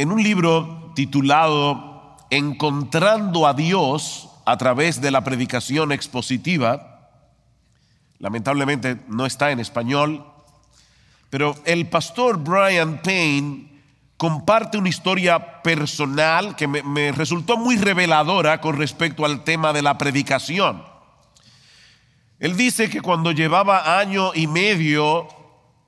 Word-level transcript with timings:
En 0.00 0.12
un 0.12 0.22
libro 0.22 0.92
titulado 0.94 2.16
Encontrando 2.30 3.46
a 3.46 3.52
Dios 3.52 4.30
a 4.46 4.56
través 4.56 5.02
de 5.02 5.10
la 5.10 5.24
predicación 5.24 5.92
expositiva, 5.92 7.10
lamentablemente 8.18 8.96
no 9.08 9.26
está 9.26 9.50
en 9.50 9.60
español, 9.60 10.24
pero 11.28 11.54
el 11.66 11.86
pastor 11.86 12.38
Brian 12.38 13.02
Payne 13.02 13.82
comparte 14.16 14.78
una 14.78 14.88
historia 14.88 15.60
personal 15.60 16.56
que 16.56 16.66
me, 16.66 17.12
resultó 17.12 17.58
muy 17.58 17.76
reveladora 17.76 18.62
con 18.62 18.78
respecto 18.78 19.26
al 19.26 19.44
tema 19.44 19.74
de 19.74 19.82
la 19.82 19.98
predicación. 19.98 20.82
Él 22.38 22.56
dice 22.56 22.88
que 22.88 23.02
cuando 23.02 23.32
llevaba 23.32 23.98
año 23.98 24.32
y 24.34 24.46
medio 24.46 25.28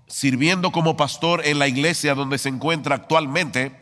sirviendo 0.07 0.71
como 0.71 0.99
pastor 0.99 1.47
en 1.47 1.59
la 1.59 1.67
iglesia 1.67 2.15
donde 2.15 2.37
se 2.37 2.51
encuentra 2.51 2.95
actualmente, 2.95 3.81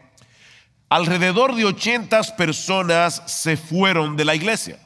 alrededor 0.90 1.54
de 1.54 1.64
80 1.64 2.20
personas 2.36 3.22
se 3.26 3.56
fueron 3.56 4.16
de 4.16 4.24
la 4.24 4.34
iglesia, 4.34 4.78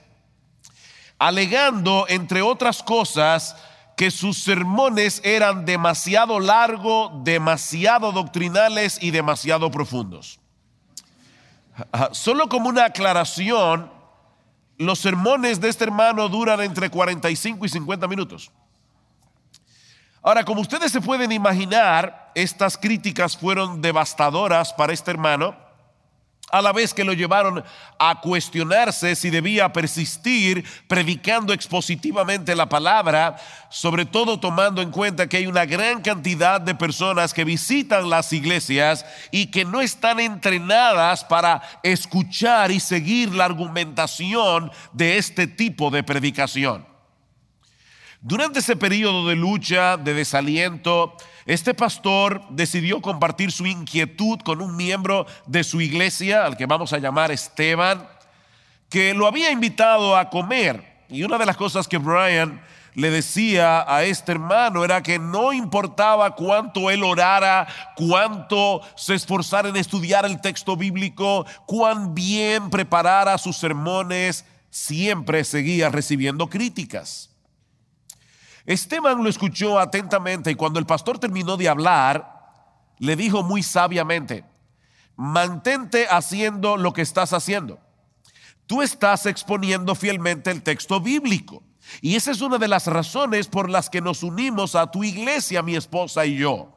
alegando, 1.19 2.05
entre 2.09 2.43
otras 2.43 2.83
cosas, 2.83 3.57
que 3.97 4.11
sus 4.11 4.39
sermones 4.39 5.23
eran 5.25 5.65
demasiado 5.65 6.41
largos, 6.41 7.25
demasiado 7.25 8.13
doctrinales 8.13 8.99
y 9.01 9.13
demasiado 9.13 9.71
profundos. 9.71 10.41
Solo 12.13 12.49
como 12.49 12.69
una 12.69 12.85
aclaración, 12.85 13.91
los 14.77 14.99
sermones 14.99 15.61
de 15.61 15.71
este 15.71 15.85
hermano 15.85 16.29
duran 16.29 16.61
entre 16.61 16.91
45 16.91 17.65
y 17.65 17.69
50 17.69 18.07
minutos. 18.09 18.53
Ahora, 20.23 20.45
como 20.45 20.61
ustedes 20.61 20.93
se 20.93 21.01
pueden 21.01 21.33
imaginar, 21.33 22.31
estas 22.35 22.77
críticas 22.77 23.37
fueron 23.37 23.81
devastadoras 23.81 24.73
para 24.73 24.93
este 24.93 25.11
hermano 25.11 25.64
a 26.55 26.63
la 26.63 26.73
vez 26.73 26.95
que 26.95 27.03
lo 27.03 27.13
llevaron 27.15 27.65
a 27.99 28.21
cuestionarse 28.21 29.17
si 29.17 29.29
debía 29.29 29.73
persistir 29.73 30.65
predicando 30.87 31.53
expositivamente 31.53 32.55
la 32.55 32.69
palabra, 32.69 33.35
sobre 33.71 34.05
todo 34.05 34.39
tomando 34.39 34.81
en 34.81 34.93
cuenta 34.93 35.29
que 35.29 35.39
hay 35.39 35.49
una 35.49 35.65
gran 35.67 36.01
cantidad 36.01 36.61
de 36.61 36.77
personas 36.77 37.35
que 37.35 37.43
visitan 37.43 38.09
las 38.09 38.33
iglesias 38.33 39.05
y 39.33 39.47
que 39.47 39.65
no 39.65 39.81
están 39.81 40.21
entrenadas 40.21 41.25
para 41.25 41.61
escuchar 41.83 42.71
y 42.71 42.79
seguir 42.79 43.35
la 43.35 43.47
argumentación 43.47 44.71
de 44.93 45.19
este 45.19 45.49
tipo 45.49 45.91
de 45.91 46.05
predicación. 46.05 46.87
Durante 48.21 48.61
ese 48.61 48.77
periodo 48.77 49.27
de 49.29 49.35
lucha, 49.35 49.97
de 49.97 50.15
desaliento, 50.15 51.17
este 51.47 51.75
pastor 51.75 52.43
decidió 52.49 53.03
compartir 53.03 53.53
su 53.53 53.67
inquietud 53.67 54.39
con 54.41 54.63
un 54.63 54.77
miembro 54.77 55.27
de 55.47 55.63
su 55.63 55.81
iglesia, 55.81 56.47
al 56.47 56.57
que 56.57 56.67
vamos 56.67 56.93
a 56.93 56.99
llamar 56.99 57.31
Esteban, 57.31 58.09
que 58.89 59.13
lo 59.13 59.27
había 59.27 59.51
invitado 59.51 60.17
a 60.17 60.31
comer. 60.31 61.05
Y 61.09 61.23
una 61.23 61.37
de 61.37 61.47
las 61.47 61.57
cosas 61.57 61.87
que 61.87 61.99
Brian 61.99 62.63
le 62.95 63.11
decía 63.11 63.85
a 63.93 64.05
este 64.05 64.33
hermano 64.33 64.85
era 64.85 65.03
que 65.03 65.19
no 65.19 65.53
importaba 65.53 66.35
cuánto 66.35 66.91
él 66.91 67.03
orara, 67.03 67.67
cuánto 67.97 68.81
se 68.97 69.15
esforzara 69.15 69.69
en 69.69 69.77
estudiar 69.77 70.25
el 70.25 70.41
texto 70.41 70.77
bíblico, 70.77 71.45
cuán 71.67 72.15
bien 72.15 72.71
preparara 72.71 73.37
sus 73.37 73.57
sermones, 73.57 74.47
siempre 74.71 75.45
seguía 75.45 75.89
recibiendo 75.91 76.49
críticas. 76.49 77.34
Esteban 78.67 79.23
lo 79.23 79.29
escuchó 79.29 79.79
atentamente 79.79 80.51
y 80.51 80.55
cuando 80.55 80.79
el 80.79 80.87
pastor 80.87 81.19
terminó 81.19 81.57
de 81.57 81.69
hablar, 81.69 82.35
le 82.99 83.17
dijo 83.17 83.43
muy 83.43 83.63
sabiamente, 83.63 84.45
mantente 85.17 86.07
haciendo 86.09 86.77
lo 86.77 86.93
que 86.93 87.03
estás 87.03 87.33
haciendo. 87.33 87.79
Tú 88.67 88.81
estás 88.81 89.27
exponiendo 89.27 89.95
fielmente 89.95 90.51
el 90.51 90.63
texto 90.63 91.01
bíblico. 91.01 91.63
Y 92.01 92.17
esa 92.17 92.31
es 92.31 92.41
una 92.41 92.57
de 92.57 92.69
las 92.69 92.87
razones 92.87 93.47
por 93.49 93.69
las 93.69 93.91
que 93.91 94.01
nos 94.01 94.23
unimos 94.23 94.75
a 94.75 94.91
tu 94.91 95.05
iglesia, 95.05 95.63
mi 95.63 95.77
esposa 95.77 96.25
y 96.25 96.37
yo. 96.37 96.75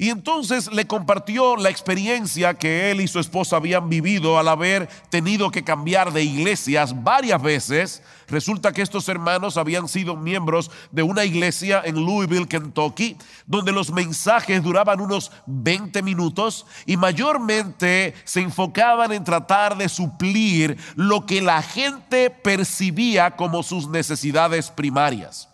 Y 0.00 0.08
entonces 0.08 0.72
le 0.72 0.86
compartió 0.86 1.56
la 1.56 1.68
experiencia 1.68 2.54
que 2.54 2.90
él 2.90 3.02
y 3.02 3.06
su 3.06 3.18
esposa 3.18 3.56
habían 3.56 3.90
vivido 3.90 4.38
al 4.38 4.48
haber 4.48 4.88
tenido 5.10 5.50
que 5.50 5.62
cambiar 5.62 6.14
de 6.14 6.24
iglesias 6.24 7.04
varias 7.04 7.42
veces. 7.42 8.02
Resulta 8.26 8.72
que 8.72 8.80
estos 8.80 9.10
hermanos 9.10 9.58
habían 9.58 9.88
sido 9.88 10.16
miembros 10.16 10.70
de 10.90 11.02
una 11.02 11.26
iglesia 11.26 11.82
en 11.84 11.96
Louisville, 11.96 12.48
Kentucky, 12.48 13.18
donde 13.44 13.72
los 13.72 13.92
mensajes 13.92 14.62
duraban 14.62 15.02
unos 15.02 15.32
20 15.44 16.02
minutos 16.02 16.64
y 16.86 16.96
mayormente 16.96 18.14
se 18.24 18.40
enfocaban 18.40 19.12
en 19.12 19.22
tratar 19.22 19.76
de 19.76 19.90
suplir 19.90 20.78
lo 20.96 21.26
que 21.26 21.42
la 21.42 21.60
gente 21.60 22.30
percibía 22.30 23.36
como 23.36 23.62
sus 23.62 23.86
necesidades 23.86 24.70
primarias. 24.70 25.49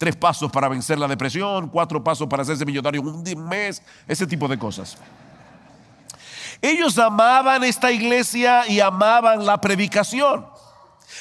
Tres 0.00 0.16
pasos 0.16 0.50
para 0.50 0.66
vencer 0.66 0.98
la 0.98 1.06
depresión, 1.06 1.68
cuatro 1.68 2.02
pasos 2.02 2.26
para 2.26 2.42
hacerse 2.42 2.64
millonario 2.64 3.02
en 3.02 3.08
un 3.08 3.48
mes, 3.50 3.82
ese 4.08 4.26
tipo 4.26 4.48
de 4.48 4.58
cosas. 4.58 4.96
Ellos 6.62 6.96
amaban 6.96 7.62
esta 7.64 7.92
iglesia 7.92 8.66
y 8.66 8.80
amaban 8.80 9.44
la 9.44 9.60
predicación, 9.60 10.46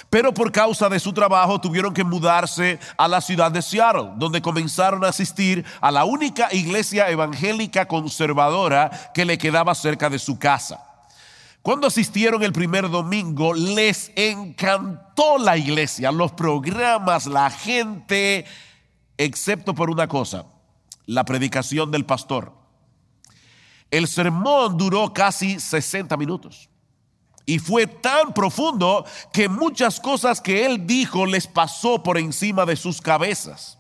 pero 0.10 0.34
por 0.34 0.54
causa 0.54 0.88
de 0.88 0.98
su 0.98 1.12
trabajo 1.12 1.60
tuvieron 1.60 1.94
que 1.94 2.06
mudarse 2.06 2.80
a 2.96 3.10
la 3.10 3.20
ciudad 3.20 3.52
de 3.52 3.62
Seattle, 3.62 4.12
donde 4.16 4.42
comenzaron 4.42 5.04
a 5.04 5.10
asistir 5.10 5.66
a 5.82 5.92
la 5.92 6.06
única 6.06 6.48
iglesia 6.54 7.10
evangélica 7.10 7.86
conservadora 7.86 9.12
que 9.14 9.26
le 9.26 9.38
quedaba 9.38 9.76
cerca 9.76 10.10
de 10.10 10.20
su 10.20 10.40
casa. 10.40 10.86
Cuando 11.62 11.88
asistieron 11.88 12.44
el 12.44 12.54
primer 12.54 12.90
domingo, 12.90 13.54
les 13.54 14.14
encantó 14.16 15.38
la 15.38 15.58
iglesia, 15.58 16.14
los 16.14 16.32
programas, 16.32 17.26
la 17.26 17.50
gente, 17.50 18.46
excepto 19.20 19.76
por 19.76 19.90
una 19.90 20.08
cosa, 20.08 20.46
la 21.06 21.26
predicación 21.26 21.92
del 21.92 22.06
pastor. 22.06 22.54
El 23.92 24.08
sermón 24.08 24.78
duró 24.78 25.14
casi 25.14 25.60
60 25.60 26.16
minutos 26.16 26.70
y 27.46 27.60
fue 27.60 27.86
tan 27.86 28.34
profundo 28.34 29.06
que 29.34 29.50
muchas 29.50 30.00
cosas 30.00 30.40
que 30.40 30.66
él 30.66 30.88
dijo 30.88 31.26
les 31.26 31.48
pasó 31.48 32.02
por 32.02 32.18
encima 32.18 32.66
de 32.66 32.78
sus 32.78 33.02
cabezas. 33.02 33.78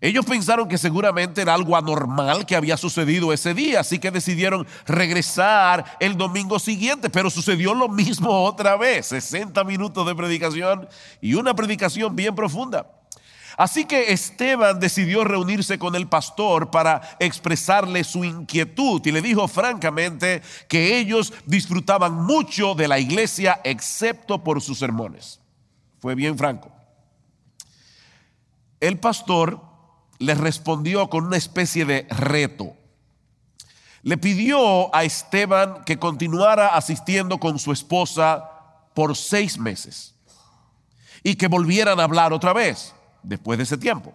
Ellos 0.00 0.24
pensaron 0.24 0.68
que 0.68 0.78
seguramente 0.78 1.42
era 1.42 1.54
algo 1.54 1.76
anormal 1.76 2.46
que 2.46 2.54
había 2.54 2.76
sucedido 2.76 3.32
ese 3.32 3.54
día, 3.54 3.80
así 3.80 3.98
que 3.98 4.12
decidieron 4.12 4.64
regresar 4.86 5.96
el 5.98 6.16
domingo 6.16 6.60
siguiente, 6.60 7.10
pero 7.10 7.28
sucedió 7.28 7.74
lo 7.74 7.88
mismo 7.88 8.44
otra 8.44 8.76
vez, 8.76 9.06
60 9.06 9.64
minutos 9.64 10.06
de 10.06 10.14
predicación 10.14 10.88
y 11.20 11.34
una 11.34 11.54
predicación 11.54 12.14
bien 12.14 12.36
profunda. 12.36 12.97
Así 13.58 13.86
que 13.86 14.12
Esteban 14.12 14.78
decidió 14.78 15.24
reunirse 15.24 15.80
con 15.80 15.96
el 15.96 16.06
pastor 16.06 16.70
para 16.70 17.16
expresarle 17.18 18.04
su 18.04 18.24
inquietud 18.24 19.04
y 19.04 19.10
le 19.10 19.20
dijo 19.20 19.48
francamente 19.48 20.42
que 20.68 20.96
ellos 20.96 21.32
disfrutaban 21.44 22.14
mucho 22.14 22.76
de 22.76 22.86
la 22.86 23.00
iglesia 23.00 23.60
excepto 23.64 24.44
por 24.44 24.62
sus 24.62 24.78
sermones. 24.78 25.40
Fue 25.98 26.14
bien 26.14 26.38
franco. 26.38 26.70
El 28.78 29.00
pastor 29.00 29.60
le 30.20 30.36
respondió 30.36 31.10
con 31.10 31.24
una 31.26 31.36
especie 31.36 31.84
de 31.84 32.06
reto. 32.10 32.76
Le 34.02 34.18
pidió 34.18 34.94
a 34.94 35.02
Esteban 35.02 35.82
que 35.84 35.98
continuara 35.98 36.76
asistiendo 36.76 37.40
con 37.40 37.58
su 37.58 37.72
esposa 37.72 38.52
por 38.94 39.16
seis 39.16 39.58
meses 39.58 40.14
y 41.24 41.34
que 41.34 41.48
volvieran 41.48 41.98
a 41.98 42.04
hablar 42.04 42.32
otra 42.32 42.52
vez 42.52 42.94
después 43.28 43.58
de 43.58 43.64
ese 43.64 43.76
tiempo. 43.76 44.14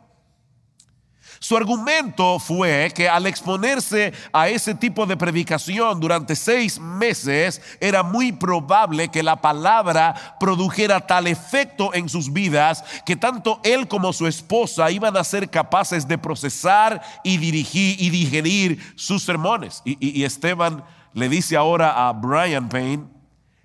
Su 1.39 1.57
argumento 1.57 2.39
fue 2.39 2.91
que 2.95 3.09
al 3.09 3.27
exponerse 3.27 4.13
a 4.31 4.47
ese 4.47 4.75
tipo 4.75 5.05
de 5.05 5.17
predicación 5.17 5.99
durante 5.99 6.35
seis 6.35 6.79
meses, 6.79 7.61
era 7.81 8.01
muy 8.01 8.31
probable 8.31 9.09
que 9.09 9.23
la 9.23 9.41
palabra 9.41 10.37
produjera 10.39 11.05
tal 11.05 11.27
efecto 11.27 11.93
en 11.93 12.07
sus 12.07 12.31
vidas 12.31 12.83
que 13.05 13.17
tanto 13.17 13.59
él 13.63 13.87
como 13.89 14.13
su 14.13 14.25
esposa 14.25 14.89
iban 14.89 15.17
a 15.17 15.23
ser 15.23 15.49
capaces 15.49 16.07
de 16.07 16.17
procesar 16.17 17.01
y 17.23 17.37
dirigir 17.37 18.01
y 18.01 18.09
digerir 18.09 18.93
sus 18.95 19.23
sermones. 19.23 19.81
Y, 19.83 19.97
y 19.99 20.23
Esteban 20.23 20.83
le 21.13 21.27
dice 21.27 21.57
ahora 21.57 22.07
a 22.07 22.13
Brian 22.13 22.69
Payne, 22.69 23.03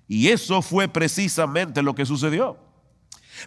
y 0.05 0.27
eso 0.29 0.61
fue 0.61 0.87
precisamente 0.87 1.81
lo 1.81 1.95
que 1.95 2.05
sucedió. 2.05 2.68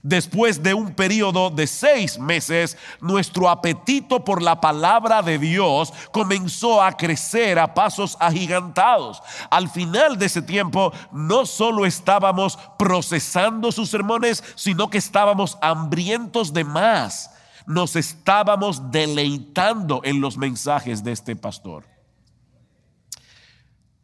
Después 0.02 0.62
de 0.62 0.74
un 0.74 0.94
periodo 0.94 1.50
de 1.50 1.66
seis 1.66 2.18
meses, 2.18 2.76
nuestro 3.00 3.48
apetito 3.48 4.24
por 4.24 4.42
la 4.42 4.60
palabra 4.60 5.22
de 5.22 5.38
Dios 5.38 5.92
comenzó 6.12 6.82
a 6.82 6.96
crecer 6.96 7.58
a 7.58 7.74
pasos 7.74 8.16
agigantados. 8.20 9.22
Al 9.50 9.68
final 9.68 10.18
de 10.18 10.26
ese 10.26 10.42
tiempo, 10.42 10.92
no 11.12 11.46
solo 11.46 11.86
estábamos 11.86 12.58
procesando 12.78 13.72
sus 13.72 13.90
sermones, 13.90 14.42
sino 14.54 14.90
que 14.90 14.98
estábamos 14.98 15.58
hambrientos 15.60 16.52
de 16.52 16.64
más. 16.64 17.30
Nos 17.66 17.96
estábamos 17.96 18.90
deleitando 18.90 20.00
en 20.04 20.20
los 20.20 20.36
mensajes 20.36 21.04
de 21.04 21.12
este 21.12 21.36
pastor. 21.36 21.84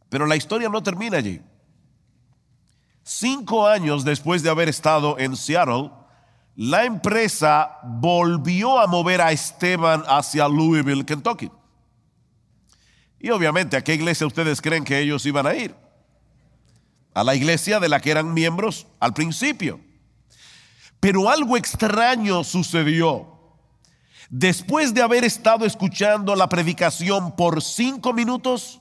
Pero 0.09 0.25
la 0.25 0.35
historia 0.35 0.69
no 0.69 0.81
termina 0.81 1.17
allí. 1.17 1.41
Cinco 3.11 3.65
años 3.65 4.05
después 4.05 4.43
de 4.43 4.51
haber 4.51 4.69
estado 4.69 5.17
en 5.17 5.35
Seattle, 5.35 5.89
la 6.55 6.85
empresa 6.85 7.79
volvió 7.83 8.79
a 8.79 8.85
mover 8.85 9.19
a 9.19 9.31
Esteban 9.31 10.03
hacia 10.07 10.47
Louisville, 10.47 11.03
Kentucky. 11.03 11.49
Y 13.19 13.31
obviamente, 13.31 13.77
¿a 13.77 13.83
qué 13.83 13.95
iglesia 13.95 14.27
ustedes 14.27 14.61
creen 14.61 14.83
que 14.83 14.99
ellos 14.99 15.25
iban 15.25 15.47
a 15.47 15.55
ir? 15.55 15.75
A 17.15 17.23
la 17.23 17.33
iglesia 17.33 17.79
de 17.79 17.89
la 17.89 17.99
que 17.99 18.11
eran 18.11 18.31
miembros 18.31 18.85
al 18.99 19.15
principio. 19.15 19.81
Pero 20.99 21.31
algo 21.31 21.57
extraño 21.57 22.43
sucedió. 22.43 23.57
Después 24.29 24.93
de 24.93 25.01
haber 25.01 25.23
estado 25.23 25.65
escuchando 25.65 26.35
la 26.35 26.47
predicación 26.47 27.35
por 27.35 27.63
cinco 27.63 28.13
minutos, 28.13 28.78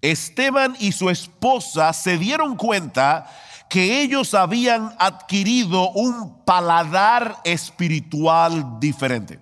Esteban 0.00 0.76
y 0.78 0.92
su 0.92 1.10
esposa 1.10 1.92
se 1.92 2.18
dieron 2.18 2.56
cuenta 2.56 3.30
que 3.68 4.00
ellos 4.00 4.34
habían 4.34 4.94
adquirido 4.98 5.90
un 5.90 6.44
paladar 6.44 7.38
espiritual 7.44 8.78
diferente. 8.80 9.40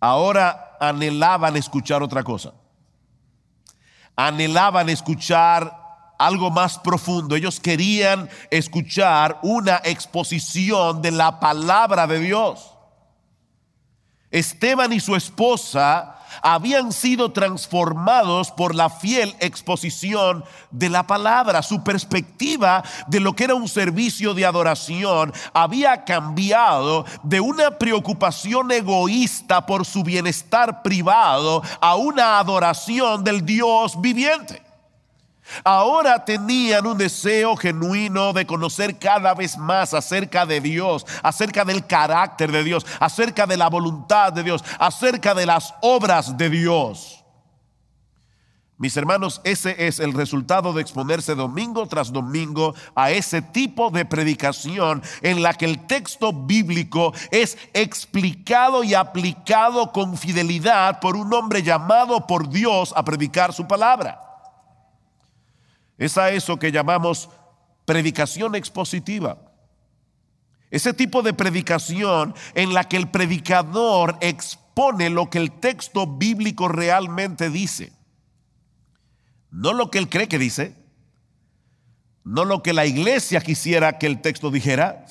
Ahora 0.00 0.76
anhelaban 0.80 1.56
escuchar 1.56 2.02
otra 2.02 2.22
cosa. 2.22 2.54
Anhelaban 4.16 4.88
escuchar 4.88 5.76
algo 6.18 6.50
más 6.50 6.78
profundo. 6.78 7.36
Ellos 7.36 7.60
querían 7.60 8.28
escuchar 8.50 9.38
una 9.42 9.80
exposición 9.84 11.02
de 11.02 11.10
la 11.10 11.40
palabra 11.40 12.06
de 12.06 12.20
Dios. 12.20 12.77
Esteban 14.30 14.92
y 14.92 15.00
su 15.00 15.16
esposa 15.16 16.18
habían 16.42 16.92
sido 16.92 17.32
transformados 17.32 18.50
por 18.50 18.74
la 18.74 18.90
fiel 18.90 19.34
exposición 19.40 20.44
de 20.70 20.90
la 20.90 21.06
palabra. 21.06 21.62
Su 21.62 21.82
perspectiva 21.82 22.84
de 23.06 23.20
lo 23.20 23.34
que 23.34 23.44
era 23.44 23.54
un 23.54 23.68
servicio 23.68 24.34
de 24.34 24.44
adoración 24.46 25.32
había 25.52 26.04
cambiado 26.04 27.06
de 27.22 27.40
una 27.40 27.78
preocupación 27.78 28.70
egoísta 28.70 29.64
por 29.66 29.86
su 29.86 30.02
bienestar 30.02 30.82
privado 30.82 31.62
a 31.80 31.96
una 31.96 32.38
adoración 32.38 33.24
del 33.24 33.44
Dios 33.44 34.00
viviente. 34.00 34.67
Ahora 35.64 36.24
tenían 36.24 36.86
un 36.86 36.98
deseo 36.98 37.56
genuino 37.56 38.32
de 38.32 38.46
conocer 38.46 38.98
cada 38.98 39.34
vez 39.34 39.56
más 39.56 39.94
acerca 39.94 40.46
de 40.46 40.60
Dios, 40.60 41.06
acerca 41.22 41.64
del 41.64 41.86
carácter 41.86 42.52
de 42.52 42.64
Dios, 42.64 42.86
acerca 43.00 43.46
de 43.46 43.56
la 43.56 43.68
voluntad 43.68 44.32
de 44.32 44.42
Dios, 44.42 44.64
acerca 44.78 45.34
de 45.34 45.46
las 45.46 45.74
obras 45.80 46.36
de 46.36 46.50
Dios. 46.50 47.24
Mis 48.80 48.96
hermanos, 48.96 49.40
ese 49.42 49.88
es 49.88 49.98
el 49.98 50.14
resultado 50.14 50.72
de 50.72 50.80
exponerse 50.82 51.34
domingo 51.34 51.88
tras 51.88 52.12
domingo 52.12 52.76
a 52.94 53.10
ese 53.10 53.42
tipo 53.42 53.90
de 53.90 54.04
predicación 54.04 55.02
en 55.20 55.42
la 55.42 55.52
que 55.54 55.64
el 55.64 55.84
texto 55.88 56.32
bíblico 56.32 57.12
es 57.32 57.58
explicado 57.74 58.84
y 58.84 58.94
aplicado 58.94 59.90
con 59.90 60.16
fidelidad 60.16 61.00
por 61.00 61.16
un 61.16 61.34
hombre 61.34 61.64
llamado 61.64 62.24
por 62.28 62.48
Dios 62.48 62.94
a 62.94 63.04
predicar 63.04 63.52
su 63.52 63.66
palabra. 63.66 64.27
Es 65.98 66.16
a 66.16 66.30
eso 66.30 66.58
que 66.58 66.72
llamamos 66.72 67.28
predicación 67.84 68.54
expositiva. 68.54 69.38
Ese 70.70 70.94
tipo 70.94 71.22
de 71.22 71.32
predicación 71.32 72.34
en 72.54 72.72
la 72.72 72.84
que 72.84 72.96
el 72.96 73.08
predicador 73.08 74.16
expone 74.20 75.10
lo 75.10 75.28
que 75.28 75.38
el 75.38 75.52
texto 75.52 76.06
bíblico 76.06 76.68
realmente 76.68 77.50
dice. 77.50 77.92
No 79.50 79.72
lo 79.72 79.90
que 79.90 79.98
él 79.98 80.08
cree 80.08 80.28
que 80.28 80.38
dice, 80.38 80.76
no 82.22 82.44
lo 82.44 82.62
que 82.62 82.74
la 82.74 82.84
iglesia 82.84 83.40
quisiera 83.40 83.98
que 83.98 84.06
el 84.06 84.20
texto 84.20 84.50
dijera, 84.50 85.06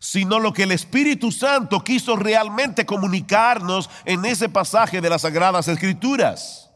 sino 0.00 0.40
lo 0.40 0.54
que 0.54 0.62
el 0.62 0.72
Espíritu 0.72 1.30
Santo 1.30 1.84
quiso 1.84 2.16
realmente 2.16 2.86
comunicarnos 2.86 3.90
en 4.06 4.24
ese 4.24 4.48
pasaje 4.48 5.02
de 5.02 5.10
las 5.10 5.22
Sagradas 5.22 5.68
Escrituras. 5.68 6.70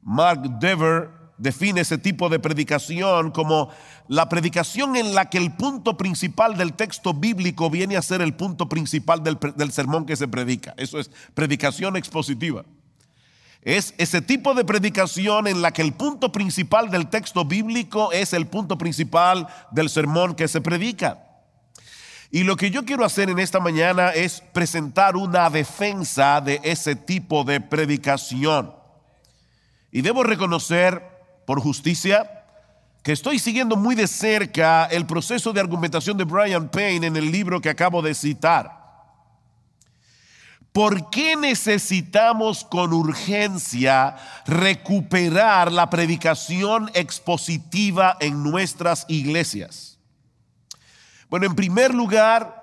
Mark 0.00 0.42
Dever 0.60 1.15
define 1.38 1.82
ese 1.82 1.98
tipo 1.98 2.28
de 2.28 2.38
predicación 2.38 3.30
como 3.30 3.70
la 4.08 4.28
predicación 4.28 4.96
en 4.96 5.14
la 5.14 5.28
que 5.28 5.38
el 5.38 5.52
punto 5.52 5.96
principal 5.96 6.56
del 6.56 6.72
texto 6.72 7.12
bíblico 7.12 7.70
viene 7.70 7.96
a 7.96 8.02
ser 8.02 8.22
el 8.22 8.34
punto 8.34 8.68
principal 8.68 9.22
del, 9.22 9.72
sermón 9.72 10.06
que 10.06 10.16
se 10.16 10.28
predica. 10.28 10.74
Eso 10.76 10.98
es 10.98 11.10
predicación 11.34 11.96
expositiva. 11.96 12.64
Es 13.62 13.94
ese 13.98 14.22
tipo 14.22 14.54
de 14.54 14.64
predicación 14.64 15.48
en 15.48 15.60
la 15.60 15.72
que 15.72 15.82
el 15.82 15.92
punto 15.92 16.30
principal 16.30 16.90
del 16.90 17.08
texto 17.08 17.44
bíblico 17.44 18.12
es 18.12 18.32
el 18.32 18.46
punto 18.46 18.78
principal 18.78 19.48
del 19.72 19.90
sermón 19.90 20.34
que 20.34 20.46
se 20.46 20.60
predica. 20.60 21.22
Y 22.30 22.44
lo 22.44 22.56
que 22.56 22.70
yo 22.70 22.84
quiero 22.84 23.04
hacer 23.04 23.28
en 23.28 23.38
esta 23.38 23.60
mañana 23.60 24.10
es 24.10 24.42
presentar 24.52 25.16
una 25.16 25.50
defensa 25.50 26.40
de 26.40 26.60
ese 26.62 26.94
tipo 26.94 27.44
de 27.44 27.60
predicación. 27.60 28.72
Y 29.90 30.02
debo 30.02 30.22
reconocer 30.22 31.15
por 31.46 31.60
justicia, 31.60 32.44
que 33.02 33.12
estoy 33.12 33.38
siguiendo 33.38 33.76
muy 33.76 33.94
de 33.94 34.08
cerca 34.08 34.86
el 34.86 35.06
proceso 35.06 35.52
de 35.52 35.60
argumentación 35.60 36.18
de 36.18 36.24
Brian 36.24 36.68
Payne 36.68 37.06
en 37.06 37.16
el 37.16 37.30
libro 37.30 37.60
que 37.60 37.70
acabo 37.70 38.02
de 38.02 38.14
citar. 38.14 38.84
¿Por 40.72 41.08
qué 41.08 41.36
necesitamos 41.36 42.64
con 42.64 42.92
urgencia 42.92 44.16
recuperar 44.44 45.72
la 45.72 45.88
predicación 45.88 46.90
expositiva 46.94 48.16
en 48.20 48.42
nuestras 48.42 49.06
iglesias? 49.08 49.98
Bueno, 51.30 51.46
en 51.46 51.54
primer 51.54 51.94
lugar, 51.94 52.62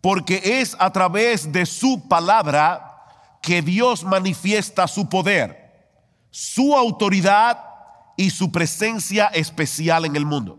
porque 0.00 0.60
es 0.60 0.76
a 0.78 0.92
través 0.92 1.50
de 1.50 1.66
su 1.66 2.06
palabra 2.06 3.02
que 3.42 3.62
Dios 3.62 4.04
manifiesta 4.04 4.86
su 4.86 5.08
poder, 5.08 5.96
su 6.30 6.76
autoridad 6.76 7.67
y 8.18 8.30
su 8.30 8.50
presencia 8.50 9.26
especial 9.26 10.04
en 10.04 10.16
el 10.16 10.26
mundo. 10.26 10.58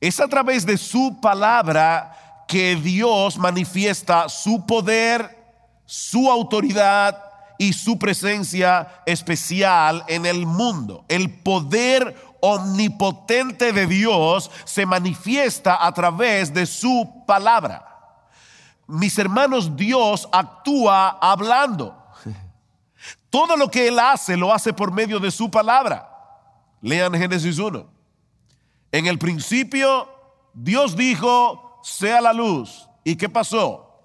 Es 0.00 0.18
a 0.18 0.26
través 0.26 0.64
de 0.64 0.78
su 0.78 1.20
palabra 1.20 2.44
que 2.48 2.74
Dios 2.74 3.36
manifiesta 3.36 4.28
su 4.30 4.64
poder, 4.64 5.36
su 5.84 6.30
autoridad 6.30 7.22
y 7.58 7.74
su 7.74 7.98
presencia 7.98 9.02
especial 9.04 10.04
en 10.08 10.24
el 10.24 10.46
mundo. 10.46 11.04
El 11.08 11.30
poder 11.30 12.16
omnipotente 12.40 13.72
de 13.72 13.86
Dios 13.86 14.50
se 14.64 14.86
manifiesta 14.86 15.86
a 15.86 15.92
través 15.92 16.52
de 16.54 16.64
su 16.64 17.24
palabra. 17.26 17.84
Mis 18.86 19.18
hermanos, 19.18 19.76
Dios 19.76 20.26
actúa 20.32 21.18
hablando. 21.20 21.94
Todo 23.30 23.56
lo 23.56 23.70
que 23.70 23.88
Él 23.88 23.98
hace 23.98 24.36
lo 24.36 24.52
hace 24.52 24.72
por 24.72 24.92
medio 24.92 25.18
de 25.18 25.30
su 25.30 25.50
palabra. 25.50 26.08
Lean 26.80 27.12
Génesis 27.14 27.58
1. 27.58 27.86
En 28.92 29.06
el 29.06 29.18
principio 29.18 30.08
Dios 30.54 30.96
dijo, 30.96 31.80
sea 31.82 32.20
la 32.20 32.32
luz. 32.32 32.88
¿Y 33.04 33.16
qué 33.16 33.28
pasó? 33.28 34.00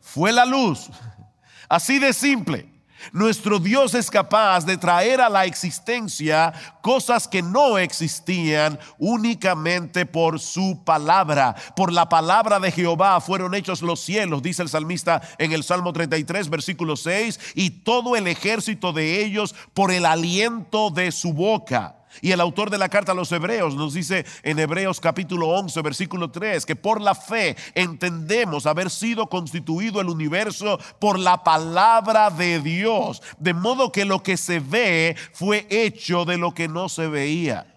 Fue 0.00 0.30
la 0.32 0.44
luz. 0.44 0.90
Así 1.68 1.98
de 1.98 2.12
simple. 2.12 2.69
Nuestro 3.12 3.58
Dios 3.58 3.94
es 3.94 4.10
capaz 4.10 4.64
de 4.64 4.76
traer 4.76 5.20
a 5.20 5.28
la 5.28 5.44
existencia 5.44 6.52
cosas 6.82 7.26
que 7.28 7.42
no 7.42 7.78
existían 7.78 8.78
únicamente 8.98 10.06
por 10.06 10.40
su 10.40 10.82
palabra. 10.84 11.54
Por 11.76 11.92
la 11.92 12.08
palabra 12.08 12.60
de 12.60 12.72
Jehová 12.72 13.20
fueron 13.20 13.54
hechos 13.54 13.82
los 13.82 14.00
cielos, 14.00 14.42
dice 14.42 14.62
el 14.62 14.68
salmista 14.68 15.22
en 15.38 15.52
el 15.52 15.64
Salmo 15.64 15.92
33, 15.92 16.48
versículo 16.48 16.96
6, 16.96 17.38
y 17.54 17.70
todo 17.70 18.16
el 18.16 18.26
ejército 18.26 18.92
de 18.92 19.24
ellos 19.24 19.54
por 19.74 19.90
el 19.90 20.06
aliento 20.06 20.90
de 20.90 21.12
su 21.12 21.32
boca. 21.32 21.99
Y 22.20 22.32
el 22.32 22.40
autor 22.40 22.70
de 22.70 22.78
la 22.78 22.88
carta 22.88 23.12
a 23.12 23.14
los 23.14 23.30
hebreos 23.32 23.74
nos 23.74 23.94
dice 23.94 24.24
en 24.42 24.58
Hebreos 24.58 25.00
capítulo 25.00 25.48
11, 25.48 25.80
versículo 25.82 26.30
3, 26.30 26.66
que 26.66 26.76
por 26.76 27.00
la 27.00 27.14
fe 27.14 27.56
entendemos 27.74 28.66
haber 28.66 28.90
sido 28.90 29.28
constituido 29.28 30.00
el 30.00 30.08
universo 30.08 30.78
por 30.98 31.18
la 31.18 31.44
palabra 31.44 32.30
de 32.30 32.60
Dios. 32.60 33.22
De 33.38 33.54
modo 33.54 33.92
que 33.92 34.04
lo 34.04 34.22
que 34.22 34.36
se 34.36 34.60
ve 34.60 35.16
fue 35.32 35.66
hecho 35.70 36.24
de 36.24 36.36
lo 36.36 36.52
que 36.52 36.68
no 36.68 36.88
se 36.88 37.06
veía. 37.06 37.74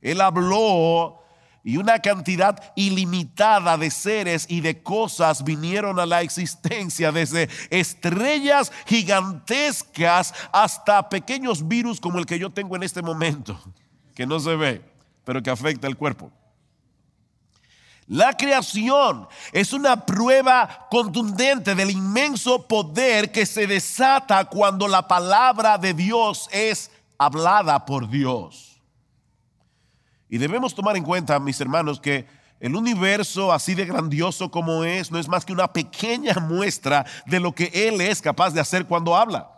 Él 0.00 0.20
habló 0.20 1.23
y 1.64 1.78
una 1.78 1.98
cantidad 2.00 2.62
ilimitada 2.76 3.78
de 3.78 3.90
seres 3.90 4.44
y 4.50 4.60
de 4.60 4.82
cosas 4.82 5.42
vinieron 5.42 5.98
a 5.98 6.04
la 6.04 6.20
existencia, 6.20 7.10
desde 7.10 7.48
estrellas 7.70 8.70
gigantescas 8.86 10.34
hasta 10.52 11.08
pequeños 11.08 11.66
virus 11.66 12.00
como 12.00 12.18
el 12.18 12.26
que 12.26 12.38
yo 12.38 12.50
tengo 12.50 12.76
en 12.76 12.82
este 12.82 13.00
momento, 13.00 13.58
que 14.14 14.26
no 14.26 14.38
se 14.38 14.54
ve, 14.54 14.82
pero 15.24 15.42
que 15.42 15.50
afecta 15.50 15.86
el 15.86 15.96
cuerpo. 15.96 16.30
La 18.06 18.36
creación 18.36 19.26
es 19.50 19.72
una 19.72 20.04
prueba 20.04 20.86
contundente 20.90 21.74
del 21.74 21.90
inmenso 21.90 22.68
poder 22.68 23.32
que 23.32 23.46
se 23.46 23.66
desata 23.66 24.44
cuando 24.44 24.86
la 24.86 25.08
palabra 25.08 25.78
de 25.78 25.94
Dios 25.94 26.46
es 26.52 26.90
hablada 27.16 27.86
por 27.86 28.10
Dios. 28.10 28.63
Y 30.34 30.38
debemos 30.38 30.74
tomar 30.74 30.96
en 30.96 31.04
cuenta, 31.04 31.38
mis 31.38 31.60
hermanos, 31.60 32.00
que 32.00 32.26
el 32.58 32.74
universo 32.74 33.52
así 33.52 33.76
de 33.76 33.84
grandioso 33.84 34.50
como 34.50 34.82
es 34.82 35.12
no 35.12 35.20
es 35.20 35.28
más 35.28 35.44
que 35.44 35.52
una 35.52 35.72
pequeña 35.72 36.34
muestra 36.40 37.06
de 37.24 37.38
lo 37.38 37.52
que 37.52 37.70
Él 37.72 38.00
es 38.00 38.20
capaz 38.20 38.50
de 38.50 38.58
hacer 38.58 38.84
cuando 38.86 39.14
habla 39.14 39.53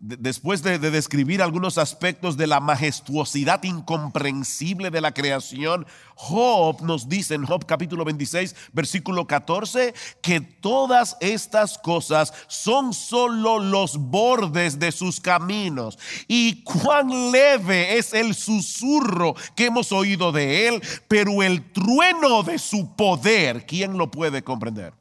después 0.00 0.62
de, 0.62 0.78
describir 0.78 1.42
algunos 1.42 1.76
aspectos 1.76 2.36
de 2.36 2.46
la 2.46 2.60
majestuosidad 2.60 3.62
incomprensible 3.64 4.90
de 4.90 5.00
la 5.00 5.12
creación, 5.12 5.86
Job 6.14 6.82
nos 6.82 7.08
dice 7.08 7.34
en 7.34 7.44
Job 7.44 7.66
capítulo 7.66 8.04
26, 8.04 8.54
versículo 8.72 9.26
14, 9.26 9.94
que 10.22 10.40
todas 10.40 11.16
estas 11.20 11.78
cosas 11.78 12.32
son 12.46 12.94
solo 12.94 13.58
los 13.58 13.96
bordes 13.98 14.78
de 14.78 14.92
sus 14.92 15.20
caminos. 15.20 15.98
Y 16.28 16.62
cuán 16.62 17.32
leve 17.32 17.98
es 17.98 18.14
el 18.14 18.34
susurro 18.34 19.34
que 19.56 19.66
hemos 19.66 19.90
oído 19.92 20.32
de 20.32 20.68
él, 20.68 20.82
pero 21.08 21.42
el 21.42 21.72
trueno 21.72 22.42
de 22.42 22.58
su 22.58 22.94
poder, 22.94 23.66
¿quién 23.66 23.98
lo 23.98 24.10
puede 24.10 24.42
comprender? 24.42 24.92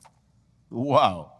Wow. 0.70 1.37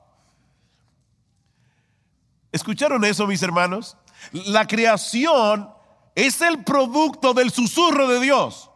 ¿Escucharon 2.52 3.04
eso, 3.06 3.28
mis 3.28 3.42
hermanos? 3.44 3.98
La 4.32 4.66
creación 4.66 5.70
es 6.16 6.42
el 6.42 6.64
producto 6.64 7.34
del 7.34 7.52
susurro 7.52 8.08
de 8.08 8.20
Dios. 8.20 8.70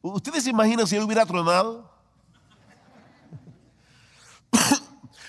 ¿Ustedes 0.00 0.44
se 0.44 0.50
imaginan 0.50 0.86
si 0.86 0.96
él 0.96 1.02
hubiera 1.02 1.26
tronado? 1.26 1.90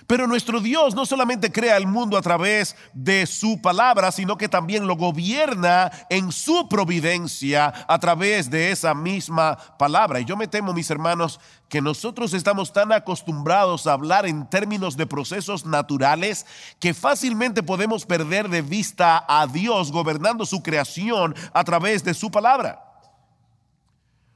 Pero 0.08 0.28
nuestro 0.28 0.60
Dios 0.60 0.96
no 0.96 1.06
solamente 1.06 1.52
crea 1.52 1.78
el 1.78 1.88
mundo 1.88 2.18
a 2.18 2.22
través 2.22 2.76
de 2.94 3.26
su 3.26 3.62
palabra, 3.62 4.12
sino 4.12 4.38
que 4.38 4.50
también 4.50 4.88
lo 4.88 4.96
gobierna 4.96 5.92
en 6.10 6.32
su 6.32 6.68
providencia 6.68 7.74
a 7.88 8.00
través 8.00 8.50
de 8.50 8.72
esa 8.72 8.94
misma 8.94 9.58
palabra. 9.78 10.20
Y 10.20 10.26
yo 10.26 10.36
me 10.36 10.48
temo, 10.48 10.74
mis 10.74 10.90
hermanos, 10.90 11.40
que 11.70 11.82
nosotros 11.82 12.34
estamos 12.34 12.74
tan 12.74 12.92
acostumbrados 12.92 13.88
a 13.88 13.94
hablar 13.94 14.26
en 14.26 14.48
términos 14.50 14.98
de 14.98 15.08
procesos 15.08 15.66
naturales 15.66 16.46
que 16.80 16.94
fácilmente 16.94 17.64
podemos 17.64 18.06
perder 18.06 18.50
de 18.50 18.62
vista 18.62 19.26
a 19.28 19.48
Dios 19.48 19.92
gobernando 19.92 20.46
su 20.46 20.62
creación 20.62 21.34
a 21.54 21.64
través 21.64 22.04
de 22.04 22.14
su 22.14 22.30
palabra. 22.30 22.84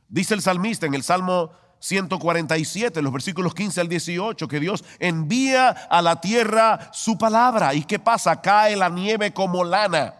Dice 0.09 0.33
el 0.33 0.41
salmista 0.41 0.85
en 0.85 0.93
el 0.93 1.03
Salmo 1.03 1.51
147, 1.79 3.01
los 3.01 3.13
versículos 3.13 3.53
15 3.53 3.81
al 3.81 3.89
18, 3.89 4.47
que 4.47 4.59
Dios 4.59 4.83
envía 4.99 5.69
a 5.69 6.01
la 6.01 6.19
tierra 6.21 6.89
su 6.91 7.17
palabra. 7.17 7.73
¿Y 7.73 7.83
qué 7.83 7.99
pasa? 7.99 8.41
Cae 8.41 8.75
la 8.75 8.89
nieve 8.89 9.33
como 9.33 9.63
lana. 9.63 10.15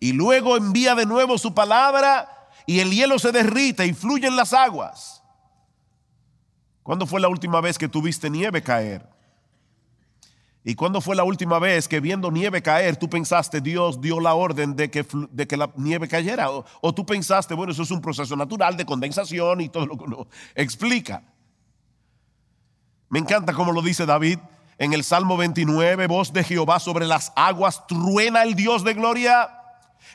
Y 0.00 0.12
luego 0.12 0.56
envía 0.56 0.94
de 0.94 1.06
nuevo 1.06 1.38
su 1.38 1.54
palabra 1.54 2.48
y 2.66 2.80
el 2.80 2.90
hielo 2.90 3.18
se 3.18 3.30
derrite 3.32 3.86
y 3.86 3.94
fluyen 3.94 4.34
las 4.34 4.52
aguas. 4.52 5.22
¿Cuándo 6.82 7.06
fue 7.06 7.20
la 7.20 7.28
última 7.28 7.60
vez 7.60 7.78
que 7.78 7.88
tuviste 7.88 8.28
nieve 8.28 8.62
caer? 8.62 9.11
¿Y 10.64 10.76
cuándo 10.76 11.00
fue 11.00 11.16
la 11.16 11.24
última 11.24 11.58
vez 11.58 11.88
que 11.88 11.98
viendo 11.98 12.30
nieve 12.30 12.62
caer, 12.62 12.96
tú 12.96 13.08
pensaste 13.10 13.60
Dios 13.60 14.00
dio 14.00 14.20
la 14.20 14.34
orden 14.34 14.76
de 14.76 14.90
que, 14.90 15.04
de 15.30 15.46
que 15.48 15.56
la 15.56 15.72
nieve 15.76 16.06
cayera? 16.06 16.48
O, 16.50 16.94
tú 16.94 17.04
pensaste, 17.04 17.54
bueno, 17.54 17.72
eso 17.72 17.82
es 17.82 17.90
un 17.90 18.00
proceso 18.00 18.36
natural 18.36 18.76
de 18.76 18.86
condensación 18.86 19.60
y 19.60 19.68
todo 19.68 19.86
lo 19.86 19.98
que 19.98 20.04
uno 20.04 20.28
explica. 20.54 21.24
Me 23.08 23.18
encanta 23.18 23.52
como 23.52 23.72
lo 23.72 23.82
dice 23.82 24.06
David 24.06 24.38
en 24.78 24.92
el 24.92 25.02
Salmo 25.02 25.36
29, 25.36 26.06
voz 26.06 26.32
de 26.32 26.44
Jehová 26.44 26.78
sobre 26.78 27.06
las 27.06 27.32
aguas, 27.34 27.86
truena 27.88 28.42
el 28.44 28.54
Dios 28.54 28.84
de 28.84 28.94
gloria. 28.94 29.61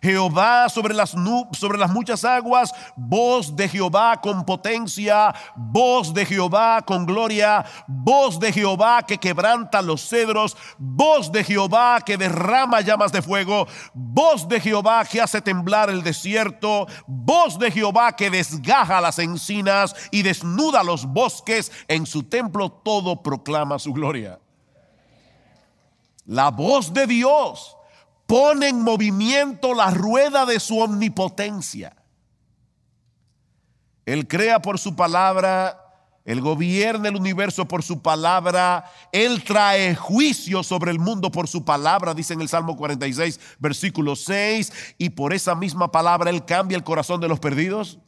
Jehová 0.01 0.69
sobre 0.69 0.93
las, 0.93 1.15
sobre 1.51 1.77
las 1.77 1.91
muchas 1.91 2.23
aguas, 2.25 2.73
voz 2.95 3.55
de 3.55 3.67
Jehová 3.67 4.19
con 4.21 4.45
potencia, 4.45 5.33
voz 5.55 6.13
de 6.13 6.25
Jehová 6.25 6.81
con 6.85 7.05
gloria, 7.05 7.65
voz 7.87 8.39
de 8.39 8.51
Jehová 8.51 9.03
que 9.03 9.17
quebranta 9.17 9.81
los 9.81 10.07
cedros, 10.07 10.57
voz 10.77 11.31
de 11.31 11.43
Jehová 11.43 12.01
que 12.05 12.17
derrama 12.17 12.81
llamas 12.81 13.11
de 13.11 13.21
fuego, 13.21 13.67
voz 13.93 14.47
de 14.47 14.59
Jehová 14.59 15.05
que 15.05 15.21
hace 15.21 15.41
temblar 15.41 15.89
el 15.89 16.03
desierto, 16.03 16.87
voz 17.07 17.57
de 17.59 17.71
Jehová 17.71 18.15
que 18.15 18.29
desgaja 18.29 19.01
las 19.01 19.19
encinas 19.19 19.95
y 20.11 20.21
desnuda 20.21 20.83
los 20.83 21.05
bosques, 21.05 21.71
en 21.87 22.05
su 22.05 22.23
templo 22.23 22.69
todo 22.69 23.21
proclama 23.21 23.79
su 23.79 23.93
gloria. 23.93 24.39
La 26.25 26.51
voz 26.51 26.93
de 26.93 27.07
Dios 27.07 27.76
pone 28.27 28.67
en 28.67 28.81
movimiento 28.81 29.73
la 29.73 29.89
rueda 29.89 30.45
de 30.45 30.59
su 30.59 30.79
omnipotencia. 30.79 31.95
Él 34.05 34.27
crea 34.27 34.61
por 34.61 34.77
su 34.77 34.95
palabra, 34.95 35.81
Él 36.23 36.41
gobierna 36.41 37.09
el 37.09 37.15
universo 37.15 37.67
por 37.67 37.83
su 37.83 38.01
palabra, 38.01 38.85
Él 39.11 39.43
trae 39.43 39.95
juicio 39.95 40.61
sobre 40.61 40.91
el 40.91 40.99
mundo 40.99 41.31
por 41.31 41.47
su 41.47 41.65
palabra, 41.65 42.13
dice 42.13 42.33
en 42.33 42.41
el 42.41 42.49
Salmo 42.49 42.77
46, 42.77 43.39
versículo 43.59 44.15
6, 44.15 44.95
y 44.97 45.09
por 45.09 45.33
esa 45.33 45.55
misma 45.55 45.91
palabra 45.91 46.29
Él 46.29 46.45
cambia 46.45 46.77
el 46.77 46.83
corazón 46.83 47.19
de 47.21 47.29
los 47.29 47.39
perdidos. 47.39 47.99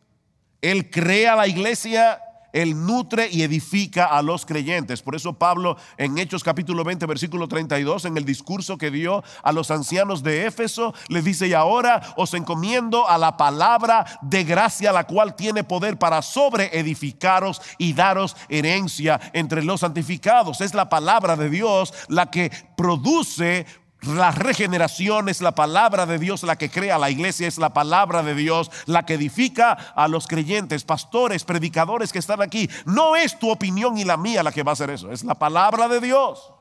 Él 0.61 0.89
crea 0.91 1.37
la 1.37 1.47
iglesia 1.47 2.21
él 2.53 2.85
nutre 2.85 3.29
y 3.31 3.43
edifica 3.43 4.05
a 4.05 4.21
los 4.21 4.45
creyentes. 4.45 5.01
Por 5.01 5.15
eso 5.15 5.33
Pablo 5.33 5.77
en 5.97 6.17
Hechos 6.17 6.43
capítulo 6.43 6.83
20, 6.83 7.05
versículo 7.05 7.47
32, 7.47 8.05
en 8.05 8.17
el 8.17 8.25
discurso 8.25 8.77
que 8.77 8.91
dio 8.91 9.23
a 9.43 9.51
los 9.51 9.71
ancianos 9.71 10.23
de 10.23 10.45
Éfeso, 10.45 10.93
les 11.07 11.23
dice, 11.23 11.47
y 11.47 11.53
ahora 11.53 12.01
os 12.17 12.33
encomiendo 12.33 13.07
a 13.07 13.17
la 13.17 13.37
palabra 13.37 14.05
de 14.21 14.43
gracia, 14.43 14.91
la 14.91 15.05
cual 15.05 15.35
tiene 15.35 15.63
poder 15.63 15.97
para 15.97 16.21
sobreedificaros 16.21 17.61
y 17.77 17.93
daros 17.93 18.35
herencia 18.49 19.19
entre 19.33 19.63
los 19.63 19.81
santificados. 19.81 20.61
Es 20.61 20.73
la 20.73 20.89
palabra 20.89 21.35
de 21.35 21.49
Dios 21.49 21.93
la 22.07 22.29
que 22.29 22.51
produce 22.75 23.65
la 24.01 24.31
regeneración 24.31 25.27
es 25.27 25.41
la 25.41 25.53
palabra 25.53 26.05
de 26.05 26.19
Dios 26.19 26.43
la 26.43 26.57
que 26.57 26.69
crea 26.69 26.97
la 26.97 27.09
iglesia, 27.09 27.47
es 27.47 27.57
la 27.57 27.73
palabra 27.73 28.23
de 28.23 28.33
Dios 28.33 28.71
la 28.85 29.05
que 29.05 29.15
edifica 29.15 29.73
a 29.73 30.07
los 30.07 30.25
creyentes, 30.25 30.85
pastores, 30.85 31.43
predicadores 31.43 32.13
que 32.13 32.19
están 32.19 32.41
aquí. 32.41 32.69
No 32.85 33.17
es 33.17 33.37
tu 33.37 33.49
opinión 33.49 33.97
y 33.97 34.05
la 34.05 34.15
mía 34.15 34.41
la 34.41 34.53
que 34.53 34.63
va 34.63 34.71
a 34.71 34.73
hacer 34.73 34.89
eso, 34.89 35.11
es 35.11 35.23
la 35.23 35.35
palabra 35.35 35.89
de 35.89 35.99
Dios. 35.99 36.53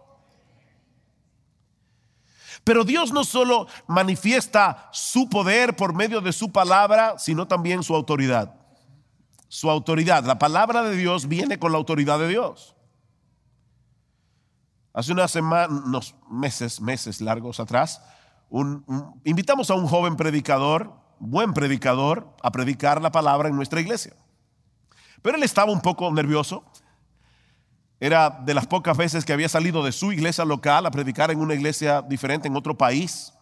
Pero 2.65 2.85
Dios 2.85 3.13
no 3.13 3.23
solo 3.23 3.69
manifiesta 3.87 4.89
su 4.93 5.29
poder 5.29 5.77
por 5.77 5.95
medio 5.95 6.21
de 6.21 6.33
su 6.33 6.51
palabra, 6.51 7.19
sino 7.19 7.47
también 7.47 7.85
su 7.85 7.95
autoridad. 7.95 8.53
Su 9.47 9.71
autoridad. 9.71 10.25
La 10.25 10.39
palabra 10.39 10.83
de 10.83 10.97
Dios 10.97 11.29
viene 11.29 11.59
con 11.59 11.73
la 11.73 11.79
autoridad 11.79 12.19
de 12.19 12.29
Dios. 12.29 12.75
Hace 14.99 15.13
unas 15.13 15.31
semanas, 15.31 16.13
meses, 16.29 16.81
meses 16.81 17.21
largos 17.21 17.61
atrás, 17.61 18.03
invitamos 19.23 19.71
a 19.71 19.75
un 19.75 19.87
joven 19.87 20.17
predicador, 20.17 20.93
buen 21.21 21.55
predicador, 21.55 22.35
a 22.43 22.51
predicar 22.51 23.01
la 23.01 23.13
palabra 23.13 23.49
en 23.49 23.55
nuestra 23.55 23.81
iglesia. 23.81 24.17
Pero 25.23 25.37
él 25.37 25.45
estaba 25.45 25.71
un 25.71 25.81
poco 25.81 26.13
nervioso. 26.13 26.65
Era 28.01 28.29
de 28.45 28.53
las 28.55 28.67
pocas 28.67 28.97
veces 28.97 29.25
que 29.25 29.33
había 29.33 29.49
salido 29.49 29.85
de 29.85 29.93
su 29.93 30.11
iglesia 30.11 30.45
local 30.45 30.85
a 30.85 30.91
predicar 30.91 31.31
en 31.31 31.39
una 31.39 31.55
iglesia 31.55 32.03
diferente 32.03 32.49
en 32.49 32.57
otro 32.57 32.77
país. 32.77 33.33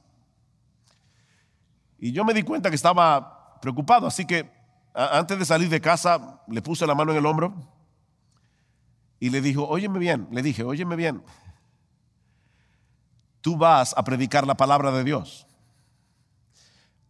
Y 1.99 2.13
yo 2.13 2.23
me 2.23 2.35
di 2.35 2.43
cuenta 2.43 2.69
que 2.69 2.77
estaba 2.77 3.59
preocupado, 3.63 4.07
así 4.07 4.27
que 4.27 4.53
antes 4.93 5.39
de 5.39 5.47
salir 5.47 5.71
de 5.71 5.81
casa 5.81 6.43
le 6.49 6.61
puse 6.61 6.87
la 6.87 6.95
mano 6.95 7.13
en 7.13 7.17
el 7.17 7.25
hombro 7.25 7.55
y 9.19 9.31
le 9.31 9.41
dijo, 9.41 9.67
óyeme 9.67 9.99
bien, 9.99 10.29
le 10.31 10.43
dije, 10.43 10.63
óyeme 10.63 10.97
bien, 10.97 11.23
tú 13.47 13.57
vas 13.57 13.95
a 13.97 14.03
predicar 14.03 14.45
la 14.45 14.57
palabra 14.57 14.91
de 14.91 15.05
Dios. 15.05 15.47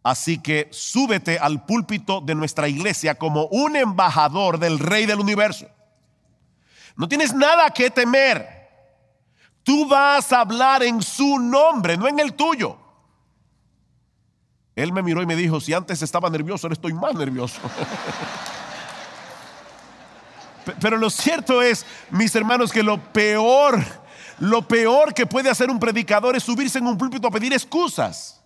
Así 0.03 0.37
que 0.37 0.67
súbete 0.71 1.39
al 1.39 1.65
púlpito 1.65 2.21
de 2.21 2.35
nuestra 2.35 2.67
iglesia 2.67 3.15
como 3.15 3.47
un 3.47 3.75
embajador 3.75 4.59
del 4.59 4.77
Rey 4.77 5.07
del 5.07 5.19
universo. 5.19 5.65
No 6.95 7.07
tienes 7.07 7.33
nada 7.33 7.71
que 7.71 7.89
temer. 7.89 8.69
Tú 9.63 9.87
vas 9.87 10.31
a 10.31 10.41
hablar 10.41 10.83
en 10.83 11.01
su 11.01 11.39
nombre, 11.39 11.97
no 11.97 12.07
en 12.07 12.19
el 12.19 12.35
tuyo. 12.35 12.77
Él 14.75 14.93
me 14.93 15.01
miró 15.01 15.23
y 15.23 15.25
me 15.25 15.35
dijo, 15.35 15.59
si 15.59 15.73
antes 15.73 16.03
estaba 16.03 16.29
nervioso, 16.29 16.67
ahora 16.67 16.73
estoy 16.73 16.93
más 16.93 17.15
nervioso. 17.15 17.59
Pero 20.79 20.97
lo 20.97 21.09
cierto 21.09 21.63
es, 21.63 21.83
mis 22.11 22.35
hermanos, 22.35 22.71
que 22.71 22.83
lo 22.83 22.99
peor 23.11 23.83
lo 24.39 24.67
peor 24.67 25.13
que 25.13 25.25
puede 25.25 25.49
hacer 25.49 25.69
un 25.69 25.79
predicador 25.79 26.35
es 26.35 26.43
subirse 26.43 26.77
en 26.77 26.87
un 26.87 26.97
púlpito 26.97 27.27
a 27.27 27.31
pedir 27.31 27.53
excusas. 27.53 28.43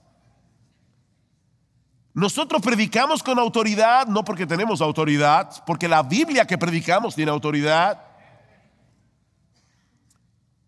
Nosotros 2.14 2.62
predicamos 2.62 3.24
con 3.24 3.40
autoridad, 3.40 4.08
no 4.08 4.24
porque 4.24 4.46
tenemos 4.46 4.82
autoridad, 4.82 5.64
porque 5.66 5.88
la 5.88 6.04
Biblia 6.04 6.46
que 6.46 6.58
predicamos 6.58 7.16
tiene 7.16 7.32
autoridad. 7.32 8.04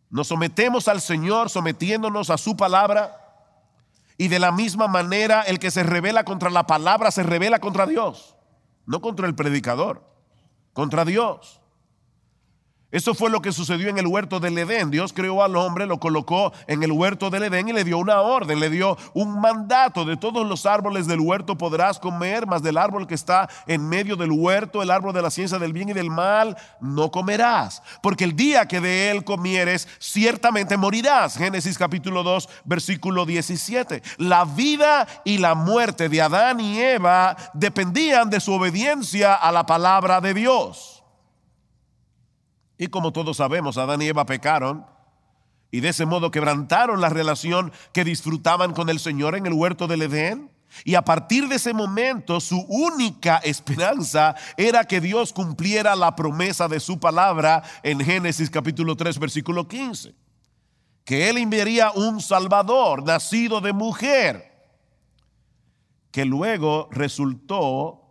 Nos 0.10 0.28
sometemos 0.28 0.88
al 0.88 1.02
Señor 1.02 1.50
sometiéndonos 1.50 2.30
a 2.30 2.38
su 2.38 2.56
palabra. 2.56 3.20
Y 4.18 4.28
de 4.28 4.40
la 4.40 4.52
misma 4.52 4.88
manera 4.88 5.42
el 5.42 5.58
que 5.58 5.72
se 5.72 5.84
revela 5.84 6.24
contra 6.24 6.50
la 6.50 6.68
palabra 6.68 7.10
se 7.12 7.24
revela 7.24 7.60
contra 7.60 7.88
Dios, 7.88 8.36
no 8.86 9.02
contra 9.02 9.26
el 9.26 9.34
predicador, 9.34 10.04
contra 10.72 11.04
Dios. 11.04 11.63
Eso 12.94 13.16
fue 13.16 13.32
lo 13.32 13.42
que 13.42 13.52
sucedió 13.52 13.90
en 13.90 13.98
el 13.98 14.06
huerto 14.06 14.40
del 14.40 14.56
Edén. 14.56 14.92
Dios 14.92 15.14
creó 15.14 15.44
al 15.44 15.56
hombre, 15.56 15.88
lo 15.88 16.00
colocó 16.00 16.54
en 16.68 16.84
el 16.84 16.92
huerto 16.92 17.32
del 17.32 17.42
Edén 17.42 17.68
y 17.68 17.74
le 17.74 17.84
dio 17.84 17.98
una 17.98 18.22
orden, 18.22 18.60
le 18.60 18.70
dio 18.70 19.00
un 19.16 19.42
mandato. 19.42 20.06
De 20.06 20.16
todos 20.16 20.46
los 20.46 20.68
árboles 20.68 21.08
del 21.08 21.20
huerto 21.20 21.58
podrás 21.58 21.98
comer, 21.98 22.46
mas 22.46 22.62
del 22.62 22.78
árbol 22.78 23.08
que 23.08 23.16
está 23.16 23.50
en 23.66 23.90
medio 23.90 24.16
del 24.16 24.32
huerto, 24.32 24.84
el 24.84 24.92
árbol 24.92 25.12
de 25.12 25.24
la 25.24 25.32
ciencia 25.32 25.58
del 25.58 25.74
bien 25.74 25.90
y 25.90 25.94
del 25.94 26.12
mal, 26.12 26.56
no 26.80 27.10
comerás. 27.10 27.82
Porque 28.04 28.26
el 28.26 28.36
día 28.36 28.68
que 28.68 28.80
de 28.80 29.10
él 29.10 29.24
comieres, 29.24 29.88
ciertamente 29.98 30.78
morirás. 30.78 31.36
Génesis 31.36 31.80
capítulo 31.80 32.22
2, 32.22 32.48
versículo 32.64 33.26
17. 33.26 34.04
La 34.18 34.46
vida 34.46 35.08
y 35.26 35.40
la 35.40 35.56
muerte 35.56 36.10
de 36.10 36.22
Adán 36.22 36.60
y 36.60 36.80
Eva 36.80 37.36
dependían 37.56 38.30
de 38.30 38.40
su 38.40 38.54
obediencia 38.54 39.34
a 39.34 39.52
la 39.52 39.66
palabra 39.66 40.22
de 40.22 40.36
Dios. 40.36 40.93
Y 42.84 42.88
como 42.88 43.14
todos 43.14 43.38
sabemos, 43.38 43.78
Adán 43.78 44.02
y 44.02 44.08
Eva 44.08 44.26
pecaron 44.26 44.86
y 45.72 45.80
de 45.80 45.88
ese 45.88 46.06
modo 46.06 46.32
quebrantaron 46.32 47.00
la 47.00 47.08
relación 47.08 47.72
que 47.94 48.04
disfrutaban 48.04 48.74
con 48.74 48.90
el 48.90 49.00
Señor 49.00 49.38
en 49.38 49.46
el 49.46 49.54
huerto 49.54 49.88
del 49.88 50.02
Edén. 50.02 50.52
Y 50.84 50.96
a 50.96 51.02
partir 51.02 51.48
de 51.48 51.56
ese 51.56 51.74
momento 51.74 52.42
su 52.42 52.60
única 52.68 53.38
esperanza 53.38 54.36
era 54.58 54.84
que 54.84 55.00
Dios 55.00 55.32
cumpliera 55.32 55.96
la 55.96 56.14
promesa 56.14 56.68
de 56.68 56.82
su 56.82 57.00
palabra 57.00 57.64
en 57.84 58.02
Génesis 58.02 58.50
capítulo 58.50 58.98
3 58.98 59.18
versículo 59.18 59.66
15. 59.66 60.14
Que 61.06 61.30
Él 61.30 61.38
enviaría 61.38 61.90
un 61.92 62.20
Salvador 62.20 63.02
nacido 63.06 63.62
de 63.62 63.72
mujer, 63.72 64.52
que 66.12 66.26
luego 66.26 66.90
resultó 66.92 68.02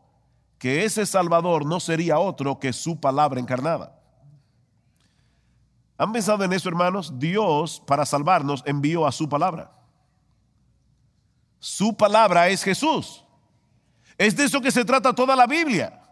que 0.56 0.86
ese 0.86 1.04
Salvador 1.04 1.66
no 1.66 1.78
sería 1.78 2.18
otro 2.18 2.58
que 2.58 2.72
su 2.72 2.98
palabra 2.98 3.38
encarnada. 3.38 3.98
¿Han 6.02 6.12
pensado 6.12 6.42
en 6.42 6.52
eso, 6.52 6.68
hermanos? 6.68 7.16
Dios, 7.20 7.80
para 7.86 8.04
salvarnos, 8.04 8.64
envió 8.66 9.06
a 9.06 9.12
su 9.12 9.28
palabra. 9.28 9.70
Su 11.60 11.96
palabra 11.96 12.48
es 12.48 12.64
Jesús. 12.64 13.24
Es 14.18 14.34
de 14.34 14.46
eso 14.46 14.60
que 14.60 14.72
se 14.72 14.84
trata 14.84 15.12
toda 15.12 15.36
la 15.36 15.46
Biblia. 15.46 16.02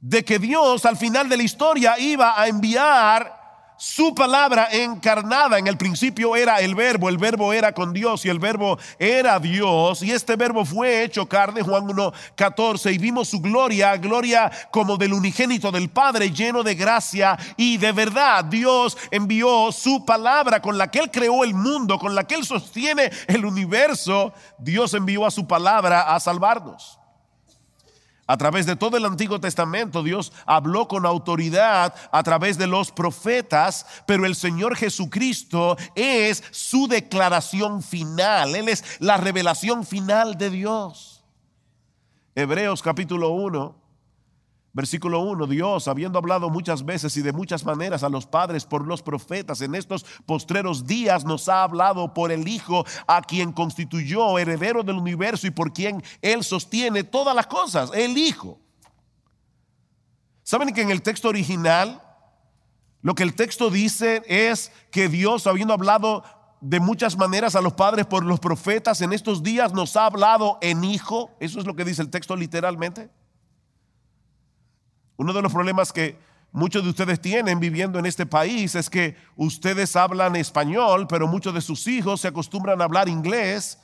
De 0.00 0.24
que 0.24 0.38
Dios 0.38 0.86
al 0.86 0.96
final 0.96 1.28
de 1.28 1.36
la 1.36 1.42
historia 1.42 1.98
iba 1.98 2.40
a 2.40 2.48
enviar 2.48 3.39
su 3.80 4.14
palabra 4.14 4.68
encarnada. 4.70 5.58
En 5.58 5.66
el 5.66 5.78
principio 5.78 6.36
era 6.36 6.60
el 6.60 6.74
verbo, 6.74 7.08
el 7.08 7.16
verbo 7.16 7.54
era 7.54 7.72
con 7.72 7.94
Dios 7.94 8.26
y 8.26 8.28
el 8.28 8.38
verbo 8.38 8.78
era 8.98 9.40
Dios. 9.40 10.02
Y 10.02 10.12
este 10.12 10.36
verbo 10.36 10.66
fue 10.66 11.02
hecho 11.02 11.26
carne, 11.26 11.62
Juan 11.62 11.88
1, 11.88 12.12
14, 12.34 12.92
y 12.92 12.98
vimos 12.98 13.28
su 13.28 13.40
gloria, 13.40 13.96
gloria 13.96 14.50
como 14.70 14.98
del 14.98 15.14
unigénito 15.14 15.72
del 15.72 15.88
Padre, 15.88 16.30
lleno 16.30 16.62
de 16.62 16.74
gracia 16.74 17.38
y 17.56 17.78
de 17.78 17.92
verdad. 17.92 18.44
Dios 18.44 18.98
envió 19.10 19.72
su 19.72 20.04
palabra 20.04 20.60
con 20.60 20.76
la 20.76 20.90
que 20.90 20.98
Él 20.98 21.10
creó 21.10 21.42
el 21.42 21.54
mundo, 21.54 21.98
con 21.98 22.14
la 22.14 22.24
que 22.24 22.34
Él 22.34 22.44
sostiene 22.44 23.10
el 23.28 23.46
universo. 23.46 24.34
Dios 24.58 24.92
envió 24.92 25.24
a 25.24 25.30
su 25.30 25.46
palabra 25.46 26.14
a 26.14 26.20
salvarnos. 26.20 26.99
A 28.30 28.36
través 28.36 28.64
de 28.64 28.76
todo 28.76 28.96
el 28.96 29.04
Antiguo 29.04 29.40
Testamento 29.40 30.04
Dios 30.04 30.32
habló 30.46 30.86
con 30.86 31.04
autoridad 31.04 31.92
a 32.12 32.22
través 32.22 32.56
de 32.58 32.68
los 32.68 32.92
profetas, 32.92 33.84
pero 34.06 34.24
el 34.24 34.36
Señor 34.36 34.76
Jesucristo 34.76 35.76
es 35.96 36.44
su 36.52 36.86
declaración 36.86 37.82
final, 37.82 38.54
Él 38.54 38.68
es 38.68 38.84
la 39.00 39.16
revelación 39.16 39.84
final 39.84 40.38
de 40.38 40.50
Dios. 40.50 41.24
Hebreos 42.36 42.82
capítulo 42.82 43.30
1 43.30 43.79
Versículo 44.72 45.20
1, 45.20 45.48
Dios, 45.48 45.88
habiendo 45.88 46.18
hablado 46.18 46.48
muchas 46.48 46.84
veces 46.84 47.16
y 47.16 47.22
de 47.22 47.32
muchas 47.32 47.64
maneras 47.64 48.04
a 48.04 48.08
los 48.08 48.26
padres 48.26 48.64
por 48.64 48.86
los 48.86 49.02
profetas, 49.02 49.60
en 49.62 49.74
estos 49.74 50.04
postreros 50.26 50.86
días 50.86 51.24
nos 51.24 51.48
ha 51.48 51.64
hablado 51.64 52.14
por 52.14 52.30
el 52.30 52.46
Hijo, 52.46 52.84
a 53.08 53.20
quien 53.20 53.52
constituyó 53.52 54.38
heredero 54.38 54.84
del 54.84 54.96
universo 54.96 55.48
y 55.48 55.50
por 55.50 55.72
quien 55.72 56.02
Él 56.22 56.44
sostiene 56.44 57.02
todas 57.02 57.34
las 57.34 57.48
cosas, 57.48 57.90
el 57.94 58.16
Hijo. 58.16 58.60
¿Saben 60.44 60.72
que 60.72 60.82
en 60.82 60.90
el 60.90 61.02
texto 61.02 61.28
original, 61.28 62.00
lo 63.02 63.16
que 63.16 63.24
el 63.24 63.34
texto 63.34 63.70
dice 63.70 64.22
es 64.26 64.70
que 64.92 65.08
Dios, 65.08 65.48
habiendo 65.48 65.74
hablado 65.74 66.22
de 66.60 66.78
muchas 66.78 67.16
maneras 67.16 67.56
a 67.56 67.60
los 67.60 67.72
padres 67.72 68.06
por 68.06 68.24
los 68.24 68.38
profetas, 68.38 69.00
en 69.00 69.12
estos 69.12 69.42
días 69.42 69.72
nos 69.72 69.96
ha 69.96 70.06
hablado 70.06 70.58
en 70.60 70.84
Hijo? 70.84 71.30
Eso 71.40 71.58
es 71.58 71.66
lo 71.66 71.74
que 71.74 71.84
dice 71.84 72.02
el 72.02 72.10
texto 72.10 72.36
literalmente. 72.36 73.10
Uno 75.20 75.34
de 75.34 75.42
los 75.42 75.52
problemas 75.52 75.92
que 75.92 76.16
muchos 76.50 76.82
de 76.82 76.88
ustedes 76.88 77.20
tienen 77.20 77.60
viviendo 77.60 77.98
en 77.98 78.06
este 78.06 78.24
país 78.24 78.74
es 78.74 78.88
que 78.88 79.18
ustedes 79.36 79.94
hablan 79.94 80.34
español, 80.34 81.06
pero 81.06 81.28
muchos 81.28 81.52
de 81.52 81.60
sus 81.60 81.86
hijos 81.88 82.22
se 82.22 82.28
acostumbran 82.28 82.80
a 82.80 82.84
hablar 82.84 83.06
inglés. 83.06 83.78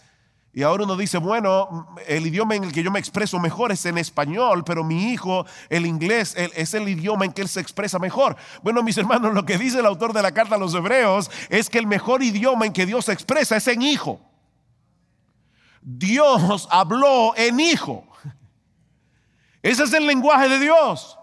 Y 0.55 0.63
ahora 0.63 0.85
uno 0.85 0.97
dice, 0.97 1.19
bueno, 1.19 1.95
el 2.07 2.27
idioma 2.27 2.57
en 2.57 2.65
el 2.65 2.73
que 2.73 2.83
yo 2.83 2.91
me 2.91 2.99
expreso 2.99 3.39
mejor 3.39 3.71
es 3.71 3.85
en 3.85 3.99
español, 3.99 4.65
pero 4.65 4.83
mi 4.83 5.13
hijo, 5.13 5.45
el 5.69 5.85
inglés, 5.85 6.35
es 6.39 6.73
el 6.73 6.89
idioma 6.89 7.27
en 7.27 7.33
que 7.33 7.43
él 7.43 7.49
se 7.49 7.61
expresa 7.61 7.99
mejor. 7.99 8.35
Bueno, 8.63 8.83
mis 8.83 8.97
hermanos, 8.97 9.35
lo 9.35 9.45
que 9.45 9.59
dice 9.59 9.81
el 9.81 9.87
autor 9.87 10.15
de 10.15 10.23
la 10.23 10.33
carta 10.33 10.55
a 10.55 10.59
los 10.59 10.73
hebreos 10.73 11.31
es 11.51 11.69
que 11.69 11.79
el 11.79 11.87
mejor 11.87 12.23
idioma 12.23 12.65
en 12.65 12.73
que 12.73 12.87
Dios 12.87 13.05
se 13.05 13.13
expresa 13.13 13.57
es 13.57 13.69
en 13.69 13.83
hijo. 13.83 14.23
Dios 15.83 16.67
habló 16.71 17.37
en 17.37 17.61
hijo. 17.61 18.07
Ese 19.63 19.83
es 19.83 19.93
el 19.93 20.07
lenguaje 20.07 20.49
de 20.49 20.61
Dios. 20.61 21.19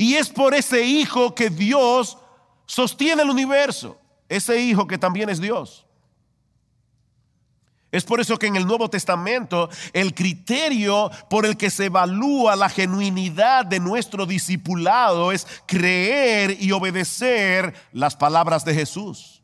Y 0.00 0.14
es 0.14 0.30
por 0.30 0.54
ese 0.54 0.82
hijo 0.82 1.34
que 1.34 1.50
Dios 1.50 2.16
sostiene 2.64 3.20
el 3.20 3.28
universo. 3.28 4.00
Ese 4.30 4.58
hijo 4.58 4.86
que 4.86 4.96
también 4.96 5.28
es 5.28 5.42
Dios. 5.42 5.84
Es 7.92 8.04
por 8.04 8.18
eso 8.18 8.38
que 8.38 8.46
en 8.46 8.56
el 8.56 8.66
Nuevo 8.66 8.88
Testamento 8.88 9.68
el 9.92 10.14
criterio 10.14 11.10
por 11.28 11.44
el 11.44 11.58
que 11.58 11.68
se 11.68 11.84
evalúa 11.84 12.56
la 12.56 12.70
genuinidad 12.70 13.66
de 13.66 13.78
nuestro 13.78 14.24
discipulado 14.24 15.32
es 15.32 15.46
creer 15.66 16.56
y 16.58 16.72
obedecer 16.72 17.74
las 17.92 18.16
palabras 18.16 18.64
de 18.64 18.72
Jesús. 18.72 19.39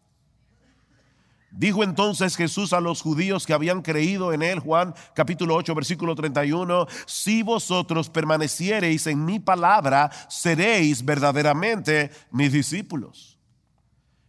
Dijo 1.56 1.82
entonces 1.82 2.36
Jesús 2.36 2.74
a 2.74 2.80
los 2.80 3.00
judíos 3.00 3.46
que 3.46 3.54
habían 3.54 3.80
creído 3.80 4.34
en 4.34 4.42
él, 4.42 4.58
Juan 4.58 4.94
capítulo 5.14 5.54
8, 5.54 5.74
versículo 5.74 6.14
31, 6.14 6.86
si 7.06 7.42
vosotros 7.42 8.10
permaneciereis 8.10 9.06
en 9.06 9.24
mi 9.24 9.40
palabra, 9.40 10.10
seréis 10.28 11.02
verdaderamente 11.02 12.10
mis 12.30 12.52
discípulos. 12.52 13.38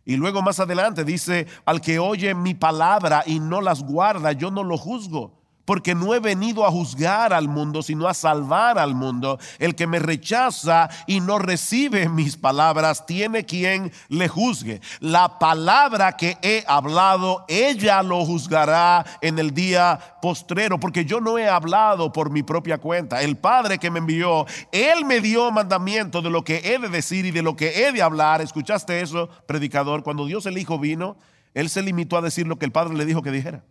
Y 0.05 0.15
luego 0.15 0.41
más 0.41 0.61
adelante 0.61 1.03
dice, 1.03 1.47
al 1.65 1.81
que 1.81 1.99
oye 1.99 2.33
mi 2.33 2.53
palabra 2.53 3.23
y 3.25 3.41
no 3.41 3.59
las 3.59 3.83
guarda, 3.83 4.31
yo 4.31 4.49
no 4.49 4.63
lo 4.63 4.77
juzgo 4.77 5.37
porque 5.67 5.93
no 5.93 6.15
he 6.15 6.21
venido 6.21 6.65
a 6.65 6.71
juzgar 6.71 7.33
al 7.33 7.49
mundo, 7.49 7.83
sino 7.83 8.07
a 8.07 8.13
salvar 8.13 8.79
al 8.79 8.95
mundo. 8.95 9.37
El 9.59 9.75
que 9.75 9.85
me 9.85 9.99
rechaza 9.99 10.89
y 11.07 11.19
no 11.19 11.39
recibe 11.39 12.07
mis 12.07 12.37
palabras, 12.37 13.05
tiene 13.05 13.43
quien 13.43 13.91
le 14.07 14.29
juzgue. 14.29 14.79
La 15.01 15.39
palabra 15.39 16.15
que 16.15 16.37
he 16.41 16.63
hablado, 16.67 17.43
ella 17.49 18.01
lo 18.01 18.23
juzgará 18.23 19.05
en 19.19 19.39
el 19.39 19.53
día 19.53 19.99
postrero, 20.21 20.79
porque 20.79 21.03
yo 21.03 21.19
no 21.19 21.37
he 21.37 21.49
hablado 21.49 22.13
por 22.13 22.29
mi 22.29 22.43
propia 22.43 22.77
cuenta. 22.77 23.21
El 23.21 23.35
Padre 23.35 23.77
que 23.77 23.91
me 23.91 23.99
envió, 23.99 24.45
Él 24.71 25.03
me 25.03 25.19
dio 25.19 25.51
mandamiento 25.51 26.21
de 26.21 26.29
lo 26.29 26.45
que 26.45 26.61
he 26.63 26.79
de 26.79 26.87
decir 26.87 27.25
y 27.25 27.31
de 27.31 27.41
lo 27.41 27.57
que 27.57 27.85
he 27.85 27.91
de 27.91 28.01
hablar. 28.01 28.39
¿Escuchaste 28.39 29.01
eso, 29.01 29.27
predicador? 29.45 30.03
Cuando 30.03 30.25
Dios 30.25 30.45
el 30.45 30.57
Hijo 30.57 30.79
vino, 30.79 31.17
Él 31.53 31.67
se 31.69 31.81
limitó 31.81 32.15
a 32.15 32.21
decir 32.21 32.47
lo 32.47 32.57
que 32.57 32.63
el 32.63 32.71
Padre 32.71 32.95
le 32.95 33.05
dijo 33.05 33.21
que 33.21 33.31
dijera. 33.31 33.65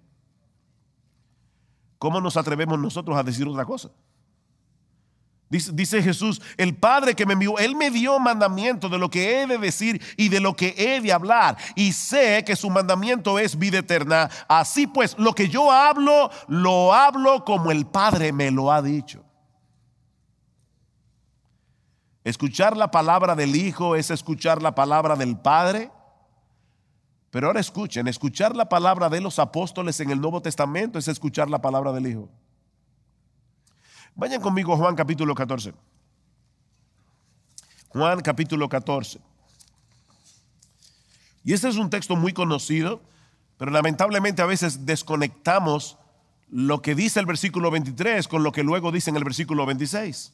¿Cómo 1.98 2.20
nos 2.20 2.36
atrevemos 2.36 2.78
nosotros 2.78 3.16
a 3.16 3.22
decir 3.22 3.46
otra 3.46 3.64
cosa? 3.64 3.90
Dice, 5.48 6.02
Jesús, 6.02 6.42
el 6.56 6.74
Padre 6.74 7.14
que 7.14 7.24
me 7.24 7.34
envió, 7.34 7.56
Él 7.58 7.76
me 7.76 7.90
dio 7.90 8.18
mandamiento 8.18 8.88
de 8.88 8.98
lo 8.98 9.08
que 9.08 9.40
he 9.40 9.46
de 9.46 9.58
decir 9.58 10.02
y 10.16 10.28
de 10.28 10.40
lo 10.40 10.56
que 10.56 10.74
he 10.76 11.00
de 11.00 11.12
hablar. 11.12 11.56
Y 11.76 11.92
sé 11.92 12.42
que 12.44 12.56
su 12.56 12.68
mandamiento 12.68 13.38
es 13.38 13.56
vida 13.56 13.78
eterna. 13.78 14.28
Así 14.48 14.88
pues, 14.88 15.16
lo 15.18 15.34
que 15.34 15.48
yo 15.48 15.70
hablo, 15.70 16.30
lo 16.48 16.92
hablo 16.92 17.44
como 17.44 17.70
el 17.70 17.86
Padre 17.86 18.32
me 18.32 18.50
lo 18.50 18.72
ha 18.72 18.82
dicho. 18.82 19.22
Escuchar 22.24 22.76
la 22.76 22.90
palabra 22.90 23.36
del 23.36 23.54
Hijo 23.54 23.94
es 23.94 24.10
escuchar 24.10 24.60
la 24.60 24.74
palabra 24.74 25.14
del 25.14 25.38
Padre 25.38 25.92
pero 27.36 27.48
ahora 27.48 27.60
escuchen, 27.60 28.08
escuchar 28.08 28.56
la 28.56 28.66
palabra 28.66 29.10
de 29.10 29.20
los 29.20 29.38
apóstoles 29.38 30.00
en 30.00 30.08
el 30.08 30.18
Nuevo 30.18 30.40
Testamento 30.40 30.98
es 30.98 31.06
escuchar 31.06 31.50
la 31.50 31.60
palabra 31.60 31.92
del 31.92 32.06
Hijo. 32.06 32.30
Vayan 34.14 34.40
conmigo 34.40 34.72
a 34.72 34.78
Juan 34.78 34.96
capítulo 34.96 35.34
14. 35.34 35.74
Juan 37.90 38.22
capítulo 38.22 38.70
14. 38.70 39.20
Y 41.44 41.52
este 41.52 41.68
es 41.68 41.76
un 41.76 41.90
texto 41.90 42.16
muy 42.16 42.32
conocido, 42.32 43.02
pero 43.58 43.70
lamentablemente 43.70 44.40
a 44.40 44.46
veces 44.46 44.86
desconectamos 44.86 45.98
lo 46.48 46.80
que 46.80 46.94
dice 46.94 47.20
el 47.20 47.26
versículo 47.26 47.70
23 47.70 48.28
con 48.28 48.44
lo 48.44 48.50
que 48.50 48.62
luego 48.62 48.92
dice 48.92 49.10
en 49.10 49.16
el 49.16 49.24
versículo 49.24 49.66
26. 49.66 50.32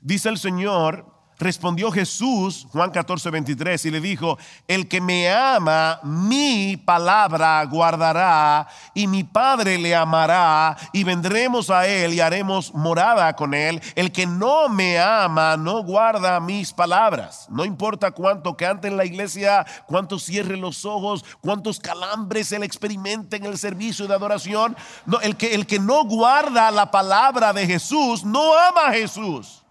Dice 0.00 0.30
el 0.30 0.38
Señor, 0.38 1.15
Respondió 1.38 1.92
Jesús, 1.92 2.66
Juan 2.72 2.90
14, 2.90 3.30
23, 3.30 3.84
y 3.84 3.90
le 3.90 4.00
dijo, 4.00 4.38
el 4.66 4.88
que 4.88 5.02
me 5.02 5.30
ama, 5.30 6.00
mi 6.02 6.78
palabra 6.78 7.62
guardará, 7.66 8.66
y 8.94 9.06
mi 9.06 9.22
Padre 9.22 9.76
le 9.76 9.94
amará, 9.94 10.78
y 10.94 11.04
vendremos 11.04 11.68
a 11.68 11.86
él 11.86 12.14
y 12.14 12.20
haremos 12.20 12.72
morada 12.72 13.36
con 13.36 13.52
él. 13.52 13.82
El 13.94 14.12
que 14.12 14.26
no 14.26 14.70
me 14.70 14.98
ama, 14.98 15.58
no 15.58 15.82
guarda 15.82 16.40
mis 16.40 16.72
palabras. 16.72 17.46
No 17.50 17.66
importa 17.66 18.12
cuánto 18.12 18.56
cante 18.56 18.88
en 18.88 18.96
la 18.96 19.04
iglesia, 19.04 19.66
cuánto 19.86 20.18
cierre 20.18 20.56
los 20.56 20.86
ojos, 20.86 21.22
cuántos 21.42 21.80
calambres 21.80 22.50
él 22.52 22.62
experimente 22.62 23.36
en 23.36 23.44
el 23.44 23.58
servicio 23.58 24.06
de 24.06 24.14
adoración. 24.14 24.74
No, 25.04 25.20
el, 25.20 25.36
que, 25.36 25.54
el 25.54 25.66
que 25.66 25.78
no 25.78 26.04
guarda 26.04 26.70
la 26.70 26.90
palabra 26.90 27.52
de 27.52 27.66
Jesús, 27.66 28.24
no 28.24 28.54
ama 28.56 28.86
a 28.86 28.92
Jesús. 28.92 29.65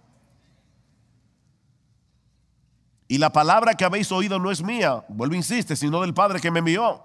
Y 3.08 3.18
la 3.18 3.32
palabra 3.32 3.76
que 3.76 3.86
habéis 3.86 4.12
oído 4.12 4.40
no 4.40 4.50
es 4.50 4.64
mía, 4.64 5.06
vuelvo 5.08 5.36
insiste, 5.36 5.76
sino 5.76 6.02
del 6.02 6.14
Padre 6.14 6.40
que 6.40 6.50
me 6.50 6.60
envió. 6.60 7.04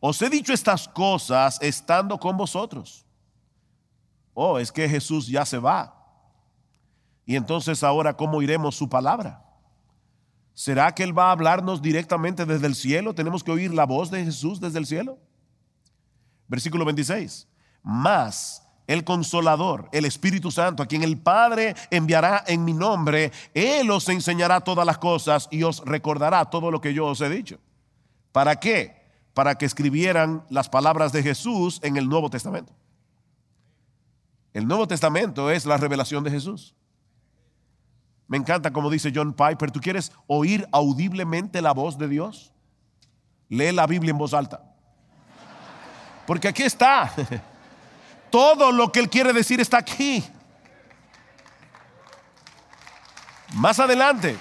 Os 0.00 0.20
he 0.22 0.30
dicho 0.30 0.52
estas 0.52 0.88
cosas 0.88 1.58
estando 1.60 2.18
con 2.18 2.36
vosotros. 2.36 3.04
Oh, 4.32 4.58
es 4.58 4.72
que 4.72 4.88
Jesús 4.88 5.26
ya 5.26 5.44
se 5.44 5.58
va. 5.58 5.94
Y 7.26 7.36
entonces 7.36 7.84
ahora, 7.84 8.16
¿cómo 8.16 8.40
iremos 8.40 8.74
su 8.74 8.88
palabra? 8.88 9.44
¿Será 10.54 10.94
que 10.94 11.02
Él 11.02 11.16
va 11.16 11.28
a 11.28 11.32
hablarnos 11.32 11.82
directamente 11.82 12.46
desde 12.46 12.66
el 12.66 12.74
cielo? 12.74 13.14
¿Tenemos 13.14 13.44
que 13.44 13.52
oír 13.52 13.72
la 13.74 13.84
voz 13.84 14.10
de 14.10 14.24
Jesús 14.24 14.60
desde 14.60 14.78
el 14.78 14.86
cielo? 14.86 15.18
Versículo 16.48 16.84
26. 16.84 17.46
Más 17.82 18.66
el 18.90 19.04
consolador, 19.04 19.88
el 19.92 20.04
Espíritu 20.04 20.50
Santo, 20.50 20.82
a 20.82 20.86
quien 20.86 21.04
el 21.04 21.16
Padre 21.16 21.76
enviará 21.92 22.42
en 22.48 22.64
mi 22.64 22.72
nombre, 22.72 23.30
Él 23.54 23.88
os 23.88 24.08
enseñará 24.08 24.62
todas 24.62 24.84
las 24.84 24.98
cosas 24.98 25.46
y 25.52 25.62
os 25.62 25.84
recordará 25.84 26.44
todo 26.46 26.72
lo 26.72 26.80
que 26.80 26.92
yo 26.92 27.06
os 27.06 27.20
he 27.20 27.28
dicho. 27.28 27.60
¿Para 28.32 28.56
qué? 28.56 29.00
Para 29.32 29.54
que 29.54 29.64
escribieran 29.64 30.44
las 30.50 30.68
palabras 30.68 31.12
de 31.12 31.22
Jesús 31.22 31.78
en 31.84 31.98
el 31.98 32.08
Nuevo 32.08 32.30
Testamento. 32.30 32.72
El 34.52 34.66
Nuevo 34.66 34.88
Testamento 34.88 35.52
es 35.52 35.66
la 35.66 35.76
revelación 35.76 36.24
de 36.24 36.32
Jesús. 36.32 36.74
Me 38.26 38.38
encanta 38.38 38.72
como 38.72 38.90
dice 38.90 39.12
John 39.14 39.34
Piper, 39.34 39.70
¿tú 39.70 39.78
quieres 39.78 40.10
oír 40.26 40.66
audiblemente 40.72 41.62
la 41.62 41.70
voz 41.70 41.96
de 41.96 42.08
Dios? 42.08 42.52
Lee 43.48 43.70
la 43.70 43.86
Biblia 43.86 44.10
en 44.10 44.18
voz 44.18 44.34
alta. 44.34 44.64
Porque 46.26 46.48
aquí 46.48 46.64
está. 46.64 47.12
Todo 48.30 48.72
lo 48.72 48.92
que 48.92 49.00
Él 49.00 49.10
quiere 49.10 49.32
decir 49.32 49.60
está 49.60 49.78
aquí. 49.78 50.24
Más 53.52 53.80
adelante, 53.80 54.38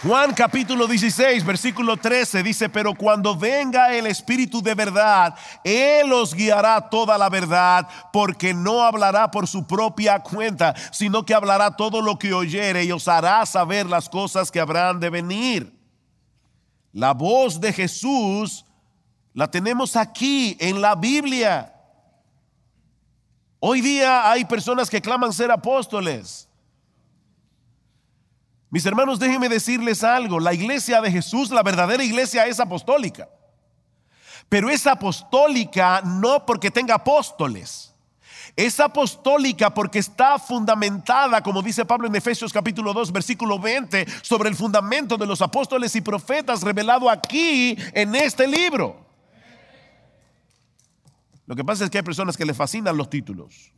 Juan 0.00 0.32
capítulo 0.32 0.86
16, 0.86 1.44
versículo 1.44 1.96
13 1.96 2.44
dice, 2.44 2.68
pero 2.68 2.94
cuando 2.94 3.36
venga 3.36 3.92
el 3.92 4.06
Espíritu 4.06 4.62
de 4.62 4.76
verdad, 4.76 5.34
Él 5.64 6.12
os 6.12 6.34
guiará 6.34 6.88
toda 6.88 7.18
la 7.18 7.28
verdad, 7.28 7.88
porque 8.12 8.54
no 8.54 8.84
hablará 8.84 9.28
por 9.28 9.48
su 9.48 9.66
propia 9.66 10.20
cuenta, 10.20 10.72
sino 10.92 11.26
que 11.26 11.34
hablará 11.34 11.74
todo 11.74 12.00
lo 12.00 12.16
que 12.16 12.32
oyere 12.32 12.84
y 12.84 12.92
os 12.92 13.08
hará 13.08 13.44
saber 13.44 13.86
las 13.86 14.08
cosas 14.08 14.52
que 14.52 14.60
habrán 14.60 15.00
de 15.00 15.10
venir. 15.10 15.76
La 16.92 17.12
voz 17.12 17.60
de 17.60 17.72
Jesús 17.72 18.64
la 19.34 19.50
tenemos 19.50 19.96
aquí 19.96 20.56
en 20.60 20.80
la 20.80 20.94
Biblia. 20.94 21.74
Hoy 23.60 23.80
día 23.80 24.30
hay 24.30 24.44
personas 24.44 24.88
que 24.88 25.00
claman 25.00 25.32
ser 25.32 25.50
apóstoles. 25.50 26.48
Mis 28.70 28.84
hermanos, 28.86 29.18
déjenme 29.18 29.48
decirles 29.48 30.04
algo. 30.04 30.38
La 30.38 30.54
iglesia 30.54 31.00
de 31.00 31.10
Jesús, 31.10 31.50
la 31.50 31.62
verdadera 31.62 32.04
iglesia 32.04 32.46
es 32.46 32.60
apostólica. 32.60 33.28
Pero 34.48 34.70
es 34.70 34.86
apostólica 34.86 36.02
no 36.02 36.46
porque 36.46 36.70
tenga 36.70 36.94
apóstoles. 36.94 37.94
Es 38.54 38.78
apostólica 38.80 39.72
porque 39.72 39.98
está 39.98 40.38
fundamentada, 40.38 41.42
como 41.42 41.62
dice 41.62 41.84
Pablo 41.84 42.08
en 42.08 42.16
Efesios 42.16 42.52
capítulo 42.52 42.92
2, 42.92 43.12
versículo 43.12 43.58
20, 43.58 44.06
sobre 44.22 44.48
el 44.48 44.56
fundamento 44.56 45.16
de 45.16 45.26
los 45.26 45.42
apóstoles 45.42 45.94
y 45.96 46.00
profetas 46.00 46.62
revelado 46.62 47.08
aquí 47.10 47.76
en 47.92 48.14
este 48.14 48.46
libro. 48.46 49.07
Lo 51.48 51.56
que 51.56 51.64
pasa 51.64 51.82
es 51.82 51.90
que 51.90 51.96
hay 51.96 52.04
personas 52.04 52.36
que 52.36 52.44
les 52.44 52.54
fascinan 52.54 52.94
los 52.94 53.08
títulos. 53.08 53.72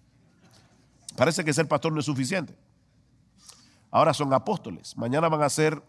Parece 1.17 1.45
que 1.45 1.55
ser 1.55 1.69
pastor 1.69 1.93
no 1.93 2.01
es 2.01 2.07
suficiente. 2.07 2.53
Ahora 3.93 4.13
son 4.13 4.35
apóstoles. 4.35 4.97
Mañana 4.97 5.29
van 5.29 5.41
a 5.43 5.49
ser, 5.49 5.81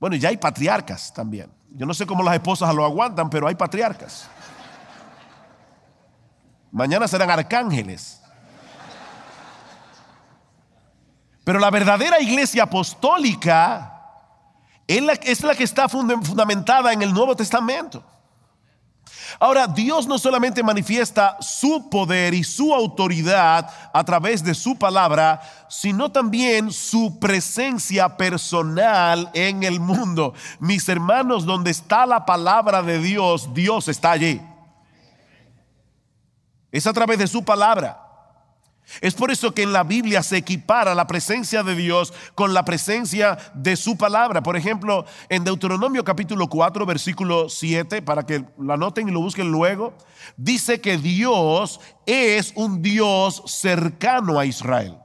bueno, 0.00 0.16
ya 0.16 0.30
hay 0.30 0.36
patriarcas 0.36 1.14
también. 1.14 1.52
Yo 1.70 1.86
no 1.86 1.94
sé 1.94 2.04
cómo 2.04 2.24
las 2.24 2.34
esposas 2.34 2.74
lo 2.74 2.84
aguantan, 2.84 3.30
pero 3.30 3.46
hay 3.46 3.54
patriarcas. 3.54 4.28
Mañana 6.72 7.06
serán 7.06 7.30
arcángeles. 7.30 8.20
Pero 11.44 11.60
la 11.60 11.70
verdadera 11.70 12.20
iglesia 12.20 12.64
apostólica 12.64 14.02
es 14.88 15.00
la, 15.00 15.12
es 15.12 15.44
la 15.44 15.54
que 15.54 15.62
está 15.62 15.88
fundamentada 15.88 16.92
en 16.92 17.02
el 17.02 17.14
Nuevo 17.14 17.36
Testamento. 17.36 18.04
Ahora, 19.38 19.66
Dios 19.66 20.06
no 20.06 20.18
solamente 20.18 20.62
manifiesta 20.62 21.36
su 21.40 21.88
poder 21.90 22.34
y 22.34 22.44
su 22.44 22.74
autoridad 22.74 23.70
a 23.92 24.04
través 24.04 24.42
de 24.42 24.54
su 24.54 24.76
palabra, 24.76 25.40
sino 25.68 26.10
también 26.10 26.72
su 26.72 27.18
presencia 27.18 28.16
personal 28.16 29.30
en 29.34 29.62
el 29.62 29.80
mundo. 29.80 30.34
Mis 30.58 30.88
hermanos, 30.88 31.44
donde 31.44 31.70
está 31.70 32.06
la 32.06 32.24
palabra 32.24 32.82
de 32.82 32.98
Dios, 32.98 33.52
Dios 33.52 33.88
está 33.88 34.12
allí. 34.12 34.40
Es 36.72 36.86
a 36.86 36.92
través 36.92 37.18
de 37.18 37.26
su 37.26 37.44
palabra. 37.44 38.07
Es 39.00 39.14
por 39.14 39.30
eso 39.30 39.52
que 39.52 39.62
en 39.62 39.72
la 39.72 39.84
Biblia 39.84 40.22
se 40.22 40.36
equipara 40.36 40.94
la 40.94 41.06
presencia 41.06 41.62
de 41.62 41.74
Dios 41.74 42.12
con 42.34 42.54
la 42.54 42.64
presencia 42.64 43.38
de 43.54 43.76
su 43.76 43.96
palabra. 43.96 44.42
Por 44.42 44.56
ejemplo, 44.56 45.04
en 45.28 45.44
Deuteronomio 45.44 46.04
capítulo 46.04 46.48
4, 46.48 46.86
versículo 46.86 47.48
7, 47.48 48.02
para 48.02 48.24
que 48.24 48.44
la 48.58 48.76
noten 48.76 49.08
y 49.08 49.12
lo 49.12 49.20
busquen 49.20 49.50
luego, 49.50 49.94
dice 50.36 50.80
que 50.80 50.96
Dios 50.96 51.80
es 52.06 52.52
un 52.56 52.82
Dios 52.82 53.42
cercano 53.46 54.38
a 54.38 54.46
Israel. 54.46 54.96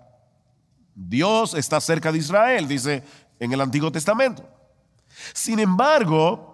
Dios 0.96 1.54
está 1.54 1.82
cerca 1.82 2.12
de 2.12 2.20
Israel, 2.20 2.68
dice 2.68 3.04
en 3.40 3.52
el 3.52 3.62
Antiguo 3.62 3.92
Testamento. 3.92 4.48
Sin 5.34 5.60
embargo, 5.60 6.53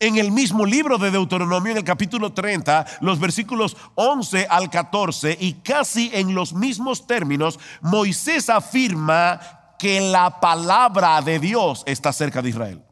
en 0.00 0.16
el 0.16 0.30
mismo 0.30 0.66
libro 0.66 0.98
de 0.98 1.10
Deuteronomio, 1.10 1.72
en 1.72 1.78
el 1.78 1.84
capítulo 1.84 2.32
30, 2.32 2.86
los 3.00 3.18
versículos 3.18 3.76
11 3.94 4.46
al 4.48 4.70
14, 4.70 5.36
y 5.40 5.54
casi 5.54 6.10
en 6.12 6.34
los 6.34 6.52
mismos 6.52 7.06
términos, 7.06 7.58
Moisés 7.80 8.50
afirma 8.50 9.40
que 9.78 10.00
la 10.00 10.40
palabra 10.40 11.20
de 11.22 11.38
Dios 11.38 11.82
está 11.86 12.12
cerca 12.12 12.42
de 12.42 12.50
Israel. 12.50 12.82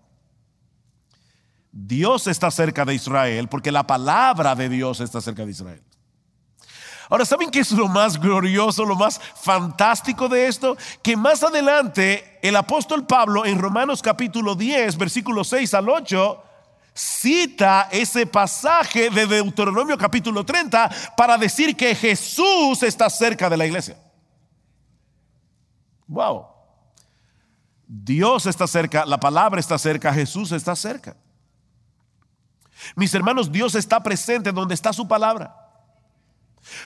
Dios 1.73 2.27
está 2.27 2.51
cerca 2.51 2.85
de 2.85 2.95
Israel 2.95 3.49
porque 3.49 3.73
la 3.73 3.87
palabra 3.87 4.55
de 4.55 4.69
Dios 4.69 5.01
está 5.01 5.23
cerca 5.23 5.45
de 5.47 5.53
Israel. 5.53 5.83
Ahora, 7.09 7.25
¿saben 7.25 7.51
qué 7.51 7.61
es 7.61 7.73
lo 7.73 7.89
más 7.89 8.19
glorioso, 8.19 8.85
lo 8.85 8.95
más 8.95 9.21
fantástico 9.21 10.29
de 10.29 10.47
esto? 10.47 10.77
Que 11.03 11.17
más 11.17 11.43
adelante 11.43 12.39
el 12.43 12.57
apóstol 12.57 13.07
Pablo 13.07 13.45
en 13.45 13.59
Romanos 13.59 14.01
capítulo 14.03 14.55
10, 14.55 14.97
versículos 14.97 15.49
6 15.49 15.75
al 15.75 15.89
8, 15.89 16.45
cita 16.95 17.89
ese 17.91 18.27
pasaje 18.27 19.11
de 19.11 19.27
Deuteronomio 19.27 19.97
capítulo 19.97 20.45
30 20.45 20.91
para 21.17 21.39
decir 21.39 21.77
que 21.77 21.95
Jesús 21.95 22.83
está 22.83 23.09
cerca 23.09 23.49
de 23.49 23.57
la 23.57 23.67
iglesia. 23.67 23.97
Wow. 26.07 26.47
Dios 27.87 28.47
está 28.47 28.67
cerca, 28.67 29.05
la 29.07 29.19
palabra 29.19 29.61
está 29.61 29.79
cerca, 29.79 30.13
Jesús 30.13 30.53
está 30.53 30.75
cerca. 30.77 31.17
Mis 32.97 33.15
hermanos, 33.15 33.51
Dios 33.51 33.75
está 33.75 34.03
presente 34.03 34.53
donde 34.53 34.75
está 34.75 34.93
su 34.93 35.07
palabra. 35.07 35.59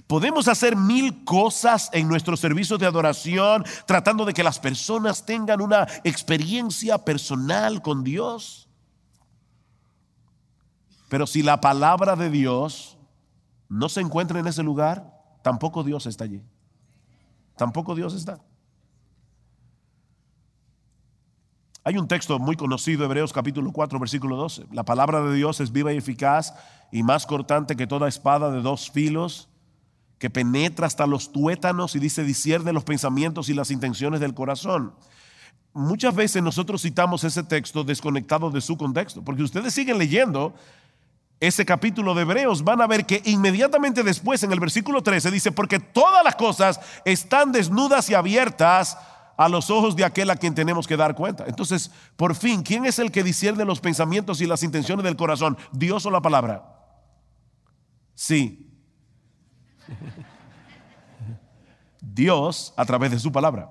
Podemos 0.06 0.48
hacer 0.48 0.74
mil 0.74 1.24
cosas 1.24 1.90
en 1.92 2.08
nuestro 2.08 2.36
servicio 2.36 2.78
de 2.78 2.86
adoración 2.86 3.64
tratando 3.86 4.24
de 4.24 4.32
que 4.32 4.42
las 4.42 4.58
personas 4.58 5.24
tengan 5.26 5.60
una 5.60 5.86
experiencia 6.02 6.98
personal 6.98 7.82
con 7.82 8.02
Dios. 8.02 8.65
Pero 11.08 11.26
si 11.26 11.42
la 11.42 11.60
palabra 11.60 12.16
de 12.16 12.30
Dios 12.30 12.98
no 13.68 13.88
se 13.88 14.00
encuentra 14.00 14.40
en 14.40 14.46
ese 14.46 14.62
lugar, 14.62 15.12
tampoco 15.42 15.84
Dios 15.84 16.06
está 16.06 16.24
allí. 16.24 16.42
tampoco 17.56 17.94
Dios 17.94 18.14
está. 18.14 18.38
Hay 21.84 21.96
un 21.96 22.08
texto 22.08 22.40
muy 22.40 22.56
conocido, 22.56 23.04
Hebreos 23.04 23.32
capítulo 23.32 23.70
4, 23.70 24.00
versículo 24.00 24.34
12. 24.34 24.66
La 24.72 24.84
palabra 24.84 25.22
de 25.22 25.32
Dios 25.34 25.60
es 25.60 25.70
viva 25.70 25.92
y 25.92 25.98
eficaz 25.98 26.52
y 26.90 27.04
más 27.04 27.26
cortante 27.26 27.76
que 27.76 27.86
toda 27.86 28.08
espada 28.08 28.50
de 28.50 28.60
dos 28.60 28.90
filos, 28.90 29.48
que 30.18 30.28
penetra 30.28 30.88
hasta 30.88 31.06
los 31.06 31.30
tuétanos 31.30 31.94
y 31.94 32.00
dice, 32.00 32.24
discierne 32.24 32.72
los 32.72 32.82
pensamientos 32.82 33.48
y 33.48 33.54
las 33.54 33.70
intenciones 33.70 34.18
del 34.18 34.34
corazón. 34.34 34.94
Muchas 35.74 36.14
veces 36.14 36.42
nosotros 36.42 36.82
citamos 36.82 37.22
ese 37.22 37.44
texto 37.44 37.84
desconectado 37.84 38.50
de 38.50 38.60
su 38.60 38.76
contexto, 38.76 39.22
porque 39.22 39.44
ustedes 39.44 39.72
siguen 39.72 39.98
leyendo 39.98 40.54
ese 41.40 41.66
capítulo 41.66 42.14
de 42.14 42.22
Hebreos, 42.22 42.64
van 42.64 42.80
a 42.80 42.86
ver 42.86 43.04
que 43.04 43.22
inmediatamente 43.24 44.02
después, 44.02 44.42
en 44.42 44.52
el 44.52 44.60
versículo 44.60 45.02
13, 45.02 45.30
dice, 45.30 45.52
porque 45.52 45.78
todas 45.78 46.24
las 46.24 46.36
cosas 46.36 46.80
están 47.04 47.52
desnudas 47.52 48.08
y 48.08 48.14
abiertas 48.14 48.96
a 49.36 49.48
los 49.48 49.70
ojos 49.70 49.94
de 49.96 50.04
aquel 50.04 50.30
a 50.30 50.36
quien 50.36 50.54
tenemos 50.54 50.86
que 50.86 50.96
dar 50.96 51.14
cuenta. 51.14 51.44
Entonces, 51.46 51.90
por 52.16 52.34
fin, 52.34 52.62
¿quién 52.62 52.86
es 52.86 52.98
el 52.98 53.10
que 53.10 53.22
discierne 53.22 53.64
los 53.64 53.80
pensamientos 53.80 54.40
y 54.40 54.46
las 54.46 54.62
intenciones 54.62 55.04
del 55.04 55.16
corazón? 55.16 55.58
¿Dios 55.72 56.06
o 56.06 56.10
la 56.10 56.22
palabra? 56.22 56.64
Sí. 58.14 58.72
Dios 62.00 62.72
a 62.76 62.84
través 62.86 63.10
de 63.10 63.18
su 63.18 63.30
palabra. 63.30 63.70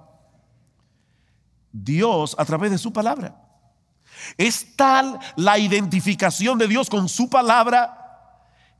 Dios 1.71 2.35
a 2.37 2.45
través 2.45 2.69
de 2.69 2.77
su 2.77 2.93
palabra. 2.93 3.44
Es 4.37 4.75
tal 4.75 5.19
la 5.35 5.57
identificación 5.57 6.57
de 6.57 6.67
Dios 6.67 6.89
con 6.89 7.09
su 7.09 7.29
palabra 7.29 8.01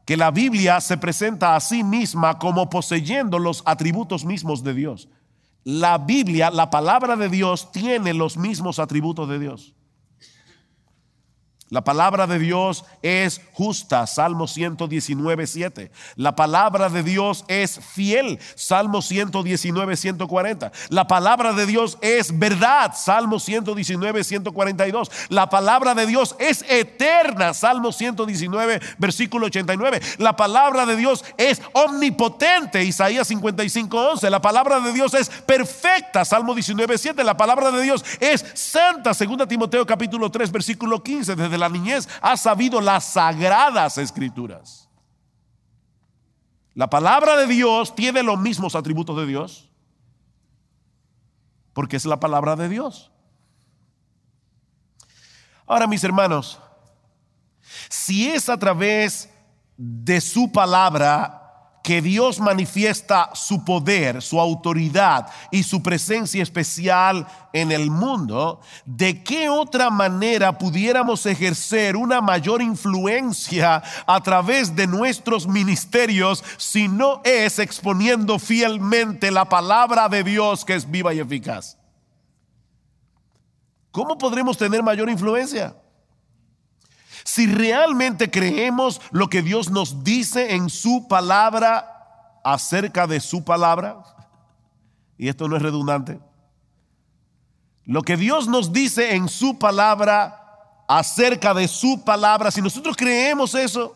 que 0.05 0.17
la 0.17 0.31
Biblia 0.31 0.81
se 0.81 0.97
presenta 0.97 1.55
a 1.55 1.59
sí 1.59 1.83
misma 1.83 2.37
como 2.37 2.69
poseyendo 2.69 3.39
los 3.39 3.63
atributos 3.65 4.23
mismos 4.23 4.63
de 4.63 4.73
Dios 4.73 5.09
la 5.65 5.97
Biblia, 5.97 6.51
la 6.51 6.69
palabra 6.69 7.17
de 7.17 7.27
Dios, 7.27 7.71
tiene 7.71 8.13
los 8.13 8.37
mismos 8.37 8.79
atributos 8.79 9.27
de 9.27 9.39
Dios. 9.39 9.73
La 11.75 11.83
palabra 11.83 12.25
de 12.25 12.39
Dios 12.39 12.85
es 13.01 13.41
justa, 13.51 14.07
Salmo 14.07 14.47
119, 14.47 15.45
7. 15.45 15.91
La 16.15 16.33
palabra 16.33 16.87
de 16.87 17.03
Dios 17.03 17.43
es 17.49 17.81
fiel, 17.81 18.39
Salmo 18.55 19.01
119, 19.01 19.97
140. 19.97 20.71
La 20.87 21.05
palabra 21.05 21.51
de 21.51 21.65
Dios 21.65 21.97
es 21.99 22.39
verdad, 22.39 22.93
Salmo 22.95 23.41
119, 23.41 24.23
142. 24.23 25.11
La 25.27 25.49
palabra 25.49 25.93
de 25.93 26.05
Dios 26.05 26.37
es 26.39 26.63
eterna, 26.69 27.53
Salmo 27.53 27.91
119, 27.91 28.79
versículo 28.97 29.47
89. 29.47 29.99
La 30.17 30.37
palabra 30.37 30.85
de 30.85 30.95
Dios 30.95 31.25
es 31.35 31.61
omnipotente, 31.73 32.85
Isaías 32.85 33.27
55, 33.27 34.11
11. 34.11 34.29
La 34.29 34.41
palabra 34.41 34.79
de 34.79 34.93
Dios 34.93 35.13
es 35.13 35.27
perfecta, 35.27 36.23
Salmo 36.23 36.53
19, 36.55 36.97
7. 36.97 37.21
La 37.25 37.35
palabra 37.35 37.69
de 37.71 37.81
Dios 37.81 38.05
es 38.21 38.45
santa, 38.53 39.11
2 39.11 39.45
Timoteo 39.49 39.85
capítulo 39.85 40.31
3, 40.31 40.53
versículo 40.53 41.03
15. 41.03 41.35
Desde 41.35 41.64
niñez 41.69 42.07
ha 42.21 42.37
sabido 42.37 42.81
las 42.81 43.05
sagradas 43.05 43.97
escrituras. 43.97 44.89
La 46.73 46.89
palabra 46.89 47.37
de 47.37 47.47
Dios 47.47 47.95
tiene 47.95 48.21
los 48.23 48.37
mismos 48.37 48.75
atributos 48.75 49.15
de 49.17 49.25
Dios, 49.25 49.69
porque 51.73 51.95
es 51.95 52.05
la 52.05 52.19
palabra 52.19 52.55
de 52.55 52.67
Dios. 52.67 53.11
Ahora, 55.65 55.87
mis 55.87 56.03
hermanos, 56.03 56.59
si 57.89 58.29
es 58.29 58.49
a 58.49 58.57
través 58.57 59.29
de 59.77 60.21
su 60.21 60.51
palabra 60.51 61.44
que 61.85 62.01
Dios 62.01 62.39
manifiesta 62.39 63.29
su 63.35 63.63
poder, 63.63 64.23
su 64.23 64.39
autoridad 64.39 65.27
y 65.51 65.61
su 65.61 65.83
presencia 65.83 66.41
especial 66.41 67.27
en 67.53 67.71
el 67.71 67.91
mundo, 67.91 68.59
¿de 68.85 69.23
qué 69.23 69.49
otra 69.49 69.91
manera 69.91 70.57
pudiéramos 70.57 71.27
ejercer 71.27 71.95
una 71.95 72.21
mayor 72.21 72.63
influencia 72.63 73.83
a 74.07 74.23
través 74.23 74.75
de 74.75 74.87
nuestros 74.87 75.47
ministerios 75.47 76.43
si 76.57 76.87
no 76.87 77.21
es 77.23 77.59
exponiendo 77.59 78.39
fielmente 78.39 79.29
la 79.29 79.45
palabra 79.45 80.09
de 80.09 80.23
Dios 80.23 80.65
que 80.65 80.73
es 80.73 80.89
viva 80.89 81.13
y 81.13 81.19
eficaz? 81.19 81.77
¿Cómo 83.91 84.17
podremos 84.17 84.57
tener 84.57 84.81
mayor 84.81 85.07
influencia? 85.07 85.75
Si 87.25 87.47
realmente 87.47 88.29
creemos 88.29 89.01
lo 89.09 89.29
que 89.29 89.41
Dios 89.41 89.71
nos 89.71 90.03
dice 90.03 90.53
en 90.53 90.69
su 90.69 91.07
palabra 91.07 92.39
acerca 92.43 93.07
de 93.07 93.19
su 93.19 93.43
palabra, 93.43 94.03
y 95.17 95.27
esto 95.27 95.47
no 95.47 95.57
es 95.57 95.63
redundante, 95.63 96.19
lo 97.83 98.03
que 98.03 98.15
Dios 98.15 98.47
nos 98.47 98.71
dice 98.71 99.15
en 99.15 99.27
su 99.27 99.57
palabra 99.57 100.83
acerca 100.87 101.55
de 101.55 101.67
su 101.67 102.03
palabra, 102.05 102.51
si 102.51 102.61
nosotros 102.61 102.95
creemos 102.95 103.55
eso, 103.55 103.95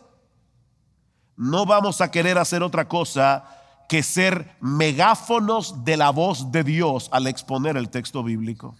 no 1.36 1.64
vamos 1.64 2.00
a 2.00 2.10
querer 2.10 2.36
hacer 2.36 2.64
otra 2.64 2.88
cosa 2.88 3.44
que 3.88 4.02
ser 4.02 4.56
megáfonos 4.60 5.84
de 5.84 5.96
la 5.96 6.10
voz 6.10 6.50
de 6.50 6.64
Dios 6.64 7.08
al 7.12 7.28
exponer 7.28 7.76
el 7.76 7.90
texto 7.90 8.24
bíblico. 8.24 8.74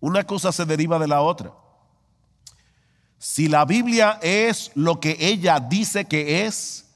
Una 0.00 0.24
cosa 0.24 0.52
se 0.52 0.64
deriva 0.64 0.98
de 0.98 1.08
la 1.08 1.20
otra. 1.22 1.52
Si 3.18 3.48
la 3.48 3.64
Biblia 3.64 4.18
es 4.22 4.70
lo 4.74 5.00
que 5.00 5.16
ella 5.18 5.58
dice 5.58 6.04
que 6.04 6.46
es, 6.46 6.86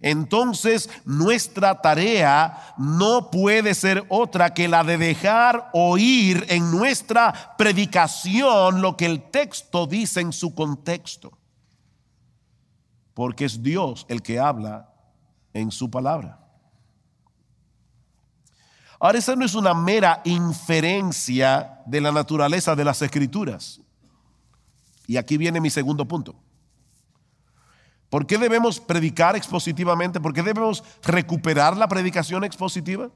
entonces 0.00 0.88
nuestra 1.04 1.80
tarea 1.80 2.74
no 2.76 3.30
puede 3.30 3.74
ser 3.74 4.04
otra 4.08 4.54
que 4.54 4.68
la 4.68 4.84
de 4.84 4.98
dejar 4.98 5.70
oír 5.72 6.44
en 6.48 6.70
nuestra 6.70 7.56
predicación 7.56 8.80
lo 8.80 8.96
que 8.96 9.06
el 9.06 9.30
texto 9.30 9.86
dice 9.86 10.20
en 10.20 10.32
su 10.32 10.54
contexto. 10.54 11.36
Porque 13.14 13.46
es 13.46 13.62
Dios 13.62 14.04
el 14.08 14.22
que 14.22 14.38
habla 14.38 14.92
en 15.52 15.70
su 15.70 15.90
palabra. 15.90 16.45
Ahora, 18.98 19.18
esa 19.18 19.36
no 19.36 19.44
es 19.44 19.54
una 19.54 19.74
mera 19.74 20.22
inferencia 20.24 21.80
de 21.86 22.00
la 22.00 22.12
naturaleza 22.12 22.74
de 22.74 22.84
las 22.84 23.02
escrituras. 23.02 23.80
Y 25.06 25.16
aquí 25.16 25.36
viene 25.36 25.60
mi 25.60 25.70
segundo 25.70 26.06
punto. 26.06 26.34
¿Por 28.08 28.26
qué 28.26 28.38
debemos 28.38 28.80
predicar 28.80 29.36
expositivamente? 29.36 30.20
¿Por 30.20 30.32
qué 30.32 30.42
debemos 30.42 30.82
recuperar 31.02 31.76
la 31.76 31.88
predicación 31.88 32.44
expositiva? 32.44 33.10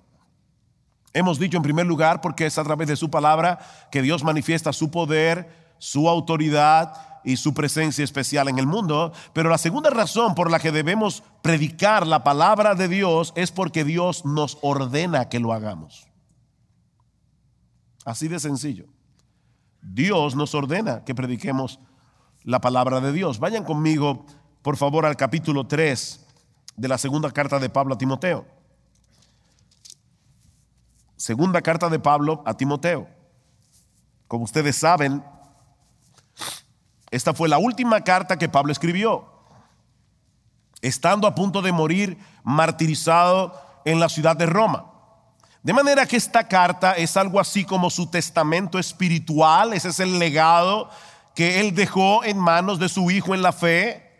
Hemos 1.13 1.39
dicho 1.39 1.57
en 1.57 1.63
primer 1.63 1.87
lugar 1.87 2.21
porque 2.21 2.47
es 2.47 2.59
a 2.59 2.65
través 2.65 2.89
de 2.89 2.97
su 2.97 3.11
palabra 3.11 3.59
que 3.91 4.03
Dios 4.03 4.23
manifiesta 4.23 4.73
su 4.73 4.91
poder, 4.91 5.49
su 5.79 6.09
autoridad 6.09 6.93
y 7.25 7.37
su 7.37 7.55
presencia 7.55 8.05
especial 8.05 8.49
en 8.49 8.59
el 8.59 8.67
mundo. 8.67 9.13
Pero 9.33 9.51
la 9.51 9.59
segunda 9.59 9.91
razón 9.91 10.35
por 10.35 10.51
la 10.51 10.59
que 10.59 10.73
debemos 10.73 11.23
predicar 11.43 12.07
la 12.07 12.25
palabra 12.25 12.75
de 12.75 12.89
Dios 12.89 13.33
es 13.37 13.51
porque 13.53 13.85
Dios 13.85 14.25
nos 14.25 14.59
ordena 14.63 15.29
que 15.29 15.41
lo 15.41 15.53
hagamos. 15.53 16.09
Así 18.05 18.29
de 18.29 18.41
sencillo. 18.41 18.87
Dios 19.83 20.35
nos 20.35 20.55
ordena 20.55 21.05
que 21.05 21.15
prediquemos 21.15 21.81
la 22.43 22.61
palabra 22.61 23.01
de 23.01 23.13
Dios. 23.13 23.39
Vayan 23.39 23.65
conmigo, 23.65 24.27
por 24.63 24.77
favor, 24.77 25.07
al 25.07 25.17
capítulo 25.17 25.67
3 25.67 26.27
de 26.77 26.89
la 26.89 26.99
segunda 26.99 27.31
carta 27.31 27.59
de 27.59 27.69
Pablo 27.69 27.95
a 27.95 27.99
Timoteo. 27.99 28.47
Segunda 31.17 31.61
carta 31.61 31.89
de 31.91 31.99
Pablo 31.99 32.43
a 32.47 32.55
Timoteo. 32.55 33.07
Como 34.27 34.45
ustedes 34.45 34.77
saben, 34.77 35.23
esta 37.11 37.35
fue 37.35 37.49
la 37.49 37.59
última 37.59 38.03
carta 38.03 38.39
que 38.39 38.49
Pablo 38.49 38.73
escribió, 38.73 39.27
estando 40.81 41.27
a 41.27 41.35
punto 41.35 41.63
de 41.63 41.73
morir 41.73 42.19
martirizado 42.45 43.61
en 43.85 44.01
la 44.01 44.09
ciudad 44.09 44.37
de 44.37 44.47
Roma. 44.47 44.87
De 45.63 45.73
manera 45.73 46.07
que 46.07 46.17
esta 46.17 46.49
carta 46.49 46.93
es 46.93 47.17
algo 47.17 47.39
así 47.39 47.65
como 47.65 47.91
su 47.91 48.07
testamento 48.07 48.79
espiritual, 48.79 49.75
ese 49.75 49.89
es 49.89 50.01
el 50.01 50.19
legado 50.19 50.89
que 51.35 51.61
él 51.61 51.75
dejó 51.75 52.25
en 52.25 52.39
manos 52.39 52.79
de 52.79 52.89
su 52.89 53.11
hijo 53.11 53.35
en 53.35 53.43
la 53.43 53.53
fe, 53.53 54.11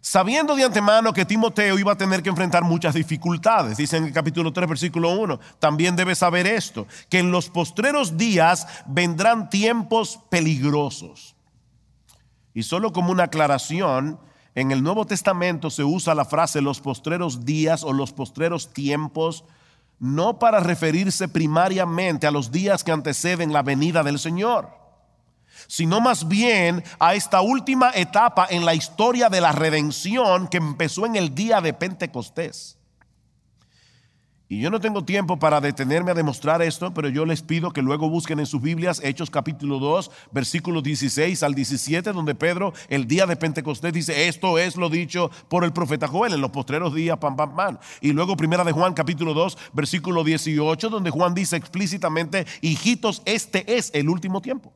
sabiendo 0.00 0.54
de 0.54 0.64
antemano 0.64 1.12
que 1.12 1.24
Timoteo 1.24 1.78
iba 1.78 1.92
a 1.92 1.96
tener 1.96 2.22
que 2.22 2.28
enfrentar 2.28 2.62
muchas 2.62 2.94
dificultades. 2.94 3.76
Dice 3.76 3.96
en 3.96 4.04
el 4.04 4.12
capítulo 4.12 4.52
3, 4.52 4.68
versículo 4.68 5.10
1, 5.10 5.40
también 5.58 5.96
debe 5.96 6.14
saber 6.14 6.46
esto, 6.46 6.86
que 7.08 7.18
en 7.18 7.30
los 7.30 7.48
postreros 7.48 8.16
días 8.16 8.66
vendrán 8.86 9.50
tiempos 9.50 10.20
peligrosos. 10.30 11.34
Y 12.58 12.64
solo 12.64 12.92
como 12.92 13.12
una 13.12 13.22
aclaración, 13.22 14.18
en 14.56 14.72
el 14.72 14.82
Nuevo 14.82 15.06
Testamento 15.06 15.70
se 15.70 15.84
usa 15.84 16.16
la 16.16 16.24
frase 16.24 16.60
los 16.60 16.80
postreros 16.80 17.44
días 17.44 17.84
o 17.84 17.92
los 17.92 18.12
postreros 18.12 18.72
tiempos, 18.72 19.44
no 20.00 20.40
para 20.40 20.58
referirse 20.58 21.28
primariamente 21.28 22.26
a 22.26 22.32
los 22.32 22.50
días 22.50 22.82
que 22.82 22.90
anteceden 22.90 23.52
la 23.52 23.62
venida 23.62 24.02
del 24.02 24.18
Señor, 24.18 24.70
sino 25.68 26.00
más 26.00 26.26
bien 26.26 26.82
a 26.98 27.14
esta 27.14 27.42
última 27.42 27.92
etapa 27.94 28.48
en 28.50 28.64
la 28.64 28.74
historia 28.74 29.28
de 29.28 29.40
la 29.40 29.52
redención 29.52 30.48
que 30.48 30.56
empezó 30.56 31.06
en 31.06 31.14
el 31.14 31.36
día 31.36 31.60
de 31.60 31.74
Pentecostés. 31.74 32.77
Y 34.50 34.60
yo 34.60 34.70
no 34.70 34.80
tengo 34.80 35.04
tiempo 35.04 35.38
para 35.38 35.60
detenerme 35.60 36.12
a 36.12 36.14
demostrar 36.14 36.62
esto, 36.62 36.94
pero 36.94 37.10
yo 37.10 37.26
les 37.26 37.42
pido 37.42 37.70
que 37.70 37.82
luego 37.82 38.08
busquen 38.08 38.40
en 38.40 38.46
sus 38.46 38.62
Biblias 38.62 38.98
Hechos 39.04 39.28
capítulo 39.28 39.78
2, 39.78 40.10
versículos 40.32 40.82
16 40.82 41.42
al 41.42 41.54
17, 41.54 42.14
donde 42.14 42.34
Pedro 42.34 42.72
el 42.88 43.06
día 43.06 43.26
de 43.26 43.36
Pentecostés 43.36 43.92
dice, 43.92 44.26
esto 44.26 44.56
es 44.56 44.76
lo 44.76 44.88
dicho 44.88 45.30
por 45.48 45.64
el 45.64 45.74
profeta 45.74 46.08
Joel 46.08 46.32
en 46.32 46.40
los 46.40 46.50
postreros 46.50 46.94
días, 46.94 47.18
pam, 47.18 47.36
pam, 47.36 47.54
pam. 47.54 47.78
Y 48.00 48.12
luego 48.12 48.38
primera 48.38 48.64
de 48.64 48.72
Juan 48.72 48.94
capítulo 48.94 49.34
2, 49.34 49.58
versículo 49.74 50.24
18, 50.24 50.88
donde 50.88 51.10
Juan 51.10 51.34
dice 51.34 51.56
explícitamente, 51.56 52.46
hijitos, 52.62 53.20
este 53.26 53.76
es 53.76 53.90
el 53.92 54.08
último 54.08 54.40
tiempo. 54.40 54.72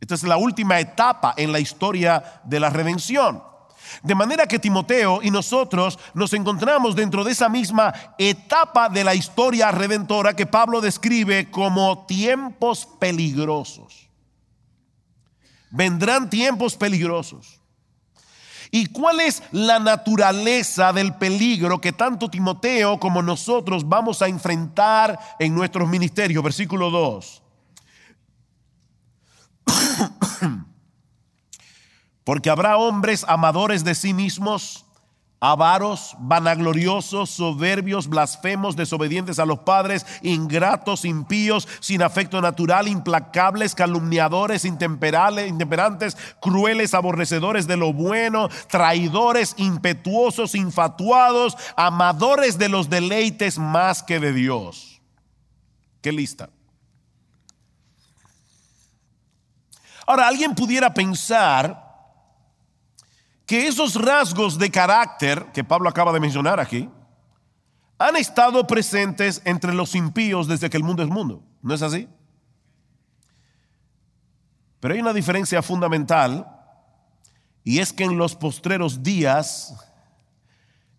Esta 0.00 0.14
es 0.14 0.22
la 0.22 0.38
última 0.38 0.80
etapa 0.80 1.34
en 1.36 1.52
la 1.52 1.60
historia 1.60 2.40
de 2.44 2.58
la 2.58 2.70
redención. 2.70 3.51
De 4.02 4.14
manera 4.14 4.46
que 4.46 4.58
Timoteo 4.58 5.20
y 5.22 5.30
nosotros 5.30 5.98
nos 6.14 6.32
encontramos 6.32 6.96
dentro 6.96 7.24
de 7.24 7.32
esa 7.32 7.48
misma 7.48 7.92
etapa 8.18 8.88
de 8.88 9.04
la 9.04 9.14
historia 9.14 9.70
redentora 9.70 10.34
que 10.34 10.46
Pablo 10.46 10.80
describe 10.80 11.50
como 11.50 12.06
tiempos 12.06 12.86
peligrosos. 12.98 14.08
Vendrán 15.70 16.28
tiempos 16.28 16.76
peligrosos. 16.76 17.60
¿Y 18.74 18.86
cuál 18.86 19.20
es 19.20 19.42
la 19.52 19.78
naturaleza 19.78 20.94
del 20.94 21.14
peligro 21.14 21.78
que 21.78 21.92
tanto 21.92 22.30
Timoteo 22.30 22.98
como 22.98 23.20
nosotros 23.22 23.86
vamos 23.86 24.22
a 24.22 24.28
enfrentar 24.28 25.18
en 25.38 25.54
nuestros 25.54 25.86
ministerios? 25.86 26.42
Versículo 26.42 26.90
2. 26.90 27.42
Porque 32.24 32.50
habrá 32.50 32.76
hombres 32.76 33.24
amadores 33.26 33.84
de 33.84 33.94
sí 33.94 34.14
mismos, 34.14 34.84
avaros, 35.42 36.14
vanagloriosos, 36.20 37.30
soberbios, 37.30 38.06
blasfemos, 38.06 38.76
desobedientes 38.76 39.40
a 39.40 39.44
los 39.44 39.58
padres, 39.58 40.06
ingratos, 40.22 41.04
impíos, 41.04 41.66
sin 41.80 42.00
afecto 42.00 42.40
natural, 42.40 42.86
implacables, 42.86 43.74
calumniadores, 43.74 44.64
intemperantes, 44.64 46.16
crueles, 46.40 46.94
aborrecedores 46.94 47.66
de 47.66 47.76
lo 47.76 47.92
bueno, 47.92 48.48
traidores, 48.70 49.54
impetuosos, 49.56 50.54
infatuados, 50.54 51.56
amadores 51.76 52.56
de 52.56 52.68
los 52.68 52.88
deleites 52.88 53.58
más 53.58 54.04
que 54.04 54.20
de 54.20 54.32
Dios. 54.32 55.02
¿Qué 56.00 56.12
lista? 56.12 56.50
Ahora, 60.06 60.28
alguien 60.28 60.54
pudiera 60.54 60.94
pensar 60.94 61.81
que 63.46 63.66
esos 63.66 63.94
rasgos 63.94 64.58
de 64.58 64.70
carácter 64.70 65.46
que 65.52 65.64
Pablo 65.64 65.88
acaba 65.88 66.12
de 66.12 66.20
mencionar 66.20 66.60
aquí 66.60 66.88
han 67.98 68.16
estado 68.16 68.66
presentes 68.66 69.42
entre 69.44 69.72
los 69.72 69.94
impíos 69.94 70.48
desde 70.48 70.68
que 70.70 70.76
el 70.76 70.82
mundo 70.82 71.02
es 71.02 71.08
mundo. 71.08 71.44
¿No 71.62 71.74
es 71.74 71.82
así? 71.82 72.08
Pero 74.80 74.94
hay 74.94 75.00
una 75.00 75.12
diferencia 75.12 75.62
fundamental 75.62 76.46
y 77.62 77.78
es 77.78 77.92
que 77.92 78.04
en 78.04 78.18
los 78.18 78.34
postreros 78.34 79.02
días 79.02 79.74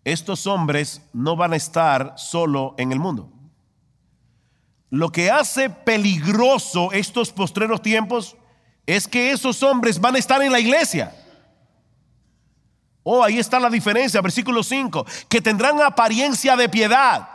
estos 0.04 0.46
hombres 0.46 1.02
no 1.12 1.36
van 1.36 1.52
a 1.52 1.56
estar 1.56 2.14
solo 2.16 2.74
en 2.78 2.92
el 2.92 2.98
mundo. 2.98 3.30
Lo 4.90 5.10
que 5.10 5.30
hace 5.30 5.68
peligroso 5.70 6.92
estos 6.92 7.32
postreros 7.32 7.82
tiempos 7.82 8.36
es 8.86 9.08
que 9.08 9.32
esos 9.32 9.62
hombres 9.62 10.00
van 10.00 10.14
a 10.14 10.18
estar 10.18 10.40
en 10.40 10.52
la 10.52 10.60
iglesia. 10.60 11.14
Oh, 13.06 13.22
ahí 13.22 13.38
está 13.38 13.60
la 13.60 13.68
diferencia, 13.68 14.22
versículo 14.22 14.62
5, 14.62 15.04
que 15.28 15.42
tendrán 15.42 15.80
apariencia 15.82 16.56
de 16.56 16.70
piedad, 16.70 17.28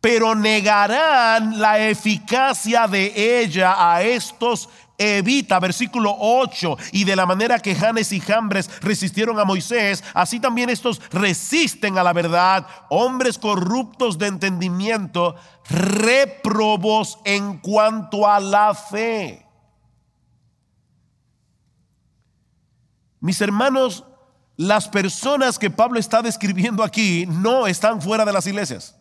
pero 0.00 0.34
negarán 0.34 1.60
la 1.60 1.78
eficacia 1.78 2.88
de 2.88 3.40
ella 3.42 3.92
a 3.92 4.02
estos 4.02 4.70
evita, 4.96 5.60
versículo 5.60 6.16
8, 6.18 6.78
y 6.92 7.04
de 7.04 7.14
la 7.14 7.26
manera 7.26 7.58
que 7.58 7.74
Janes 7.74 8.10
y 8.12 8.20
Jambres 8.20 8.70
resistieron 8.80 9.38
a 9.38 9.44
Moisés, 9.44 10.02
así 10.14 10.40
también 10.40 10.70
estos 10.70 11.02
resisten 11.10 11.98
a 11.98 12.02
la 12.02 12.14
verdad, 12.14 12.66
hombres 12.88 13.36
corruptos 13.36 14.16
de 14.16 14.28
entendimiento, 14.28 15.34
reprobos 15.68 17.18
en 17.26 17.58
cuanto 17.58 18.26
a 18.26 18.40
la 18.40 18.74
fe. 18.74 19.46
Mis 23.20 23.40
hermanos, 23.40 24.04
las 24.56 24.88
personas 24.88 25.58
que 25.58 25.70
Pablo 25.70 25.98
está 25.98 26.22
describiendo 26.22 26.82
aquí 26.82 27.26
no 27.26 27.66
están 27.66 28.00
fuera 28.02 28.24
de 28.24 28.32
las 28.32 28.46
iglesias, 28.46 28.96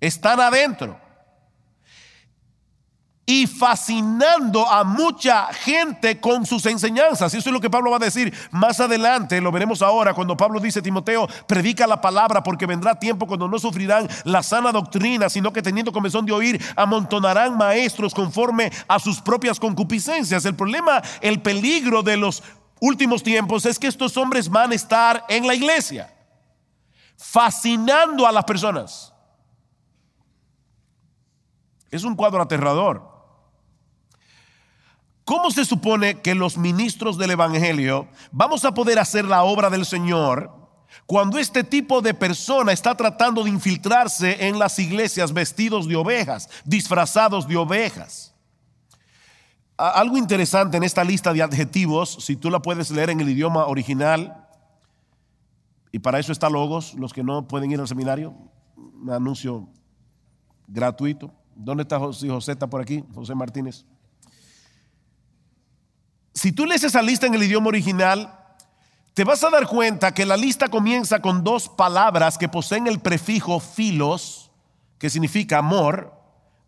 están 0.00 0.40
adentro. 0.40 0.98
Y 3.26 3.46
fascinando 3.46 4.66
a 4.66 4.82
mucha 4.82 5.52
gente 5.52 6.18
con 6.18 6.44
sus 6.44 6.66
enseñanzas. 6.66 7.32
Eso 7.32 7.48
es 7.48 7.52
lo 7.52 7.60
que 7.60 7.70
Pablo 7.70 7.92
va 7.92 7.98
a 7.98 8.00
decir 8.00 8.34
más 8.50 8.80
adelante. 8.80 9.40
Lo 9.40 9.52
veremos 9.52 9.82
ahora 9.82 10.14
cuando 10.14 10.36
Pablo 10.36 10.58
dice, 10.58 10.82
Timoteo, 10.82 11.28
predica 11.46 11.86
la 11.86 12.00
palabra 12.00 12.42
porque 12.42 12.66
vendrá 12.66 12.98
tiempo 12.98 13.28
cuando 13.28 13.46
no 13.46 13.60
sufrirán 13.60 14.08
la 14.24 14.42
sana 14.42 14.72
doctrina, 14.72 15.28
sino 15.28 15.52
que 15.52 15.62
teniendo 15.62 15.92
comezón 15.92 16.26
de 16.26 16.32
oír, 16.32 16.60
amontonarán 16.74 17.56
maestros 17.56 18.14
conforme 18.14 18.72
a 18.88 18.98
sus 18.98 19.20
propias 19.20 19.60
concupiscencias. 19.60 20.44
El 20.44 20.56
problema, 20.56 21.00
el 21.20 21.40
peligro 21.40 22.02
de 22.02 22.16
los 22.16 22.42
últimos 22.80 23.22
tiempos 23.22 23.66
es 23.66 23.78
que 23.78 23.86
estos 23.86 24.16
hombres 24.16 24.48
van 24.48 24.72
a 24.72 24.74
estar 24.74 25.24
en 25.28 25.46
la 25.46 25.54
iglesia, 25.54 26.12
fascinando 27.16 28.26
a 28.26 28.32
las 28.32 28.44
personas. 28.44 29.12
Es 31.90 32.04
un 32.04 32.16
cuadro 32.16 32.42
aterrador. 32.42 33.10
¿Cómo 35.24 35.50
se 35.50 35.64
supone 35.64 36.20
que 36.20 36.34
los 36.34 36.56
ministros 36.56 37.16
del 37.16 37.32
Evangelio 37.32 38.08
vamos 38.32 38.64
a 38.64 38.74
poder 38.74 38.98
hacer 38.98 39.24
la 39.24 39.44
obra 39.44 39.70
del 39.70 39.86
Señor 39.86 40.50
cuando 41.06 41.38
este 41.38 41.62
tipo 41.62 42.00
de 42.00 42.14
persona 42.14 42.72
está 42.72 42.96
tratando 42.96 43.44
de 43.44 43.50
infiltrarse 43.50 44.48
en 44.48 44.58
las 44.58 44.78
iglesias 44.78 45.32
vestidos 45.32 45.86
de 45.86 45.94
ovejas, 45.94 46.48
disfrazados 46.64 47.46
de 47.46 47.56
ovejas? 47.56 48.34
Algo 49.80 50.18
interesante 50.18 50.76
en 50.76 50.82
esta 50.82 51.02
lista 51.02 51.32
de 51.32 51.42
adjetivos, 51.42 52.18
si 52.20 52.36
tú 52.36 52.50
la 52.50 52.60
puedes 52.60 52.90
leer 52.90 53.08
en 53.08 53.20
el 53.20 53.30
idioma 53.30 53.64
original, 53.64 54.46
y 55.90 56.00
para 56.00 56.18
eso 56.18 56.32
está 56.32 56.50
Logos, 56.50 56.92
los 56.94 57.14
que 57.14 57.24
no 57.24 57.48
pueden 57.48 57.70
ir 57.70 57.80
al 57.80 57.88
seminario, 57.88 58.34
un 58.76 59.10
anuncio 59.10 59.70
gratuito. 60.68 61.32
¿Dónde 61.54 61.84
está 61.84 61.98
José? 61.98 62.28
José 62.28 62.52
está 62.52 62.66
por 62.66 62.82
aquí, 62.82 63.02
José 63.14 63.34
Martínez. 63.34 63.86
Si 66.34 66.52
tú 66.52 66.66
lees 66.66 66.84
esa 66.84 67.00
lista 67.00 67.26
en 67.26 67.34
el 67.34 67.42
idioma 67.42 67.68
original, 67.68 68.34
te 69.14 69.24
vas 69.24 69.42
a 69.44 69.48
dar 69.48 69.66
cuenta 69.66 70.12
que 70.12 70.26
la 70.26 70.36
lista 70.36 70.68
comienza 70.68 71.22
con 71.22 71.42
dos 71.42 71.70
palabras 71.70 72.36
que 72.36 72.50
poseen 72.50 72.86
el 72.86 73.00
prefijo 73.00 73.60
filos, 73.60 74.50
que 74.98 75.08
significa 75.08 75.56
amor. 75.56 76.12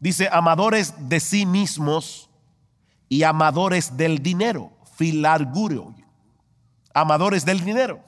Dice 0.01 0.31
amadores 0.33 0.95
de 1.11 1.21
sí 1.21 1.45
mismos 1.45 2.31
y 3.13 3.25
amadores 3.25 3.95
del 3.95 4.23
dinero, 4.23 4.73
filargurio, 4.97 5.95
amadores 6.95 7.45
del 7.45 7.63
dinero. 7.63 8.03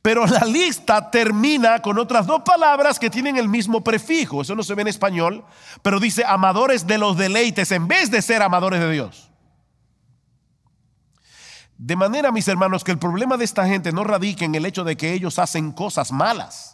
Pero 0.00 0.24
la 0.26 0.44
lista 0.44 1.10
termina 1.10 1.82
con 1.82 1.98
otras 1.98 2.24
dos 2.24 2.42
palabras 2.42 3.00
que 3.00 3.10
tienen 3.10 3.36
el 3.36 3.48
mismo 3.48 3.82
prefijo, 3.82 4.42
eso 4.42 4.54
no 4.54 4.62
se 4.62 4.76
ve 4.76 4.82
en 4.82 4.88
español, 4.88 5.44
pero 5.82 5.98
dice 5.98 6.22
amadores 6.24 6.86
de 6.86 6.98
los 6.98 7.16
deleites 7.16 7.72
en 7.72 7.88
vez 7.88 8.12
de 8.12 8.22
ser 8.22 8.42
amadores 8.42 8.78
de 8.78 8.92
Dios. 8.92 9.32
De 11.76 11.96
manera, 11.96 12.30
mis 12.30 12.46
hermanos, 12.46 12.84
que 12.84 12.92
el 12.92 12.98
problema 13.00 13.36
de 13.36 13.44
esta 13.44 13.66
gente 13.66 13.90
no 13.90 14.04
radica 14.04 14.44
en 14.44 14.54
el 14.54 14.66
hecho 14.66 14.84
de 14.84 14.96
que 14.96 15.14
ellos 15.14 15.40
hacen 15.40 15.72
cosas 15.72 16.12
malas. 16.12 16.71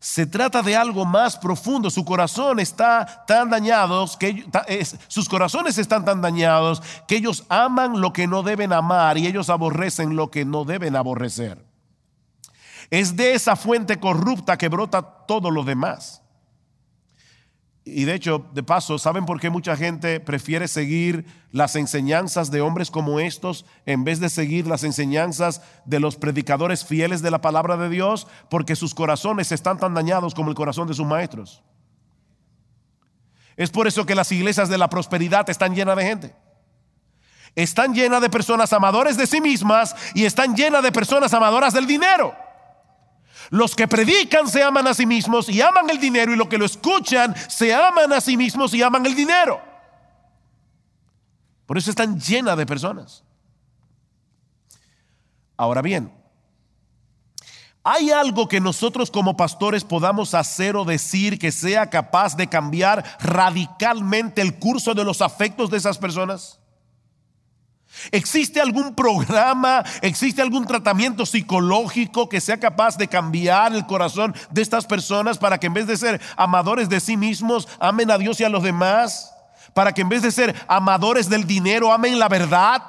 Se 0.00 0.24
trata 0.24 0.62
de 0.62 0.74
algo 0.74 1.04
más 1.04 1.36
profundo. 1.36 1.90
Su 1.90 2.06
corazón 2.06 2.58
está 2.58 3.24
tan 3.26 3.50
dañado 3.50 4.06
que 4.18 4.46
sus 5.08 5.28
corazones 5.28 5.76
están 5.76 6.06
tan 6.06 6.22
dañados 6.22 6.82
que 7.06 7.16
ellos 7.16 7.44
aman 7.50 8.00
lo 8.00 8.10
que 8.14 8.26
no 8.26 8.42
deben 8.42 8.72
amar 8.72 9.18
y 9.18 9.26
ellos 9.26 9.50
aborrecen 9.50 10.16
lo 10.16 10.30
que 10.30 10.46
no 10.46 10.64
deben 10.64 10.96
aborrecer. 10.96 11.62
Es 12.88 13.14
de 13.14 13.34
esa 13.34 13.56
fuente 13.56 14.00
corrupta 14.00 14.56
que 14.56 14.70
brota 14.70 15.02
todo 15.02 15.50
lo 15.50 15.64
demás. 15.64 16.22
Y 17.92 18.04
de 18.04 18.14
hecho, 18.14 18.46
de 18.52 18.62
paso, 18.62 18.98
¿saben 18.98 19.26
por 19.26 19.40
qué 19.40 19.50
mucha 19.50 19.76
gente 19.76 20.20
prefiere 20.20 20.68
seguir 20.68 21.26
las 21.52 21.76
enseñanzas 21.76 22.50
de 22.50 22.60
hombres 22.60 22.90
como 22.90 23.20
estos 23.20 23.66
en 23.86 24.04
vez 24.04 24.20
de 24.20 24.28
seguir 24.28 24.66
las 24.66 24.84
enseñanzas 24.84 25.62
de 25.84 26.00
los 26.00 26.16
predicadores 26.16 26.84
fieles 26.84 27.22
de 27.22 27.30
la 27.30 27.40
palabra 27.40 27.76
de 27.76 27.88
Dios? 27.88 28.26
Porque 28.48 28.76
sus 28.76 28.94
corazones 28.94 29.52
están 29.52 29.78
tan 29.78 29.94
dañados 29.94 30.34
como 30.34 30.50
el 30.50 30.56
corazón 30.56 30.86
de 30.88 30.94
sus 30.94 31.06
maestros. 31.06 31.62
Es 33.56 33.70
por 33.70 33.86
eso 33.86 34.06
que 34.06 34.14
las 34.14 34.32
iglesias 34.32 34.68
de 34.68 34.78
la 34.78 34.88
prosperidad 34.88 35.50
están 35.50 35.74
llenas 35.74 35.96
de 35.96 36.04
gente. 36.04 36.34
Están 37.54 37.94
llenas 37.94 38.22
de 38.22 38.30
personas 38.30 38.72
amadores 38.72 39.16
de 39.16 39.26
sí 39.26 39.40
mismas 39.40 39.94
y 40.14 40.24
están 40.24 40.54
llenas 40.54 40.82
de 40.82 40.92
personas 40.92 41.34
amadoras 41.34 41.74
del 41.74 41.86
dinero. 41.86 42.34
Los 43.50 43.74
que 43.74 43.88
predican 43.88 44.46
se 44.46 44.62
aman 44.62 44.86
a 44.86 44.94
sí 44.94 45.06
mismos 45.06 45.48
y 45.48 45.60
aman 45.60 45.90
el 45.90 45.98
dinero 45.98 46.32
y 46.32 46.36
los 46.36 46.46
que 46.46 46.56
lo 46.56 46.64
escuchan 46.64 47.34
se 47.48 47.74
aman 47.74 48.12
a 48.12 48.20
sí 48.20 48.36
mismos 48.36 48.72
y 48.72 48.82
aman 48.82 49.04
el 49.04 49.16
dinero. 49.16 49.60
Por 51.66 51.76
eso 51.76 51.90
están 51.90 52.18
llenas 52.18 52.56
de 52.56 52.64
personas. 52.64 53.24
Ahora 55.56 55.82
bien, 55.82 56.12
¿hay 57.82 58.12
algo 58.12 58.46
que 58.48 58.60
nosotros 58.60 59.10
como 59.10 59.36
pastores 59.36 59.82
podamos 59.82 60.32
hacer 60.34 60.76
o 60.76 60.84
decir 60.84 61.36
que 61.36 61.50
sea 61.50 61.90
capaz 61.90 62.36
de 62.36 62.48
cambiar 62.48 63.04
radicalmente 63.18 64.42
el 64.42 64.60
curso 64.60 64.94
de 64.94 65.04
los 65.04 65.20
afectos 65.20 65.70
de 65.70 65.78
esas 65.78 65.98
personas? 65.98 66.60
¿Existe 68.12 68.60
algún 68.60 68.94
programa, 68.94 69.84
existe 70.00 70.40
algún 70.40 70.64
tratamiento 70.64 71.26
psicológico 71.26 72.28
que 72.28 72.40
sea 72.40 72.58
capaz 72.58 72.96
de 72.96 73.08
cambiar 73.08 73.74
el 73.74 73.86
corazón 73.86 74.34
de 74.50 74.62
estas 74.62 74.86
personas 74.86 75.38
para 75.38 75.58
que 75.58 75.66
en 75.66 75.74
vez 75.74 75.86
de 75.86 75.96
ser 75.96 76.20
amadores 76.36 76.88
de 76.88 77.00
sí 77.00 77.16
mismos, 77.16 77.68
amen 77.78 78.10
a 78.10 78.18
Dios 78.18 78.40
y 78.40 78.44
a 78.44 78.48
los 78.48 78.62
demás? 78.62 79.34
Para 79.74 79.92
que 79.92 80.02
en 80.02 80.08
vez 80.08 80.22
de 80.22 80.30
ser 80.30 80.54
amadores 80.68 81.28
del 81.28 81.46
dinero, 81.46 81.92
amen 81.92 82.18
la 82.18 82.28
verdad. 82.28 82.82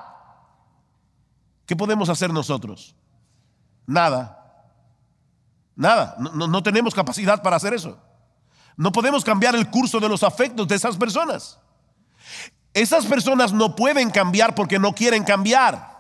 ¿Qué 1.66 1.76
podemos 1.76 2.10
hacer 2.10 2.32
nosotros? 2.32 2.96
Nada. 3.86 4.38
Nada. 5.76 6.16
No, 6.18 6.64
tenemos 6.64 6.94
capacidad 6.94 7.42
para 7.42 7.56
hacer 7.56 7.74
eso. 7.74 7.98
No 8.78 8.92
podemos 8.92 9.24
cambiar 9.24 9.56
el 9.56 9.70
curso 9.70 10.00
de 10.00 10.10
los 10.10 10.24
afectos 10.24 10.68
de 10.68 10.76
esas 10.76 10.96
personas. 10.98 11.60
Esas 12.74 13.06
personas 13.06 13.52
no 13.52 13.76
pueden 13.76 14.10
cambiar 14.10 14.56
porque 14.56 14.80
no 14.80 14.94
quieren 14.94 15.24
cambiar. 15.24 15.92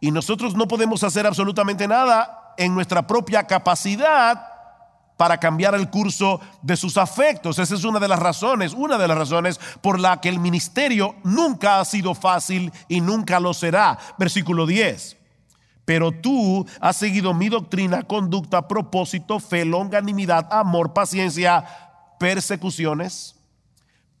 Y 0.00 0.10
nosotros 0.10 0.54
no 0.54 0.68
podemos 0.68 1.02
hacer 1.02 1.26
absolutamente 1.26 1.88
nada 1.88 2.54
en 2.56 2.74
nuestra 2.74 3.06
propia 3.06 3.44
capacidad 3.46 4.48
para 5.16 5.38
cambiar 5.38 5.74
el 5.74 5.90
curso 5.90 6.40
de 6.62 6.76
sus 6.76 6.96
afectos. 6.96 7.58
Esa 7.58 7.74
es 7.74 7.84
una 7.84 7.98
de 7.98 8.08
las 8.08 8.18
razones, 8.18 8.74
una 8.74 8.98
de 8.98 9.08
las 9.08 9.18
razones 9.18 9.60
por 9.80 9.98
la 9.98 10.20
que 10.20 10.28
el 10.28 10.38
ministerio 10.38 11.16
nunca 11.24 11.80
ha 11.80 11.84
sido 11.84 12.14
fácil 12.14 12.72
y 12.88 13.00
nunca 13.00 13.40
lo 13.40 13.54
será. 13.54 13.98
Versículo 14.18 14.66
10. 14.66 15.16
Pero 15.84 16.12
tú 16.12 16.66
has 16.80 16.96
seguido 16.96 17.34
mi 17.34 17.48
doctrina, 17.48 18.04
conducta, 18.04 18.66
propósito, 18.68 19.38
fe, 19.38 19.64
longanimidad, 19.64 20.48
amor, 20.52 20.94
paciencia, 20.94 21.64
persecuciones 22.18 23.33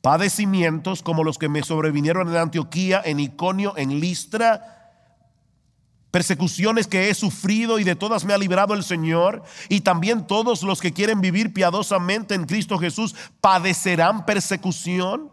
padecimientos 0.04 1.02
como 1.02 1.24
los 1.24 1.38
que 1.38 1.48
me 1.48 1.62
sobrevinieron 1.62 2.28
en 2.28 2.36
Antioquía, 2.36 3.00
en 3.02 3.20
Iconio, 3.20 3.72
en 3.78 4.00
Listra, 4.00 4.92
persecuciones 6.10 6.86
que 6.86 7.08
he 7.08 7.14
sufrido 7.14 7.78
y 7.78 7.84
de 7.84 7.96
todas 7.96 8.26
me 8.26 8.34
ha 8.34 8.38
librado 8.38 8.74
el 8.74 8.84
Señor, 8.84 9.44
y 9.70 9.80
también 9.80 10.26
todos 10.26 10.62
los 10.62 10.82
que 10.82 10.92
quieren 10.92 11.22
vivir 11.22 11.54
piadosamente 11.54 12.34
en 12.34 12.44
Cristo 12.44 12.76
Jesús 12.76 13.14
padecerán 13.40 14.26
persecución, 14.26 15.32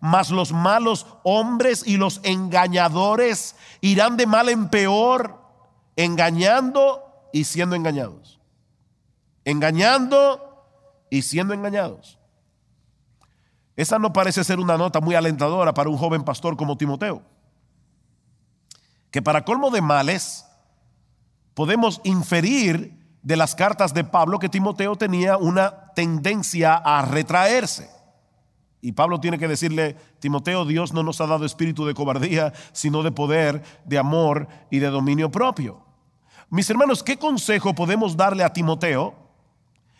mas 0.00 0.30
los 0.30 0.50
malos 0.50 1.06
hombres 1.22 1.86
y 1.86 1.98
los 1.98 2.22
engañadores 2.22 3.54
irán 3.82 4.16
de 4.16 4.26
mal 4.26 4.48
en 4.48 4.70
peor, 4.70 5.42
engañando 5.94 7.02
y 7.34 7.44
siendo 7.44 7.76
engañados. 7.76 8.40
Engañando 9.44 10.64
y 11.10 11.20
siendo 11.20 11.52
engañados. 11.52 12.15
Esa 13.76 13.98
no 13.98 14.12
parece 14.12 14.42
ser 14.42 14.58
una 14.58 14.78
nota 14.78 15.00
muy 15.00 15.14
alentadora 15.14 15.74
para 15.74 15.90
un 15.90 15.98
joven 15.98 16.24
pastor 16.24 16.56
como 16.56 16.78
Timoteo. 16.78 17.22
Que 19.10 19.20
para 19.22 19.44
colmo 19.44 19.70
de 19.70 19.82
males, 19.82 20.46
podemos 21.54 22.00
inferir 22.04 22.96
de 23.22 23.36
las 23.36 23.54
cartas 23.54 23.92
de 23.92 24.04
Pablo 24.04 24.38
que 24.38 24.48
Timoteo 24.48 24.96
tenía 24.96 25.36
una 25.36 25.92
tendencia 25.94 26.74
a 26.74 27.02
retraerse. 27.02 27.90
Y 28.80 28.92
Pablo 28.92 29.20
tiene 29.20 29.38
que 29.38 29.48
decirle, 29.48 29.96
Timoteo, 30.20 30.64
Dios 30.64 30.92
no 30.92 31.02
nos 31.02 31.20
ha 31.20 31.26
dado 31.26 31.44
espíritu 31.44 31.84
de 31.84 31.94
cobardía, 31.94 32.52
sino 32.72 33.02
de 33.02 33.10
poder, 33.10 33.62
de 33.84 33.98
amor 33.98 34.48
y 34.70 34.78
de 34.78 34.88
dominio 34.88 35.30
propio. 35.30 35.84
Mis 36.50 36.70
hermanos, 36.70 37.02
¿qué 37.02 37.18
consejo 37.18 37.74
podemos 37.74 38.16
darle 38.16 38.44
a 38.44 38.52
Timoteo 38.52 39.14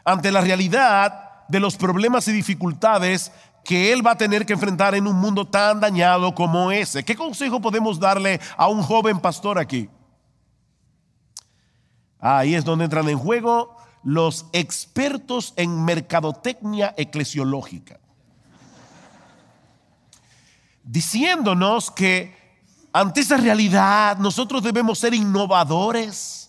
ante 0.04 0.30
la 0.30 0.40
realidad 0.40 1.44
de 1.48 1.58
los 1.58 1.76
problemas 1.76 2.28
y 2.28 2.32
dificultades 2.32 3.32
que 3.66 3.92
él 3.92 4.06
va 4.06 4.12
a 4.12 4.16
tener 4.16 4.46
que 4.46 4.52
enfrentar 4.52 4.94
en 4.94 5.08
un 5.08 5.16
mundo 5.16 5.44
tan 5.46 5.80
dañado 5.80 6.32
como 6.34 6.70
ese. 6.70 7.04
¿Qué 7.04 7.16
consejo 7.16 7.60
podemos 7.60 7.98
darle 7.98 8.40
a 8.56 8.68
un 8.68 8.80
joven 8.80 9.18
pastor 9.18 9.58
aquí? 9.58 9.90
Ahí 12.20 12.54
es 12.54 12.64
donde 12.64 12.84
entran 12.84 13.08
en 13.08 13.18
juego 13.18 13.76
los 14.04 14.46
expertos 14.52 15.52
en 15.56 15.84
mercadotecnia 15.84 16.94
eclesiológica, 16.96 17.98
diciéndonos 20.84 21.90
que 21.90 22.36
ante 22.92 23.20
esa 23.20 23.36
realidad 23.36 24.16
nosotros 24.18 24.62
debemos 24.62 25.00
ser 25.00 25.12
innovadores 25.12 26.45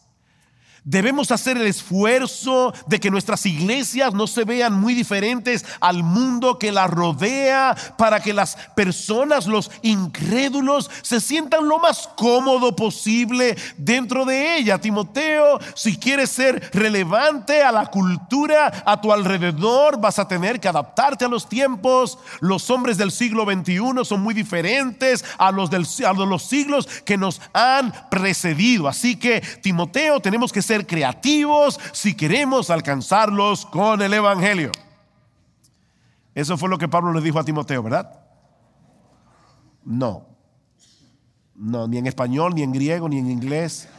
Debemos 0.89 1.31
hacer 1.31 1.57
el 1.57 1.67
esfuerzo 1.67 2.73
de 2.85 3.01
que 3.01 3.11
nuestras 3.11 3.45
iglesias 3.45 4.13
no 4.13 4.25
se 4.25 4.45
vean 4.45 4.71
muy 4.71 4.93
diferentes 4.93 5.65
al 5.81 6.01
mundo 6.01 6.57
que 6.57 6.71
la 6.71 6.88
rodea 6.88 7.75
para 7.97 8.21
que 8.21 8.31
las 8.31 8.55
personas, 8.73 9.47
los 9.47 9.69
incrédulos, 9.81 10.89
se 11.01 11.19
sientan 11.19 11.67
lo 11.67 11.79
más 11.79 12.07
cómodo 12.15 12.73
posible 12.73 13.57
dentro 13.75 14.23
de 14.23 14.55
ella. 14.55 14.79
Timoteo, 14.79 15.59
si 15.75 15.97
quieres 15.97 16.29
ser 16.29 16.69
relevante 16.71 17.63
a 17.63 17.73
la 17.73 17.88
cultura 17.88 18.71
a 18.85 19.01
tu 19.01 19.11
alrededor, 19.11 19.99
vas 19.99 20.19
a 20.19 20.27
tener 20.29 20.61
que 20.61 20.69
adaptarte 20.69 21.25
a 21.25 21.27
los 21.27 21.49
tiempos. 21.49 22.17
Los 22.39 22.69
hombres 22.69 22.97
del 22.97 23.11
siglo 23.11 23.43
XXI 23.43 24.05
son 24.05 24.21
muy 24.21 24.33
diferentes 24.33 25.25
a 25.38 25.51
los, 25.51 25.69
del, 25.69 25.85
a 26.05 26.13
los 26.13 26.43
siglos 26.43 26.88
que 27.03 27.17
nos 27.17 27.41
han 27.51 27.91
precedido. 28.09 28.88
Así 28.88 29.17
que, 29.17 29.41
Timoteo, 29.61 30.21
tenemos 30.21 30.53
que 30.53 30.61
ser 30.61 30.76
creativos 30.86 31.80
si 31.93 32.15
queremos 32.15 32.69
alcanzarlos 32.69 33.65
con 33.65 34.01
el 34.01 34.13
Evangelio. 34.13 34.71
Eso 36.36 36.57
fue 36.57 36.69
lo 36.69 36.78
que 36.78 36.88
Pablo 36.88 37.11
le 37.13 37.21
dijo 37.21 37.39
a 37.39 37.43
Timoteo, 37.43 37.82
¿verdad? 37.82 38.19
No. 39.84 40.28
No, 41.55 41.88
ni 41.88 41.97
en 41.97 42.05
español, 42.05 42.53
ni 42.53 42.61
en 42.61 42.71
griego, 42.71 43.09
ni 43.09 43.17
en 43.17 43.32
inglés. 43.32 43.89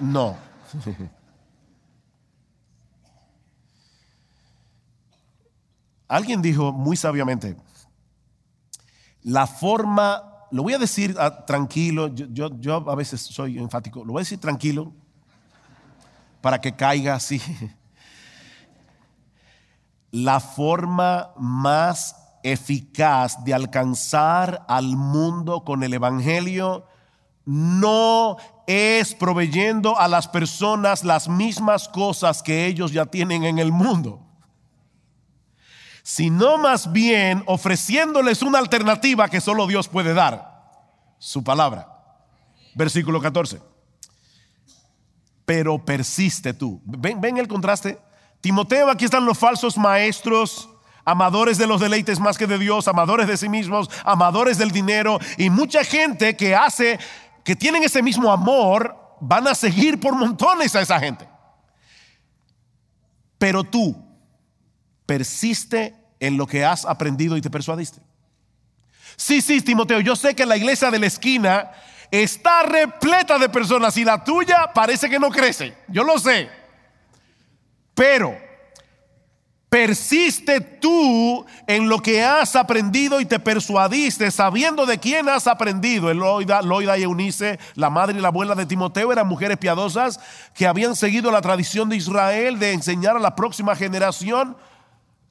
No. 0.00 0.36
Alguien 6.08 6.42
dijo 6.42 6.72
muy 6.72 6.96
sabiamente, 6.96 7.56
la 9.22 9.46
forma, 9.46 10.46
lo 10.50 10.62
voy 10.62 10.72
a 10.74 10.78
decir 10.78 11.16
ah, 11.18 11.44
tranquilo, 11.44 12.08
yo, 12.08 12.26
yo, 12.30 12.60
yo 12.60 12.90
a 12.90 12.94
veces 12.94 13.20
soy 13.20 13.58
enfático, 13.58 14.04
lo 14.04 14.12
voy 14.12 14.20
a 14.20 14.22
decir 14.22 14.38
tranquilo, 14.38 14.92
para 16.40 16.60
que 16.60 16.74
caiga 16.74 17.14
así. 17.14 17.40
La 20.10 20.40
forma 20.40 21.32
más 21.36 22.16
eficaz 22.42 23.44
de 23.44 23.52
alcanzar 23.54 24.64
al 24.68 24.96
mundo 24.96 25.64
con 25.64 25.82
el 25.82 25.94
Evangelio 25.94 26.86
no 27.44 28.36
es 28.66 29.14
proveyendo 29.14 29.98
a 29.98 30.08
las 30.08 30.28
personas 30.28 31.04
las 31.04 31.28
mismas 31.28 31.88
cosas 31.88 32.42
que 32.42 32.66
ellos 32.66 32.92
ya 32.92 33.06
tienen 33.06 33.44
en 33.44 33.58
el 33.58 33.72
mundo, 33.72 34.20
sino 36.02 36.58
más 36.58 36.92
bien 36.92 37.42
ofreciéndoles 37.46 38.42
una 38.42 38.58
alternativa 38.58 39.28
que 39.28 39.40
solo 39.40 39.66
Dios 39.66 39.88
puede 39.88 40.14
dar, 40.14 40.70
su 41.18 41.42
palabra. 41.44 41.92
Versículo 42.74 43.20
14 43.20 43.75
pero 45.46 45.82
persiste 45.82 46.52
tú. 46.52 46.82
¿Ven, 46.84 47.20
ven 47.20 47.38
el 47.38 47.48
contraste? 47.48 47.98
Timoteo, 48.42 48.90
aquí 48.90 49.06
están 49.06 49.24
los 49.24 49.38
falsos 49.38 49.78
maestros, 49.78 50.68
amadores 51.04 51.56
de 51.56 51.66
los 51.66 51.80
deleites 51.80 52.20
más 52.20 52.36
que 52.36 52.46
de 52.46 52.58
Dios, 52.58 52.88
amadores 52.88 53.28
de 53.28 53.36
sí 53.36 53.48
mismos, 53.48 53.88
amadores 54.04 54.58
del 54.58 54.72
dinero 54.72 55.18
y 55.38 55.48
mucha 55.48 55.84
gente 55.84 56.36
que 56.36 56.54
hace, 56.54 56.98
que 57.44 57.56
tienen 57.56 57.84
ese 57.84 58.02
mismo 58.02 58.30
amor, 58.30 58.94
van 59.20 59.46
a 59.46 59.54
seguir 59.54 59.98
por 59.98 60.14
montones 60.14 60.74
a 60.74 60.82
esa 60.82 61.00
gente. 61.00 61.26
Pero 63.38 63.64
tú 63.64 63.96
persiste 65.06 65.94
en 66.18 66.36
lo 66.36 66.46
que 66.46 66.64
has 66.64 66.84
aprendido 66.84 67.36
y 67.36 67.40
te 67.40 67.50
persuadiste. 67.50 68.00
Sí, 69.16 69.40
sí, 69.40 69.60
Timoteo, 69.60 70.00
yo 70.00 70.16
sé 70.16 70.34
que 70.34 70.44
la 70.44 70.56
iglesia 70.56 70.90
de 70.90 70.98
la 70.98 71.06
esquina 71.06 71.70
está 72.10 72.62
repleta 72.62 73.38
de 73.38 73.48
personas 73.48 73.96
y 73.96 74.04
la 74.04 74.22
tuya 74.22 74.70
parece 74.74 75.08
que 75.08 75.18
no 75.18 75.30
crece. 75.30 75.76
Yo 75.88 76.04
lo 76.04 76.18
sé. 76.18 76.48
Pero 77.94 78.46
Persiste 79.68 80.60
tú 80.60 81.44
en 81.66 81.88
lo 81.88 81.98
que 82.00 82.22
has 82.22 82.54
aprendido 82.54 83.20
y 83.20 83.26
te 83.26 83.40
persuadiste, 83.40 84.30
sabiendo 84.30 84.86
de 84.86 84.98
quién 84.98 85.28
has 85.28 85.48
aprendido. 85.48 86.14
Loida, 86.14 86.62
Loida 86.62 86.96
y 86.96 87.02
Eunice, 87.02 87.58
la 87.74 87.90
madre 87.90 88.16
y 88.16 88.22
la 88.22 88.28
abuela 88.28 88.54
de 88.54 88.64
Timoteo, 88.64 89.12
eran 89.12 89.26
mujeres 89.26 89.58
piadosas 89.58 90.20
que 90.54 90.68
habían 90.68 90.94
seguido 90.94 91.32
la 91.32 91.42
tradición 91.42 91.88
de 91.88 91.96
Israel 91.96 92.60
de 92.60 92.72
enseñar 92.72 93.16
a 93.16 93.20
la 93.20 93.34
próxima 93.34 93.74
generación 93.74 94.56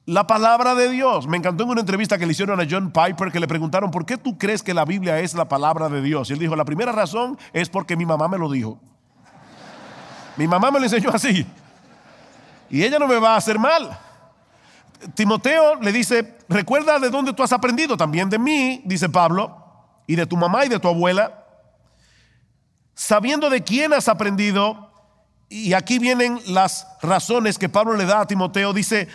la 0.06 0.26
palabra 0.26 0.74
de 0.76 0.88
Dios. 0.88 1.26
Me 1.26 1.36
encantó 1.36 1.64
en 1.64 1.70
una 1.70 1.80
entrevista 1.80 2.16
que 2.16 2.26
le 2.26 2.32
hicieron 2.32 2.60
a 2.60 2.66
John 2.68 2.92
Piper 2.92 3.32
que 3.32 3.40
le 3.40 3.48
preguntaron, 3.48 3.90
¿por 3.90 4.06
qué 4.06 4.16
tú 4.16 4.38
crees 4.38 4.62
que 4.62 4.72
la 4.72 4.84
Biblia 4.84 5.18
es 5.18 5.34
la 5.34 5.48
palabra 5.48 5.88
de 5.88 6.00
Dios? 6.00 6.30
Y 6.30 6.34
él 6.34 6.38
dijo, 6.38 6.54
la 6.56 6.64
primera 6.64 6.92
razón 6.92 7.36
es 7.52 7.68
porque 7.68 7.96
mi 7.96 8.06
mamá 8.06 8.28
me 8.28 8.38
lo 8.38 8.50
dijo. 8.50 8.78
mi 10.36 10.46
mamá 10.46 10.70
me 10.70 10.78
lo 10.78 10.84
enseñó 10.84 11.10
así. 11.10 11.44
Y 12.70 12.84
ella 12.84 12.98
no 12.98 13.08
me 13.08 13.18
va 13.18 13.34
a 13.34 13.36
hacer 13.36 13.58
mal. 13.58 13.98
Timoteo 15.14 15.74
le 15.76 15.92
dice, 15.92 16.38
recuerda 16.48 16.98
de 16.98 17.10
dónde 17.10 17.32
tú 17.32 17.42
has 17.42 17.52
aprendido, 17.52 17.96
también 17.96 18.30
de 18.30 18.38
mí, 18.38 18.82
dice 18.84 19.08
Pablo, 19.08 19.64
y 20.06 20.16
de 20.16 20.26
tu 20.26 20.36
mamá 20.36 20.64
y 20.64 20.68
de 20.68 20.78
tu 20.78 20.88
abuela, 20.88 21.44
sabiendo 22.94 23.50
de 23.50 23.62
quién 23.62 23.92
has 23.92 24.08
aprendido, 24.08 24.90
y 25.48 25.74
aquí 25.74 25.98
vienen 25.98 26.40
las 26.46 26.88
razones 27.02 27.58
que 27.58 27.68
Pablo 27.68 27.94
le 27.94 28.06
da 28.06 28.22
a 28.22 28.26
Timoteo, 28.26 28.72
dice, 28.72 29.08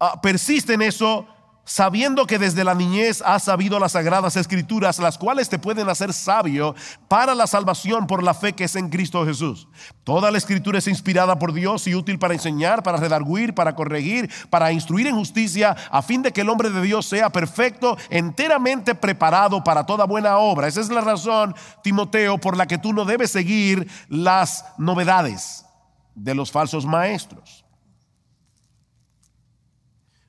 ah, 0.00 0.20
persiste 0.20 0.74
en 0.74 0.82
eso, 0.82 1.26
sabiendo 1.66 2.26
que 2.26 2.38
desde 2.38 2.62
la 2.62 2.74
niñez 2.74 3.20
has 3.26 3.42
sabido 3.42 3.78
las 3.80 3.92
sagradas 3.92 4.36
escrituras, 4.36 5.00
las 5.00 5.18
cuales 5.18 5.48
te 5.48 5.58
pueden 5.58 5.88
hacer 5.88 6.12
sabio 6.12 6.76
para 7.08 7.34
la 7.34 7.48
salvación 7.48 8.06
por 8.06 8.22
la 8.22 8.34
fe 8.34 8.54
que 8.54 8.64
es 8.64 8.76
en 8.76 8.88
Cristo 8.88 9.26
Jesús. 9.26 9.68
Toda 10.04 10.30
la 10.30 10.38
escritura 10.38 10.78
es 10.78 10.86
inspirada 10.86 11.38
por 11.38 11.52
Dios 11.52 11.88
y 11.88 11.94
útil 11.96 12.20
para 12.20 12.34
enseñar, 12.34 12.84
para 12.84 12.98
redarguir, 12.98 13.52
para 13.52 13.74
corregir, 13.74 14.30
para 14.48 14.70
instruir 14.70 15.08
en 15.08 15.16
justicia, 15.16 15.76
a 15.90 16.02
fin 16.02 16.22
de 16.22 16.32
que 16.32 16.42
el 16.42 16.48
hombre 16.48 16.70
de 16.70 16.80
Dios 16.80 17.04
sea 17.06 17.30
perfecto, 17.30 17.98
enteramente 18.10 18.94
preparado 18.94 19.64
para 19.64 19.84
toda 19.84 20.06
buena 20.06 20.38
obra. 20.38 20.68
Esa 20.68 20.80
es 20.80 20.88
la 20.88 21.00
razón, 21.00 21.54
Timoteo, 21.82 22.38
por 22.38 22.56
la 22.56 22.66
que 22.66 22.78
tú 22.78 22.92
no 22.92 23.04
debes 23.04 23.32
seguir 23.32 23.90
las 24.08 24.64
novedades 24.78 25.66
de 26.14 26.34
los 26.34 26.52
falsos 26.52 26.86
maestros. 26.86 27.65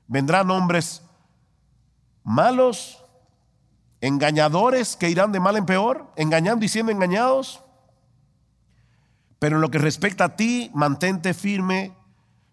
Vendrán 0.08 0.50
hombres 0.50 1.02
malos, 2.24 3.04
engañadores 4.00 4.96
que 4.96 5.08
irán 5.08 5.32
de 5.32 5.40
mal 5.40 5.56
en 5.56 5.66
peor, 5.66 6.12
engañando 6.16 6.64
y 6.64 6.68
siendo 6.68 6.92
engañados. 6.92 7.62
Pero 9.38 9.56
en 9.56 9.62
lo 9.62 9.70
que 9.70 9.78
respecta 9.78 10.24
a 10.24 10.36
ti, 10.36 10.70
mantente 10.74 11.32
firme, 11.32 11.96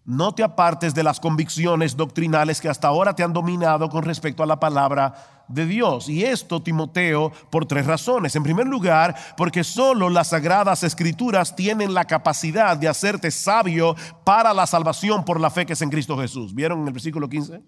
no 0.06 0.32
te 0.32 0.44
apartes 0.44 0.94
de 0.94 1.02
las 1.02 1.18
convicciones 1.18 1.96
doctrinales 1.96 2.60
que 2.60 2.68
hasta 2.68 2.86
ahora 2.86 3.14
te 3.16 3.24
han 3.24 3.32
dominado 3.32 3.88
con 3.88 4.04
respecto 4.04 4.44
a 4.44 4.46
la 4.46 4.60
palabra 4.60 5.14
de 5.48 5.66
Dios. 5.66 6.08
Y 6.08 6.24
esto, 6.24 6.62
Timoteo, 6.62 7.32
por 7.50 7.66
tres 7.66 7.86
razones. 7.86 8.36
En 8.36 8.44
primer 8.44 8.68
lugar, 8.68 9.16
porque 9.36 9.64
solo 9.64 10.08
las 10.08 10.28
sagradas 10.28 10.84
escrituras 10.84 11.56
tienen 11.56 11.92
la 11.92 12.04
capacidad 12.04 12.76
de 12.76 12.86
hacerte 12.86 13.32
sabio 13.32 13.96
para 14.24 14.54
la 14.54 14.68
salvación 14.68 15.24
por 15.24 15.40
la 15.40 15.50
fe 15.50 15.66
que 15.66 15.72
es 15.72 15.82
en 15.82 15.90
Cristo 15.90 16.16
Jesús. 16.16 16.54
¿Vieron 16.54 16.82
en 16.82 16.86
el 16.86 16.92
versículo 16.92 17.28
15? 17.28 17.62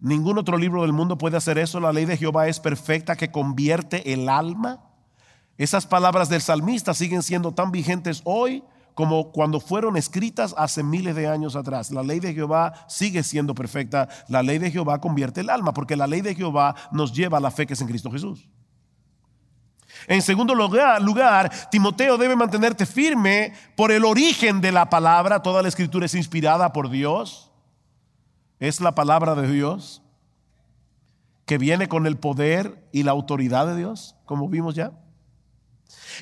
Ningún 0.00 0.38
otro 0.38 0.56
libro 0.56 0.82
del 0.82 0.94
mundo 0.94 1.18
puede 1.18 1.36
hacer 1.36 1.58
eso. 1.58 1.80
La 1.80 1.92
ley 1.92 2.06
de 2.06 2.16
Jehová 2.16 2.48
es 2.48 2.60
perfecta 2.60 3.14
que 3.14 3.30
convierte 3.30 4.14
el 4.14 4.30
alma. 4.30 4.80
Esas 5.58 5.86
palabras 5.86 6.30
del 6.30 6.40
salmista 6.40 6.94
siguen 6.94 7.22
siendo 7.22 7.52
tan 7.52 7.72
vigentes 7.72 8.22
hoy 8.24 8.64
como 8.94 9.32
cuando 9.32 9.60
fueron 9.60 9.96
escritas 9.96 10.54
hace 10.56 10.82
miles 10.82 11.16
de 11.16 11.28
años 11.28 11.56
atrás. 11.56 11.90
La 11.90 12.02
ley 12.02 12.20
de 12.20 12.32
Jehová 12.32 12.86
sigue 12.88 13.22
siendo 13.22 13.54
perfecta. 13.54 14.08
La 14.28 14.42
ley 14.42 14.58
de 14.58 14.70
Jehová 14.70 15.00
convierte 15.00 15.40
el 15.40 15.50
alma, 15.50 15.74
porque 15.74 15.96
la 15.96 16.06
ley 16.06 16.20
de 16.20 16.34
Jehová 16.34 16.74
nos 16.92 17.12
lleva 17.12 17.38
a 17.38 17.40
la 17.40 17.50
fe 17.50 17.66
que 17.66 17.74
es 17.74 17.80
en 17.80 17.88
Cristo 17.88 18.10
Jesús. 18.10 18.48
En 20.06 20.22
segundo 20.22 20.54
lugar, 20.54 21.00
lugar, 21.02 21.50
Timoteo 21.70 22.18
debe 22.18 22.36
mantenerte 22.36 22.86
firme 22.86 23.52
por 23.76 23.92
el 23.92 24.04
origen 24.04 24.60
de 24.60 24.72
la 24.72 24.90
palabra. 24.90 25.42
Toda 25.42 25.62
la 25.62 25.68
escritura 25.68 26.06
es 26.06 26.14
inspirada 26.14 26.72
por 26.72 26.90
Dios 26.90 27.50
es 28.58 28.80
la 28.80 28.94
palabra 28.94 29.34
de 29.34 29.50
Dios 29.50 30.02
que 31.46 31.58
viene 31.58 31.88
con 31.88 32.06
el 32.06 32.16
poder 32.16 32.88
y 32.92 33.02
la 33.02 33.12
autoridad 33.12 33.66
de 33.66 33.76
Dios, 33.76 34.16
como 34.24 34.48
vimos 34.48 34.74
ya. 34.74 34.92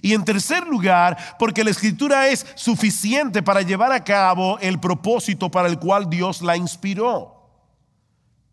Y 0.00 0.14
en 0.14 0.24
tercer 0.24 0.66
lugar, 0.66 1.36
porque 1.38 1.64
la 1.64 1.70
escritura 1.70 2.28
es 2.28 2.46
suficiente 2.54 3.42
para 3.42 3.62
llevar 3.62 3.92
a 3.92 4.02
cabo 4.02 4.58
el 4.60 4.80
propósito 4.80 5.50
para 5.50 5.68
el 5.68 5.78
cual 5.78 6.08
Dios 6.08 6.40
la 6.40 6.56
inspiró, 6.56 7.50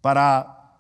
para 0.01 0.74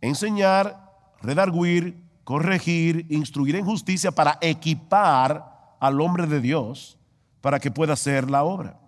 enseñar, 0.00 0.92
redarguir, 1.20 2.02
corregir, 2.24 3.06
instruir 3.10 3.56
en 3.56 3.64
justicia, 3.64 4.10
para 4.10 4.38
equipar 4.40 5.76
al 5.80 6.00
hombre 6.00 6.26
de 6.26 6.40
Dios 6.40 6.98
para 7.40 7.60
que 7.60 7.70
pueda 7.70 7.92
hacer 7.92 8.30
la 8.30 8.42
obra. 8.42 8.78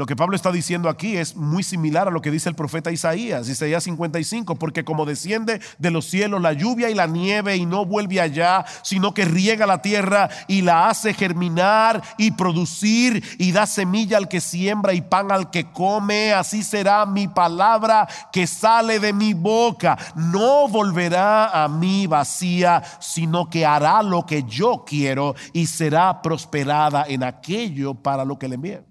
Lo 0.00 0.06
que 0.06 0.16
Pablo 0.16 0.34
está 0.34 0.50
diciendo 0.50 0.88
aquí 0.88 1.18
es 1.18 1.36
muy 1.36 1.62
similar 1.62 2.08
a 2.08 2.10
lo 2.10 2.22
que 2.22 2.30
dice 2.30 2.48
el 2.48 2.54
profeta 2.54 2.90
Isaías, 2.90 3.50
Isaías 3.50 3.84
55, 3.84 4.54
porque 4.54 4.82
como 4.82 5.04
desciende 5.04 5.60
de 5.76 5.90
los 5.90 6.06
cielos 6.06 6.40
la 6.40 6.54
lluvia 6.54 6.88
y 6.88 6.94
la 6.94 7.06
nieve 7.06 7.56
y 7.56 7.66
no 7.66 7.84
vuelve 7.84 8.18
allá, 8.18 8.64
sino 8.80 9.12
que 9.12 9.26
riega 9.26 9.66
la 9.66 9.82
tierra 9.82 10.30
y 10.48 10.62
la 10.62 10.88
hace 10.88 11.12
germinar 11.12 12.00
y 12.16 12.30
producir 12.30 13.22
y 13.36 13.52
da 13.52 13.66
semilla 13.66 14.16
al 14.16 14.28
que 14.28 14.40
siembra 14.40 14.94
y 14.94 15.02
pan 15.02 15.30
al 15.30 15.50
que 15.50 15.70
come, 15.70 16.32
así 16.32 16.62
será 16.62 17.04
mi 17.04 17.28
palabra 17.28 18.08
que 18.32 18.46
sale 18.46 19.00
de 19.00 19.12
mi 19.12 19.34
boca. 19.34 19.98
No 20.14 20.66
volverá 20.66 21.62
a 21.62 21.68
mí 21.68 22.06
vacía, 22.06 22.82
sino 23.00 23.50
que 23.50 23.66
hará 23.66 24.02
lo 24.02 24.24
que 24.24 24.44
yo 24.44 24.82
quiero 24.86 25.34
y 25.52 25.66
será 25.66 26.22
prosperada 26.22 27.04
en 27.06 27.22
aquello 27.22 27.92
para 27.92 28.24
lo 28.24 28.38
que 28.38 28.48
le 28.48 28.54
envíe. 28.54 28.89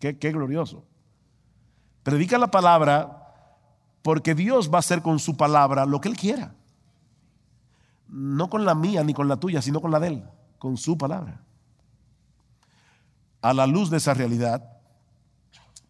Qué, 0.00 0.12
glorioso. 0.32 0.84
Predica 2.02 2.38
la 2.38 2.50
palabra 2.50 3.28
porque 4.02 4.34
Dios 4.34 4.72
va 4.72 4.76
a 4.76 4.80
hacer 4.80 5.02
con 5.02 5.18
su 5.18 5.36
palabra 5.36 5.84
lo 5.84 6.00
que 6.00 6.08
Él 6.08 6.16
quiera. 6.16 6.54
No 8.08 8.48
con 8.48 8.64
la 8.64 8.74
mía 8.74 9.04
ni 9.04 9.12
con 9.12 9.28
la 9.28 9.36
tuya, 9.36 9.60
sino 9.60 9.80
con 9.80 9.90
la 9.90 10.00
de 10.00 10.08
Él, 10.08 10.24
con 10.58 10.78
su 10.78 10.96
palabra. 10.96 11.42
A 13.42 13.52
la 13.52 13.66
luz 13.66 13.90
de 13.90 13.98
esa 13.98 14.14
realidad, 14.14 14.78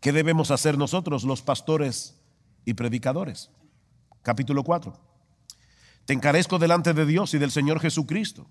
¿qué 0.00 0.12
debemos 0.12 0.50
hacer 0.50 0.76
nosotros, 0.76 1.22
los 1.22 1.40
pastores 1.40 2.20
y 2.64 2.74
predicadores? 2.74 3.50
Capítulo 4.22 4.64
4. 4.64 4.92
Te 6.04 6.12
encarezco 6.14 6.58
delante 6.58 6.94
de 6.94 7.06
Dios 7.06 7.32
y 7.34 7.38
del 7.38 7.52
Señor 7.52 7.78
Jesucristo 7.78 8.48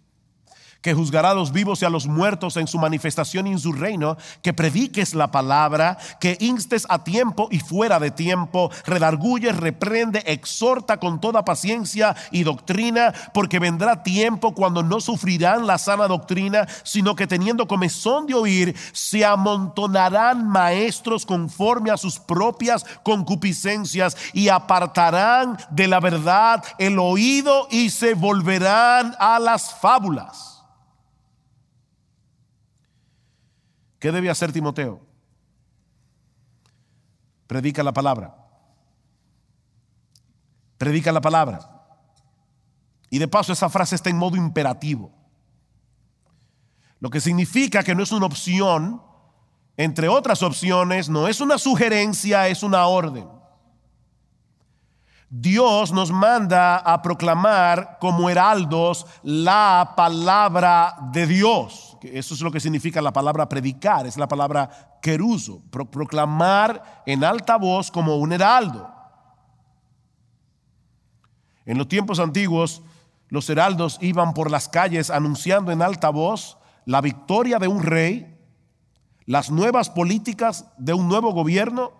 que 0.81 0.93
juzgará 0.93 1.31
a 1.31 1.33
los 1.33 1.51
vivos 1.51 1.81
y 1.81 1.85
a 1.85 1.89
los 1.89 2.07
muertos 2.07 2.55
en 2.57 2.67
su 2.67 2.79
manifestación 2.79 3.47
y 3.47 3.51
en 3.51 3.59
su 3.59 3.73
reino, 3.73 4.17
que 4.41 4.53
prediques 4.53 5.13
la 5.13 5.29
palabra, 5.29 5.97
que 6.19 6.37
instes 6.39 6.85
a 6.89 7.03
tiempo 7.03 7.49
y 7.51 7.59
fuera 7.59 7.99
de 7.99 8.11
tiempo, 8.11 8.71
redarguye, 8.85 9.51
reprende, 9.51 10.23
exhorta 10.25 10.97
con 10.97 11.19
toda 11.19 11.43
paciencia 11.43 12.15
y 12.31 12.43
doctrina, 12.43 13.13
porque 13.33 13.59
vendrá 13.59 14.03
tiempo 14.03 14.53
cuando 14.53 14.81
no 14.81 15.01
sufrirán 15.01 15.67
la 15.67 15.77
sana 15.77 16.07
doctrina, 16.07 16.67
sino 16.83 17.15
que 17.15 17.27
teniendo 17.27 17.67
comezón 17.67 18.25
de 18.25 18.35
oír, 18.35 18.75
se 18.93 19.25
amontonarán 19.25 20.47
maestros 20.47 21.25
conforme 21.25 21.91
a 21.91 21.97
sus 21.97 22.19
propias 22.19 22.85
concupiscencias 23.03 24.15
y 24.33 24.47
apartarán 24.47 25.57
de 25.69 25.87
la 25.87 25.99
verdad 25.99 26.63
el 26.77 26.99
oído 26.99 27.67
y 27.69 27.89
se 27.89 28.13
volverán 28.13 29.15
a 29.19 29.39
las 29.39 29.73
fábulas. 29.75 30.58
¿Qué 33.99 34.11
debe 34.11 34.29
hacer 34.29 34.51
Timoteo? 34.51 35.01
Predica 37.47 37.83
la 37.83 37.93
palabra. 37.93 38.35
Predica 40.77 41.11
la 41.11 41.21
palabra. 41.21 41.59
Y 43.09 43.19
de 43.19 43.27
paso 43.27 43.51
esa 43.51 43.69
frase 43.69 43.95
está 43.95 44.09
en 44.09 44.17
modo 44.17 44.37
imperativo. 44.37 45.11
Lo 46.99 47.09
que 47.09 47.19
significa 47.19 47.83
que 47.83 47.95
no 47.95 48.03
es 48.03 48.11
una 48.11 48.25
opción, 48.25 49.01
entre 49.77 50.07
otras 50.07 50.43
opciones, 50.43 51.09
no 51.09 51.27
es 51.27 51.41
una 51.41 51.57
sugerencia, 51.57 52.47
es 52.47 52.63
una 52.63 52.85
orden. 52.85 53.27
Dios 55.29 55.91
nos 55.91 56.11
manda 56.11 56.77
a 56.77 57.01
proclamar 57.01 57.97
como 57.99 58.29
heraldos 58.29 59.05
la 59.23 59.93
palabra 59.95 60.97
de 61.11 61.27
Dios. 61.27 61.88
Eso 62.03 62.33
es 62.33 62.41
lo 62.41 62.51
que 62.51 62.59
significa 62.59 63.01
la 63.01 63.13
palabra 63.13 63.49
predicar, 63.49 64.05
es 64.05 64.17
la 64.17 64.27
palabra 64.27 64.97
queruso, 65.01 65.61
proclamar 65.69 67.03
en 67.05 67.23
alta 67.23 67.57
voz 67.57 67.91
como 67.91 68.17
un 68.17 68.33
heraldo. 68.33 68.89
En 71.65 71.77
los 71.77 71.87
tiempos 71.87 72.19
antiguos, 72.19 72.81
los 73.27 73.49
heraldos 73.49 73.97
iban 74.01 74.33
por 74.33 74.49
las 74.49 74.67
calles 74.69 75.09
anunciando 75.09 75.71
en 75.71 75.81
alta 75.81 76.09
voz 76.09 76.57
la 76.85 77.01
victoria 77.01 77.59
de 77.59 77.67
un 77.67 77.83
rey, 77.83 78.37
las 79.25 79.51
nuevas 79.51 79.89
políticas 79.89 80.65
de 80.77 80.93
un 80.93 81.07
nuevo 81.07 81.31
gobierno 81.31 81.91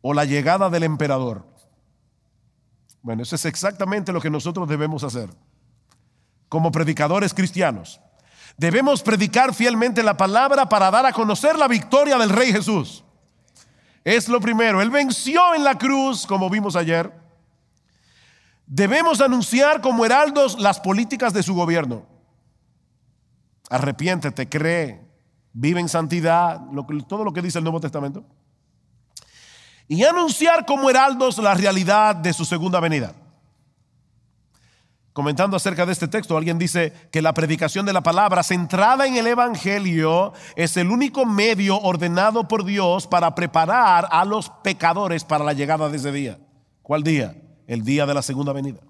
o 0.00 0.14
la 0.14 0.24
llegada 0.24 0.70
del 0.70 0.84
emperador. 0.84 1.46
Bueno, 3.02 3.22
eso 3.22 3.34
es 3.34 3.44
exactamente 3.44 4.12
lo 4.12 4.20
que 4.20 4.30
nosotros 4.30 4.68
debemos 4.68 5.02
hacer 5.02 5.30
como 6.48 6.70
predicadores 6.70 7.34
cristianos. 7.34 8.00
Debemos 8.56 9.02
predicar 9.02 9.54
fielmente 9.54 10.02
la 10.02 10.16
palabra 10.16 10.68
para 10.68 10.90
dar 10.90 11.06
a 11.06 11.12
conocer 11.12 11.58
la 11.58 11.68
victoria 11.68 12.16
del 12.18 12.30
Rey 12.30 12.52
Jesús. 12.52 13.04
Es 14.04 14.28
lo 14.28 14.40
primero. 14.40 14.80
Él 14.80 14.90
venció 14.90 15.54
en 15.54 15.64
la 15.64 15.76
cruz, 15.76 16.26
como 16.26 16.48
vimos 16.48 16.76
ayer. 16.76 17.12
Debemos 18.66 19.20
anunciar 19.20 19.80
como 19.80 20.04
heraldos 20.04 20.58
las 20.58 20.80
políticas 20.80 21.32
de 21.32 21.42
su 21.42 21.54
gobierno. 21.54 22.06
Arrepiéntete, 23.70 24.48
cree, 24.48 25.06
vive 25.52 25.80
en 25.80 25.88
santidad, 25.88 26.60
todo 27.08 27.24
lo 27.24 27.32
que 27.32 27.42
dice 27.42 27.58
el 27.58 27.64
Nuevo 27.64 27.80
Testamento 27.80 28.24
y 29.88 30.04
anunciar 30.04 30.64
como 30.66 30.88
heraldos 30.88 31.38
la 31.38 31.54
realidad 31.54 32.16
de 32.16 32.32
su 32.32 32.44
segunda 32.44 32.80
venida. 32.80 33.14
Comentando 35.14 35.56
acerca 35.56 35.86
de 35.86 35.92
este 35.92 36.08
texto, 36.08 36.36
alguien 36.36 36.58
dice 36.58 36.92
que 37.12 37.22
la 37.22 37.32
predicación 37.32 37.86
de 37.86 37.92
la 37.92 38.02
palabra 38.02 38.42
centrada 38.42 39.06
en 39.06 39.16
el 39.16 39.28
Evangelio 39.28 40.32
es 40.56 40.76
el 40.76 40.90
único 40.90 41.24
medio 41.24 41.78
ordenado 41.78 42.48
por 42.48 42.64
Dios 42.64 43.06
para 43.06 43.32
preparar 43.36 44.08
a 44.10 44.24
los 44.24 44.50
pecadores 44.50 45.22
para 45.22 45.44
la 45.44 45.52
llegada 45.52 45.88
de 45.88 45.98
ese 45.98 46.10
día. 46.10 46.40
¿Cuál 46.82 47.04
día? 47.04 47.36
El 47.68 47.84
día 47.84 48.06
de 48.06 48.14
la 48.14 48.22
segunda 48.22 48.52
venida. 48.52 48.80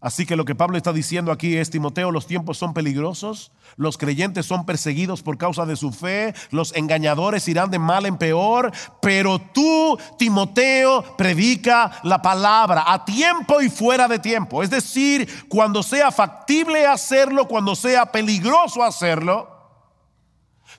Así 0.00 0.24
que 0.24 0.36
lo 0.36 0.46
que 0.46 0.54
Pablo 0.54 0.78
está 0.78 0.94
diciendo 0.94 1.30
aquí 1.30 1.58
es, 1.58 1.68
Timoteo, 1.68 2.10
los 2.10 2.26
tiempos 2.26 2.56
son 2.56 2.72
peligrosos, 2.72 3.52
los 3.76 3.98
creyentes 3.98 4.46
son 4.46 4.64
perseguidos 4.64 5.22
por 5.22 5.36
causa 5.36 5.66
de 5.66 5.76
su 5.76 5.92
fe, 5.92 6.34
los 6.50 6.74
engañadores 6.74 7.46
irán 7.48 7.70
de 7.70 7.78
mal 7.78 8.06
en 8.06 8.16
peor, 8.16 8.72
pero 9.02 9.38
tú, 9.38 9.98
Timoteo, 10.18 11.16
predica 11.18 12.00
la 12.02 12.22
palabra 12.22 12.84
a 12.86 13.04
tiempo 13.04 13.60
y 13.60 13.68
fuera 13.68 14.08
de 14.08 14.18
tiempo. 14.18 14.62
Es 14.62 14.70
decir, 14.70 15.28
cuando 15.50 15.82
sea 15.82 16.10
factible 16.10 16.86
hacerlo, 16.86 17.46
cuando 17.46 17.76
sea 17.76 18.06
peligroso 18.06 18.82
hacerlo. 18.82 19.48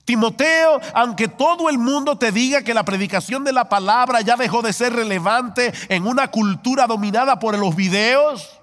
Timoteo, 0.04 0.80
aunque 0.94 1.28
todo 1.28 1.68
el 1.68 1.78
mundo 1.78 2.18
te 2.18 2.32
diga 2.32 2.62
que 2.62 2.74
la 2.74 2.84
predicación 2.84 3.44
de 3.44 3.52
la 3.52 3.68
palabra 3.68 4.20
ya 4.20 4.36
dejó 4.36 4.62
de 4.62 4.72
ser 4.72 4.92
relevante 4.94 5.72
en 5.88 6.08
una 6.08 6.28
cultura 6.28 6.88
dominada 6.88 7.38
por 7.38 7.56
los 7.56 7.76
videos, 7.76 8.58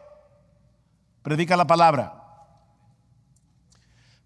Predica 1.21 1.55
la 1.57 1.65
palabra. 1.65 2.15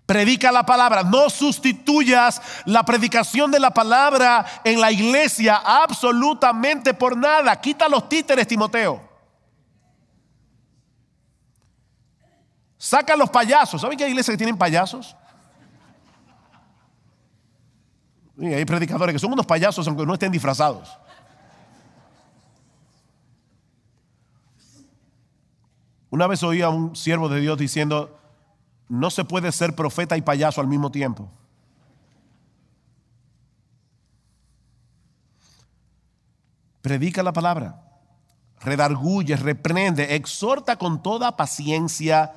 Predica 0.05 0.51
la 0.51 0.65
palabra. 0.65 1.03
No 1.03 1.29
sustituyas 1.29 2.41
la 2.65 2.83
predicación 2.83 3.51
de 3.51 3.59
la 3.59 3.71
palabra 3.71 4.45
en 4.63 4.79
la 4.81 4.91
iglesia 4.91 5.61
absolutamente 5.63 6.93
por 6.93 7.15
nada. 7.15 7.59
Quita 7.59 7.87
los 7.87 8.09
títeres, 8.09 8.47
Timoteo. 8.47 9.09
Saca 12.77 13.15
los 13.15 13.29
payasos. 13.29 13.79
¿Saben 13.79 13.97
que 13.97 14.03
hay 14.03 14.11
iglesias 14.11 14.33
que 14.33 14.37
tienen 14.37 14.57
payasos? 14.57 15.15
hay 18.37 18.65
predicadores 18.65 19.13
que 19.13 19.19
son 19.19 19.31
unos 19.31 19.45
payasos 19.45 19.87
aunque 19.87 20.05
no 20.05 20.13
estén 20.13 20.31
disfrazados. 20.31 20.97
Una 26.13 26.27
vez 26.27 26.43
oí 26.43 26.61
a 26.61 26.69
un 26.69 26.95
siervo 26.95 27.27
de 27.27 27.41
Dios 27.41 27.57
diciendo, 27.57 28.19
no 28.87 29.09
se 29.09 29.25
puede 29.25 29.51
ser 29.51 29.73
profeta 29.73 30.15
y 30.15 30.21
payaso 30.21 30.61
al 30.61 30.67
mismo 30.67 30.91
tiempo. 30.91 31.27
Predica 36.83 37.23
la 37.23 37.33
palabra, 37.33 37.81
redarguye, 38.61 39.35
reprende, 39.37 40.13
exhorta 40.13 40.75
con 40.75 41.01
toda 41.01 41.35
paciencia 41.35 42.31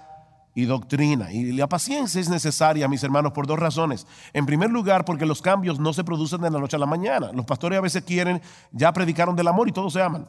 y 0.55 0.65
doctrina. 0.65 1.31
Y 1.31 1.53
la 1.53 1.69
paciencia 1.69 2.19
es 2.19 2.31
necesaria, 2.31 2.89
mis 2.89 3.05
hermanos, 3.05 3.33
por 3.33 3.47
dos 3.47 3.59
razones. 3.59 4.07
En 4.33 4.47
primer 4.47 4.71
lugar, 4.71 5.05
porque 5.05 5.27
los 5.27 5.43
cambios 5.43 5.79
no 5.79 5.93
se 5.93 6.03
producen 6.03 6.41
de 6.41 6.51
la 6.51 6.61
noche 6.61 6.77
a 6.77 6.79
la 6.79 6.87
mañana. 6.87 7.31
Los 7.31 7.45
pastores 7.45 7.77
a 7.79 7.83
veces 7.83 8.05
quieren, 8.05 8.41
ya 8.73 8.91
predicaron 8.95 9.37
del 9.37 9.49
amor 9.49 9.69
y 9.69 9.73
todos 9.73 9.93
se 9.93 10.01
aman. 10.01 10.27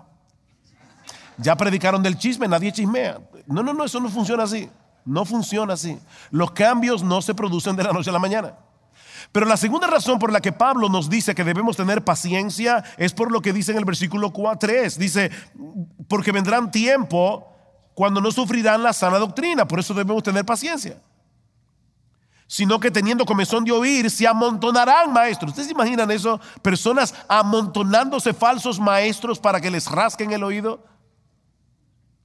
Ya 1.38 1.56
predicaron 1.56 2.02
del 2.02 2.18
chisme, 2.18 2.48
nadie 2.48 2.72
chismea. 2.72 3.20
No, 3.46 3.62
no, 3.62 3.74
no, 3.74 3.86
eso 3.86 4.00
no 4.00 4.10
funciona 4.10 4.44
así. 4.44 4.70
No 5.06 5.24
funciona 5.24 5.74
así. 5.74 5.98
Los 6.32 6.52
cambios 6.52 7.04
no 7.04 7.22
se 7.22 7.34
producen 7.34 7.76
de 7.76 7.84
la 7.84 7.94
noche 7.94 8.10
a 8.10 8.14
la 8.14 8.20
mañana. 8.20 8.56
Pero 9.32 9.46
la 9.46 9.58
segunda 9.58 9.88
razón 9.88 10.20
por 10.20 10.32
la 10.32 10.42
que 10.42 10.52
Pablo 10.52 10.90
nos 10.90 11.10
dice 11.10 11.36
que 11.36 11.44
debemos 11.44 11.78
tener 11.78 12.04
paciencia 12.04 12.84
es 12.98 13.14
por 13.14 13.32
lo 13.32 13.42
que 13.42 13.54
dice 13.54 13.72
en 13.72 13.78
el 13.78 13.86
versículo 13.86 14.32
3. 14.32 14.98
Dice, 14.98 15.32
porque 16.08 16.32
vendrán 16.32 16.72
tiempo 16.72 17.48
cuando 17.94 18.20
no 18.22 18.32
sufrirán 18.32 18.84
la 18.84 18.94
sana 18.94 19.18
doctrina. 19.18 19.68
Por 19.68 19.80
eso 19.80 19.94
debemos 19.94 20.24
tener 20.24 20.46
paciencia. 20.46 21.02
Sino 22.48 22.80
que 22.80 22.92
teniendo 22.92 23.26
comezón 23.26 23.66
de 23.66 23.74
oír, 23.74 24.10
se 24.10 24.26
amontonarán 24.26 25.12
maestros. 25.12 25.52
¿Ustedes 25.52 25.70
imaginan 25.70 26.10
eso? 26.12 26.40
Personas 26.62 27.14
amontonándose 27.28 28.34
falsos 28.34 28.80
maestros 28.80 29.40
para 29.40 29.60
que 29.60 29.70
les 29.70 29.90
rasquen 29.90 30.32
el 30.32 30.44
oído 30.44 30.84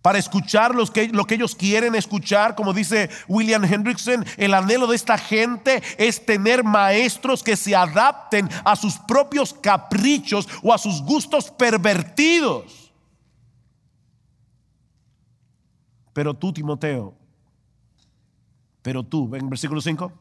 para 0.02 0.18
escuchar 0.18 0.74
lo 0.74 0.86
que 0.90 1.34
ellos 1.34 1.54
quieren 1.54 1.94
escuchar. 1.94 2.56
Como 2.56 2.74
dice 2.74 3.08
William 3.28 3.64
Hendrickson, 3.64 4.26
el 4.36 4.52
anhelo 4.52 4.88
de 4.88 4.96
esta 4.96 5.16
gente 5.16 5.82
es 5.96 6.26
tener 6.26 6.64
maestros 6.64 7.42
que 7.42 7.56
se 7.56 7.74
adapten 7.74 8.48
a 8.64 8.74
sus 8.74 8.98
propios 8.98 9.54
caprichos 9.54 10.48
o 10.62 10.74
a 10.74 10.78
sus 10.78 11.00
gustos 11.02 11.50
pervertidos. 11.50 12.92
Pero 16.12 16.34
tú, 16.34 16.52
Timoteo, 16.52 17.14
pero 18.82 19.02
tú, 19.02 19.28
ven 19.28 19.48
versículo 19.48 19.80
5, 19.80 20.12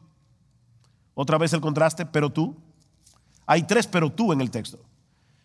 otra 1.14 1.36
vez 1.36 1.52
el 1.52 1.60
contraste, 1.60 2.06
pero 2.06 2.30
tú. 2.30 2.56
Hay 3.44 3.64
tres 3.64 3.88
pero 3.88 4.10
tú 4.10 4.32
en 4.32 4.40
el 4.40 4.50
texto 4.50 4.78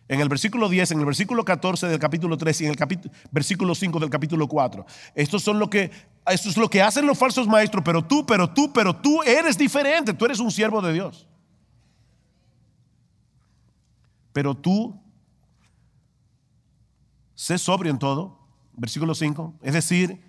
en 0.08 0.20
el 0.20 0.28
versículo 0.28 0.68
10, 0.68 0.92
en 0.92 1.00
el 1.00 1.04
versículo 1.04 1.44
14 1.44 1.86
del 1.86 1.98
capítulo 1.98 2.36
3 2.36 2.62
y 2.62 2.64
en 2.64 2.70
el 2.70 2.76
capítulo, 2.76 3.14
versículo 3.30 3.74
5 3.74 4.00
del 4.00 4.10
capítulo 4.10 4.48
4. 4.48 4.86
Estos 5.14 5.42
son 5.42 5.58
lo 5.58 5.68
que, 5.68 5.90
esto 6.26 6.48
es 6.48 6.56
lo 6.56 6.70
que 6.70 6.80
hacen 6.80 7.06
los 7.06 7.18
falsos 7.18 7.46
maestros, 7.46 7.82
pero 7.84 8.02
tú, 8.02 8.24
pero 8.24 8.48
tú, 8.48 8.72
pero 8.72 8.96
tú 8.96 9.22
eres 9.22 9.58
diferente, 9.58 10.14
tú 10.14 10.24
eres 10.24 10.40
un 10.40 10.50
siervo 10.50 10.80
de 10.80 10.94
Dios. 10.94 11.28
Pero 14.32 14.54
tú, 14.54 14.98
sé 17.34 17.58
sobrio 17.58 17.92
en 17.92 17.98
todo, 17.98 18.38
versículo 18.72 19.14
5, 19.14 19.58
es 19.62 19.74
decir, 19.74 20.24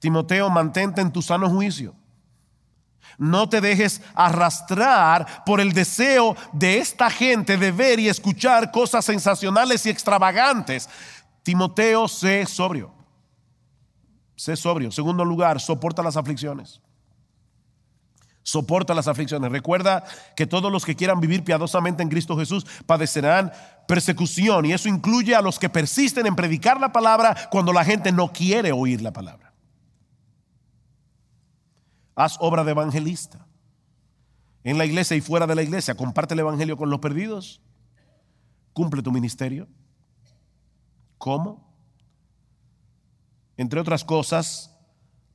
Timoteo, 0.00 0.50
mantente 0.50 1.00
en 1.00 1.12
tu 1.12 1.22
sano 1.22 1.48
juicio 1.48 1.94
no 3.20 3.50
te 3.50 3.60
dejes 3.60 4.00
arrastrar 4.14 5.44
por 5.44 5.60
el 5.60 5.74
deseo 5.74 6.34
de 6.52 6.78
esta 6.78 7.10
gente 7.10 7.58
de 7.58 7.70
ver 7.70 8.00
y 8.00 8.08
escuchar 8.08 8.72
cosas 8.72 9.04
sensacionales 9.04 9.84
y 9.84 9.90
extravagantes. 9.90 10.88
Timoteo, 11.42 12.08
sé 12.08 12.46
sobrio. 12.46 12.94
Sé 14.36 14.56
sobrio. 14.56 14.90
Segundo 14.90 15.22
lugar, 15.22 15.60
soporta 15.60 16.02
las 16.02 16.16
aflicciones. 16.16 16.80
Soporta 18.42 18.94
las 18.94 19.06
aflicciones. 19.06 19.52
Recuerda 19.52 20.02
que 20.34 20.46
todos 20.46 20.72
los 20.72 20.86
que 20.86 20.96
quieran 20.96 21.20
vivir 21.20 21.44
piadosamente 21.44 22.02
en 22.02 22.08
Cristo 22.08 22.38
Jesús 22.38 22.66
padecerán 22.86 23.52
persecución 23.86 24.64
y 24.64 24.72
eso 24.72 24.88
incluye 24.88 25.34
a 25.34 25.42
los 25.42 25.58
que 25.58 25.68
persisten 25.68 26.26
en 26.26 26.36
predicar 26.36 26.80
la 26.80 26.90
palabra 26.90 27.36
cuando 27.50 27.70
la 27.74 27.84
gente 27.84 28.12
no 28.12 28.32
quiere 28.32 28.72
oír 28.72 29.02
la 29.02 29.12
palabra. 29.12 29.49
Haz 32.14 32.36
obra 32.40 32.64
de 32.64 32.72
evangelista. 32.72 33.46
En 34.62 34.78
la 34.78 34.84
iglesia 34.84 35.16
y 35.16 35.20
fuera 35.20 35.46
de 35.46 35.54
la 35.54 35.62
iglesia, 35.62 35.94
comparte 35.94 36.34
el 36.34 36.40
evangelio 36.40 36.76
con 36.76 36.90
los 36.90 37.00
perdidos. 37.00 37.62
Cumple 38.72 39.02
tu 39.02 39.10
ministerio. 39.10 39.68
¿Cómo? 41.18 41.70
Entre 43.56 43.80
otras 43.80 44.04
cosas, 44.04 44.76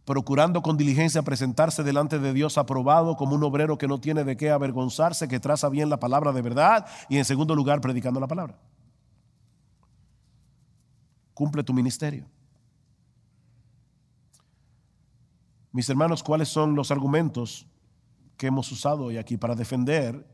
procurando 0.06 0.62
con 0.62 0.78
diligencia 0.78 1.24
presentarse 1.24 1.84
delante 1.84 2.20
de 2.20 2.34
Dios 2.34 2.58
aprobado 2.58 3.16
como 3.18 3.36
un 3.36 3.44
obrero 3.44 3.78
que 3.78 3.88
no 3.88 4.00
tiene 4.00 4.24
de 4.24 4.38
qué 4.38 4.52
avergonzarse, 4.52 5.28
que 5.28 5.40
traza 5.40 5.70
bien 5.70 5.90
la 5.90 6.00
palabra 6.00 6.32
de 6.32 6.42
verdad 6.42 6.86
y 7.10 7.18
en 7.18 7.26
segundo 7.26 7.56
lugar 7.56 7.82
predicando 7.82 8.20
la 8.20 8.28
palabra. 8.28 8.58
Cumple 11.34 11.64
tu 11.64 11.74
ministerio. 11.74 12.26
Mis 15.76 15.90
hermanos, 15.90 16.24
¿cuáles 16.24 16.48
son 16.48 16.74
los 16.74 16.90
argumentos 16.90 17.68
que 18.38 18.48
hemos 18.48 18.72
usado 18.72 19.04
hoy 19.04 19.18
aquí 19.18 19.36
para 19.36 19.56
defender 19.56 20.26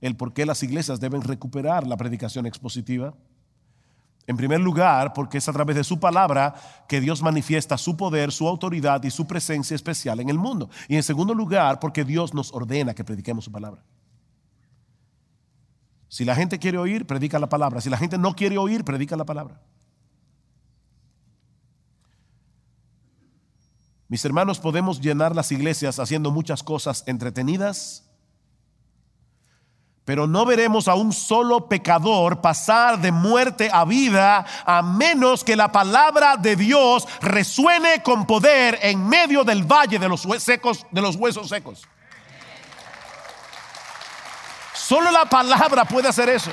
el 0.00 0.16
por 0.16 0.32
qué 0.32 0.46
las 0.46 0.62
iglesias 0.62 0.98
deben 0.98 1.20
recuperar 1.20 1.86
la 1.86 1.98
predicación 1.98 2.46
expositiva? 2.46 3.12
En 4.26 4.38
primer 4.38 4.60
lugar, 4.60 5.12
porque 5.12 5.36
es 5.36 5.46
a 5.46 5.52
través 5.52 5.76
de 5.76 5.84
su 5.84 6.00
palabra 6.00 6.54
que 6.88 7.02
Dios 7.02 7.20
manifiesta 7.20 7.76
su 7.76 7.98
poder, 7.98 8.32
su 8.32 8.48
autoridad 8.48 9.02
y 9.02 9.10
su 9.10 9.26
presencia 9.26 9.74
especial 9.74 10.20
en 10.20 10.30
el 10.30 10.38
mundo. 10.38 10.70
Y 10.88 10.96
en 10.96 11.02
segundo 11.02 11.34
lugar, 11.34 11.80
porque 11.80 12.02
Dios 12.02 12.32
nos 12.32 12.50
ordena 12.54 12.94
que 12.94 13.04
prediquemos 13.04 13.44
su 13.44 13.52
palabra. 13.52 13.84
Si 16.08 16.24
la 16.24 16.34
gente 16.34 16.58
quiere 16.58 16.78
oír, 16.78 17.06
predica 17.06 17.38
la 17.38 17.50
palabra. 17.50 17.82
Si 17.82 17.90
la 17.90 17.98
gente 17.98 18.16
no 18.16 18.34
quiere 18.34 18.56
oír, 18.56 18.84
predica 18.84 19.18
la 19.18 19.26
palabra. 19.26 19.60
Mis 24.08 24.24
hermanos, 24.24 24.58
podemos 24.58 25.00
llenar 25.00 25.36
las 25.36 25.52
iglesias 25.52 25.98
haciendo 25.98 26.30
muchas 26.30 26.62
cosas 26.62 27.04
entretenidas, 27.06 28.04
pero 30.06 30.26
no 30.26 30.46
veremos 30.46 30.88
a 30.88 30.94
un 30.94 31.12
solo 31.12 31.68
pecador 31.68 32.40
pasar 32.40 32.98
de 32.98 33.12
muerte 33.12 33.68
a 33.70 33.84
vida 33.84 34.46
a 34.64 34.80
menos 34.80 35.44
que 35.44 35.54
la 35.54 35.70
palabra 35.70 36.38
de 36.38 36.56
Dios 36.56 37.06
resuene 37.20 38.02
con 38.02 38.26
poder 38.26 38.78
en 38.80 39.06
medio 39.06 39.44
del 39.44 39.64
valle 39.64 39.98
de 39.98 40.08
los, 40.08 40.26
secos, 40.38 40.86
de 40.90 41.02
los 41.02 41.16
huesos 41.16 41.50
secos. 41.50 41.82
Solo 44.72 45.10
la 45.10 45.26
palabra 45.26 45.84
puede 45.84 46.08
hacer 46.08 46.30
eso. 46.30 46.50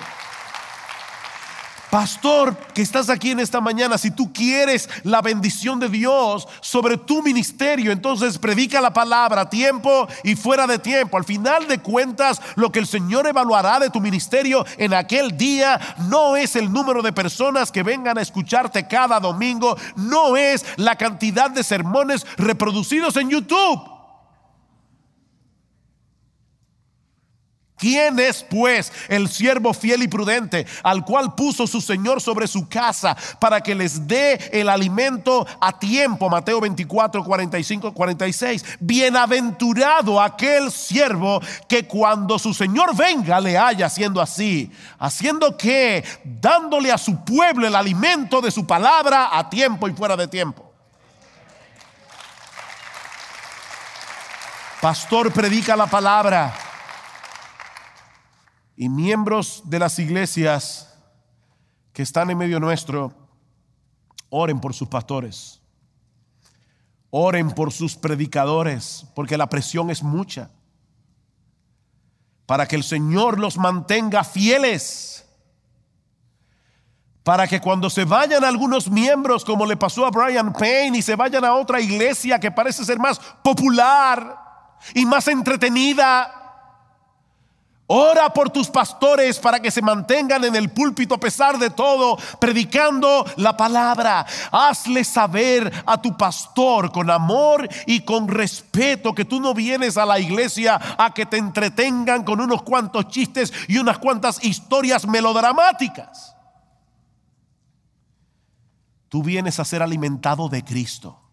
Pastor, 1.96 2.58
que 2.74 2.82
estás 2.82 3.10
aquí 3.10 3.32
en 3.32 3.39
esta 3.39 3.62
mañana, 3.62 3.98
si 3.98 4.12
tú 4.12 4.34
quieres 4.34 4.89
la 5.04 5.22
bendición 5.22 5.80
de 5.80 5.88
Dios 5.88 6.46
sobre 6.60 6.98
tu 6.98 7.24
ministerio, 7.24 7.93
entonces 7.93 8.38
predica 8.38 8.82
la 8.82 8.91
palabra 8.91 9.43
a 9.43 9.50
tiempo 9.50 10.06
y 10.22 10.36
fuera 10.36 10.68
de 10.68 10.78
tiempo. 10.78 11.16
Al 11.16 11.24
final 11.24 11.70
de 11.70 11.78
cuentas, 11.78 12.41
lo 12.56 12.70
que 12.70 12.80
el 12.80 12.86
Señor 12.86 13.28
evaluará 13.28 13.80
de 13.80 13.89
tu 13.89 14.02
ministerio 14.02 14.66
en 14.78 14.93
aquel 14.93 15.38
día 15.38 15.80
no 16.10 16.36
es 16.36 16.58
el 16.58 16.70
número 16.70 17.02
de 17.02 17.14
personas 17.14 17.72
que 17.72 17.82
vengan 17.82 18.18
a 18.18 18.22
escucharte 18.22 18.89
cada 18.89 19.22
domingo, 19.22 19.78
no 19.96 20.36
es 20.36 20.66
la 20.76 20.98
cantidad 20.98 21.50
de 21.50 21.64
sermones 21.64 22.28
reproducidos 22.36 23.16
en 23.16 23.30
YouTube. 23.30 23.95
¿Quién 27.86 28.18
es 28.18 28.42
pues 28.42 28.92
el 29.10 29.30
siervo 29.30 29.72
fiel 29.72 30.02
y 30.02 30.08
prudente 30.08 30.66
al 30.82 31.06
cual 31.06 31.36
puso 31.36 31.68
su 31.68 31.80
Señor 31.80 32.20
sobre 32.20 32.48
su 32.48 32.68
casa 32.68 33.16
para 33.40 33.62
que 33.62 33.76
les 33.76 34.08
dé 34.08 34.34
el 34.52 34.70
alimento 34.70 35.46
a 35.62 35.78
tiempo? 35.78 36.28
Mateo 36.28 36.60
24, 36.60 37.24
45, 37.24 37.94
46. 37.94 38.66
Bienaventurado 38.80 40.20
aquel 40.20 40.72
siervo 40.72 41.40
que 41.70 41.86
cuando 41.86 42.40
su 42.40 42.56
Señor 42.56 42.96
venga 42.96 43.40
le 43.40 43.56
haya 43.56 43.86
haciendo 43.86 44.20
así. 44.20 44.72
Haciendo 44.98 45.56
que 45.56 46.04
dándole 46.24 46.92
a 46.92 46.98
su 46.98 47.24
pueblo 47.24 47.68
el 47.68 47.76
alimento 47.76 48.42
de 48.42 48.50
su 48.50 48.66
palabra 48.66 49.30
a 49.32 49.48
tiempo 49.48 49.88
y 49.88 49.94
fuera 49.94 50.18
de 50.18 50.28
tiempo. 50.28 50.74
Pastor 54.82 55.32
predica 55.32 55.76
la 55.76 55.86
palabra 55.86 56.64
y 58.76 58.89
miembros 58.89 59.63
de 59.65 59.80
las 59.80 59.99
iglesias 59.99 60.93
que 61.93 62.03
están 62.03 62.30
en 62.30 62.38
medio 62.38 62.59
nuestro, 62.59 63.13
oren 64.30 64.59
por 64.59 64.73
sus 64.73 64.89
pastores, 64.89 65.61
oren 67.09 67.51
por 67.51 67.71
sus 67.71 67.95
predicadores, 67.95 69.05
porque 69.15 69.38
la 69.38 69.47
presión 69.47 69.89
es 69.89 70.03
mucha, 70.03 70.49
para 72.45 72.67
que 72.67 72.76
el 72.76 72.84
Señor 72.84 73.39
los 73.39 73.57
mantenga 73.57 74.23
fieles, 74.23 75.26
para 77.23 77.47
que 77.47 77.61
cuando 77.61 77.89
se 77.89 78.03
vayan 78.03 78.43
algunos 78.43 78.91
miembros, 78.91 79.45
como 79.45 79.65
le 79.65 79.78
pasó 79.78 80.05
a 80.05 80.11
Brian 80.11 80.53
Payne, 80.53 80.97
y 80.97 81.01
se 81.01 81.15
vayan 81.15 81.45
a 81.45 81.55
otra 81.55 81.80
iglesia 81.80 82.39
que 82.39 82.51
parece 82.51 82.86
ser 82.86 82.99
más 82.99 83.19
popular 83.41 84.38
y 84.93 85.05
más 85.05 85.28
entretenida, 85.28 86.35
Ora 87.88 88.34
por 88.34 88.50
tus 88.50 88.68
pastores 88.70 89.38
para 89.38 89.60
que 89.60 89.70
se 89.70 89.82
mantengan 89.82 90.44
en 90.44 90.56
el 90.56 90.72
púlpito 90.72 91.16
a 91.16 91.20
pesar 91.20 91.60
de 91.60 91.70
todo, 91.70 92.18
predicando 92.40 93.24
la 93.38 93.56
palabra. 93.56 94.26
Hazle 94.52 95.04
saber 95.04 95.72
a 95.86 96.02
tu 96.02 96.18
pastor 96.18 96.92
con 96.92 97.12
amor 97.12 97.70
y 97.86 98.00
con 98.00 98.28
respeto 98.28 99.14
que 99.14 99.26
tú 99.26 99.40
no 99.40 99.54
vienes 99.54 99.98
a 99.98 100.06
la 100.06 100.20
iglesia 100.20 100.80
a 100.98 101.14
que 101.14 101.28
te 101.28 101.38
entretengan 101.38 102.24
con 102.24 102.42
unos 102.42 102.64
cuantos 102.64 103.08
chistes 103.10 103.54
y 103.68 103.78
unas 103.78 104.00
cuantas 104.00 104.44
historias 104.44 105.06
melodramáticas. 105.06 106.36
Tú 109.10 109.22
vienes 109.22 109.60
a 109.60 109.66
ser 109.66 109.84
alimentado 109.84 110.50
de 110.50 110.64
Cristo. 110.64 111.24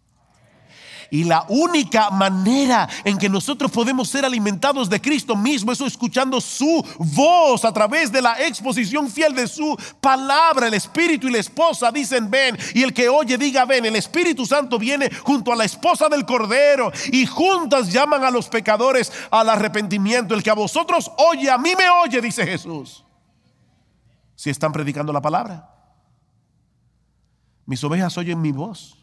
Y 1.13 1.25
la 1.25 1.45
única 1.51 2.09
manera 2.09 2.89
en 3.05 3.19
que 3.19 3.29
nosotros 3.29 3.71
podemos 3.71 4.09
ser 4.09 4.25
alimentados 4.25 4.89
de 4.89 4.99
Cristo 4.99 5.37
mismo 5.37 5.71
es 5.71 5.83
escuchando 5.83 6.41
su 6.41 6.83
voz 6.99 7.67
a 7.67 7.73
través 7.73 8.11
de 8.11 8.23
la 8.23 8.41
exposición 8.41 9.11
fiel 9.11 9.35
de 9.35 9.47
su 9.47 9.77
palabra. 10.01 10.69
El 10.69 10.73
Espíritu 10.73 11.29
y 11.29 11.33
la 11.33 11.39
esposa 11.39 11.93
dicen 11.93 12.31
ven 12.31 12.57
y 12.73 12.83
el 12.83 12.95
que 12.95 13.11
oye 13.11 13.37
diga 13.37 13.67
ven. 13.67 13.85
El 13.85 13.97
Espíritu 13.97 14.47
Santo 14.47 14.79
viene 14.79 15.11
junto 15.23 15.53
a 15.53 15.57
la 15.57 15.67
esposa 15.67 16.09
del 16.09 16.25
Cordero 16.25 16.91
y 17.13 17.27
juntas 17.27 17.93
llaman 17.93 18.25
a 18.25 18.31
los 18.31 18.49
pecadores 18.49 19.13
al 19.31 19.51
arrepentimiento. 19.51 20.35
El 20.35 20.43
que 20.43 20.49
a 20.49 20.55
vosotros 20.55 21.13
oye, 21.19 21.51
a 21.51 21.59
mí 21.59 21.75
me 21.77 21.91
oye, 21.91 22.23
dice 22.23 22.47
Jesús. 22.47 23.05
Si 24.35 24.49
están 24.49 24.73
predicando 24.73 25.13
la 25.13 25.21
palabra. 25.21 25.69
Mis 27.67 27.85
ovejas 27.85 28.17
oyen 28.17 28.41
mi 28.41 28.51
voz. 28.51 29.02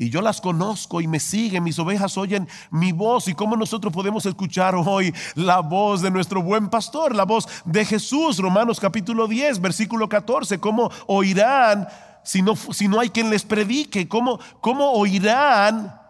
Y 0.00 0.10
yo 0.10 0.22
las 0.22 0.40
conozco 0.40 1.00
y 1.00 1.08
me 1.08 1.18
siguen, 1.18 1.64
mis 1.64 1.78
ovejas 1.80 2.16
oyen 2.16 2.48
mi 2.70 2.92
voz. 2.92 3.26
¿Y 3.26 3.34
cómo 3.34 3.56
nosotros 3.56 3.92
podemos 3.92 4.24
escuchar 4.26 4.76
hoy 4.76 5.12
la 5.34 5.58
voz 5.58 6.02
de 6.02 6.10
nuestro 6.12 6.40
buen 6.40 6.68
pastor, 6.68 7.16
la 7.16 7.24
voz 7.24 7.48
de 7.64 7.84
Jesús? 7.84 8.38
Romanos 8.38 8.78
capítulo 8.78 9.26
10, 9.26 9.60
versículo 9.60 10.08
14. 10.08 10.60
¿Cómo 10.60 10.88
oirán 11.08 11.88
si 12.22 12.42
no, 12.42 12.54
si 12.54 12.86
no 12.86 13.00
hay 13.00 13.10
quien 13.10 13.28
les 13.28 13.42
predique? 13.42 14.06
¿Cómo, 14.06 14.38
cómo 14.60 14.92
oirán? 14.92 16.00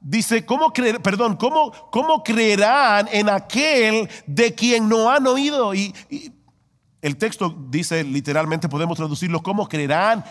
Dice, 0.00 0.46
¿cómo 0.46 0.72
creer, 0.72 1.02
perdón, 1.02 1.34
¿cómo, 1.36 1.72
¿cómo 1.90 2.22
creerán 2.22 3.08
en 3.10 3.28
aquel 3.28 4.08
de 4.24 4.54
quien 4.54 4.88
no 4.88 5.10
han 5.10 5.26
oído? 5.26 5.74
Y, 5.74 5.92
y 6.08 6.32
el 7.00 7.16
texto 7.16 7.52
dice 7.70 8.04
literalmente, 8.04 8.68
podemos 8.68 8.96
traducirlo, 8.96 9.42
¿cómo 9.42 9.68
creerán 9.68 10.24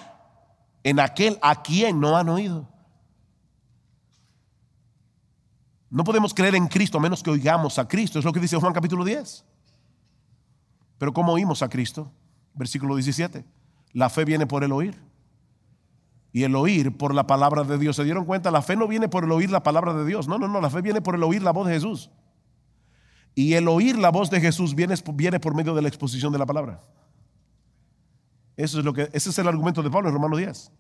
en 0.82 1.02
aquel 1.02 1.38
a 1.42 1.62
quien 1.62 2.00
no 2.00 2.16
han 2.16 2.30
oído? 2.30 2.72
No 5.92 6.06
podemos 6.06 6.34
creer 6.34 6.56
en 6.56 6.68
Cristo 6.68 6.98
a 6.98 7.02
menos 7.02 7.22
que 7.22 7.30
oigamos 7.30 7.78
a 7.78 7.86
Cristo. 7.86 8.18
Es 8.18 8.24
lo 8.24 8.32
que 8.32 8.40
dice 8.40 8.56
Juan 8.56 8.72
capítulo 8.72 9.04
10. 9.04 9.44
Pero 10.98 11.14
¿cómo 11.14 11.34
oímos 11.34 11.62
a 11.62 11.68
Cristo? 11.68 12.10
Versículo 12.54 12.96
17. 12.96 13.46
La 13.92 14.10
fe 14.10 14.24
viene 14.24 14.48
por 14.48 14.64
el 14.64 14.72
oír. 14.72 14.96
Y 16.32 16.44
el 16.44 16.56
oír 16.56 16.98
por 16.98 17.14
la 17.14 17.28
palabra 17.28 17.66
de 17.66 17.78
Dios. 17.78 17.98
¿Se 17.98 18.06
dieron 18.06 18.24
cuenta? 18.24 18.52
La 18.52 18.62
fe 18.62 18.78
no 18.78 18.88
viene 18.88 19.10
por 19.10 19.26
el 19.26 19.32
oír 19.34 19.52
la 19.52 19.64
palabra 19.64 19.94
de 19.94 20.06
Dios. 20.06 20.30
No, 20.30 20.40
no, 20.40 20.48
no. 20.48 20.62
La 20.62 20.70
fe 20.70 20.82
viene 20.82 21.02
por 21.02 21.16
el 21.16 21.24
oír 21.24 21.44
la 21.44 21.52
voz 21.52 21.68
de 21.68 21.74
Jesús. 21.74 22.10
Y 23.36 23.56
el 23.56 23.68
oír 23.68 23.98
la 23.98 24.12
voz 24.12 24.30
de 24.30 24.40
Jesús 24.40 24.74
viene, 24.74 24.96
viene 25.14 25.42
por 25.42 25.54
medio 25.56 25.76
de 25.76 25.82
la 25.82 25.90
exposición 25.90 26.32
de 26.32 26.40
la 26.40 26.46
palabra. 26.46 26.80
Eso 28.56 28.80
es 28.80 28.86
lo 28.86 28.94
que, 28.94 29.10
ese 29.12 29.30
es 29.30 29.38
el 29.40 29.48
argumento 29.50 29.84
de 29.84 29.90
Pablo 29.90 30.08
en 30.08 30.16
Romanos 30.16 30.38
10. 30.38 30.72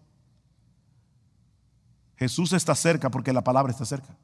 Jesús 2.15 2.53
está 2.53 2.75
cerca 2.75 3.09
porque 3.11 3.33
la 3.33 3.43
palabra 3.43 3.73
está 3.73 3.83
cerca. 3.83 4.15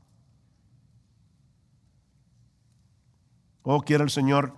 Oh, 3.69 3.81
quiere 3.81 4.05
el 4.05 4.09
Señor 4.09 4.53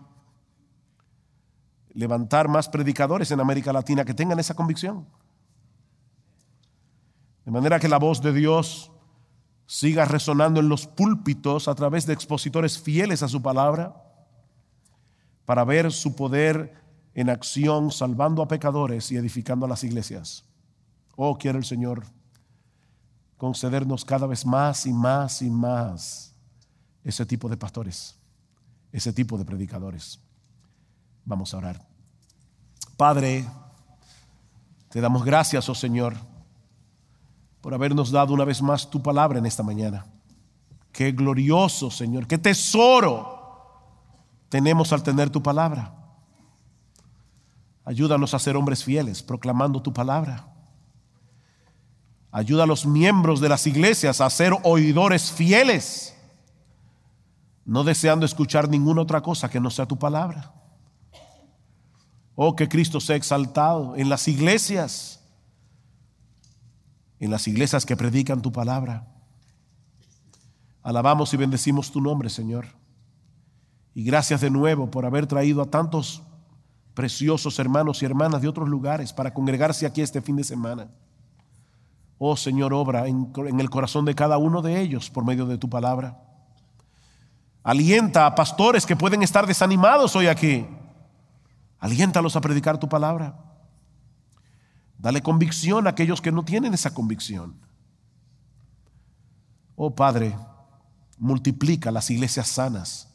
levantar 1.93 2.47
más 2.47 2.69
predicadores 2.69 3.31
en 3.31 3.39
América 3.39 3.73
Latina 3.73 4.05
que 4.05 4.13
tengan 4.13 4.37
esa 4.37 4.53
convicción. 4.53 5.07
De 7.43 7.49
manera 7.49 7.79
que 7.79 7.87
la 7.87 7.97
voz 7.97 8.21
de 8.21 8.31
Dios 8.31 8.91
siga 9.65 10.05
resonando 10.05 10.59
en 10.59 10.69
los 10.69 10.85
púlpitos 10.85 11.67
a 11.67 11.73
través 11.73 12.05
de 12.05 12.13
expositores 12.13 12.79
fieles 12.79 13.23
a 13.23 13.27
su 13.27 13.41
palabra 13.41 13.99
para 15.43 15.63
ver 15.63 15.91
su 15.91 16.15
poder 16.15 16.75
en 17.15 17.31
acción, 17.31 17.89
salvando 17.89 18.43
a 18.43 18.47
pecadores 18.47 19.11
y 19.11 19.17
edificando 19.17 19.65
a 19.65 19.69
las 19.69 19.83
iglesias. 19.83 20.45
Oh, 21.15 21.35
quiere 21.35 21.57
el 21.57 21.65
Señor 21.65 22.03
concedernos 23.37 24.05
cada 24.05 24.27
vez 24.27 24.45
más 24.45 24.85
y 24.85 24.93
más 24.93 25.41
y 25.41 25.49
más 25.49 26.35
ese 27.03 27.25
tipo 27.25 27.49
de 27.49 27.57
pastores 27.57 28.19
ese 28.91 29.13
tipo 29.13 29.37
de 29.37 29.45
predicadores. 29.45 30.19
Vamos 31.25 31.53
a 31.53 31.57
orar. 31.57 31.87
Padre, 32.97 33.45
te 34.89 34.99
damos 35.01 35.23
gracias, 35.23 35.69
oh 35.69 35.75
Señor, 35.75 36.15
por 37.61 37.73
habernos 37.73 38.11
dado 38.11 38.33
una 38.33 38.45
vez 38.45 38.61
más 38.61 38.89
tu 38.89 39.01
palabra 39.01 39.39
en 39.39 39.45
esta 39.45 39.63
mañana. 39.63 40.05
Qué 40.91 41.11
glorioso, 41.11 41.91
Señor, 41.91 42.27
qué 42.27 42.37
tesoro 42.37 43.39
tenemos 44.49 44.91
al 44.91 45.03
tener 45.03 45.29
tu 45.29 45.41
palabra. 45.43 45.95
Ayúdanos 47.85 48.33
a 48.33 48.39
ser 48.39 48.55
hombres 48.55 48.83
fieles, 48.83 49.23
proclamando 49.23 49.81
tu 49.81 49.93
palabra. 49.93 50.47
Ayuda 52.31 52.63
a 52.63 52.67
los 52.67 52.85
miembros 52.85 53.39
de 53.39 53.49
las 53.49 53.65
iglesias 53.65 54.21
a 54.21 54.29
ser 54.29 54.53
oidores 54.63 55.31
fieles 55.31 56.15
no 57.69 57.83
deseando 57.83 58.25
escuchar 58.25 58.67
ninguna 58.67 59.03
otra 59.03 59.21
cosa 59.21 59.47
que 59.47 59.59
no 59.59 59.69
sea 59.69 59.85
tu 59.85 59.99
palabra. 59.99 60.51
Oh, 62.33 62.55
que 62.55 62.67
Cristo 62.67 62.99
sea 62.99 63.15
exaltado 63.15 63.95
en 63.95 64.09
las 64.09 64.27
iglesias, 64.27 65.23
en 67.19 67.29
las 67.29 67.47
iglesias 67.47 67.85
que 67.85 67.95
predican 67.95 68.41
tu 68.41 68.51
palabra. 68.51 69.07
Alabamos 70.81 71.31
y 71.35 71.37
bendecimos 71.37 71.91
tu 71.91 72.01
nombre, 72.01 72.31
Señor. 72.31 72.65
Y 73.93 74.03
gracias 74.03 74.41
de 74.41 74.49
nuevo 74.49 74.89
por 74.89 75.05
haber 75.05 75.27
traído 75.27 75.61
a 75.61 75.69
tantos 75.69 76.23
preciosos 76.95 77.59
hermanos 77.59 78.01
y 78.01 78.05
hermanas 78.05 78.41
de 78.41 78.47
otros 78.47 78.67
lugares 78.67 79.13
para 79.13 79.31
congregarse 79.31 79.85
aquí 79.85 80.01
este 80.01 80.23
fin 80.23 80.37
de 80.37 80.43
semana. 80.43 80.89
Oh 82.17 82.35
Señor, 82.35 82.73
obra 82.73 83.07
en, 83.07 83.31
el 83.59 83.69
corazón 83.69 84.05
de 84.05 84.15
cada 84.15 84.39
uno 84.39 84.63
de 84.63 84.81
ellos 84.81 85.11
por 85.11 85.23
medio 85.23 85.45
de 85.45 85.59
tu 85.59 85.69
palabra. 85.69 86.28
Alienta 87.63 88.25
a 88.25 88.35
pastores 88.35 88.85
que 88.85 88.95
pueden 88.95 89.21
estar 89.21 89.45
desanimados 89.45 90.15
hoy 90.15 90.27
aquí. 90.27 90.65
Aliéntalos 91.79 92.35
a 92.35 92.41
predicar 92.41 92.79
tu 92.79 92.87
palabra. 92.87 93.37
Dale 94.97 95.21
convicción 95.21 95.87
a 95.87 95.91
aquellos 95.91 96.21
que 96.21 96.31
no 96.31 96.43
tienen 96.43 96.73
esa 96.73 96.93
convicción. 96.93 97.55
Oh 99.75 99.95
Padre, 99.95 100.37
multiplica 101.17 101.91
las 101.91 102.09
iglesias 102.09 102.47
sanas 102.47 103.09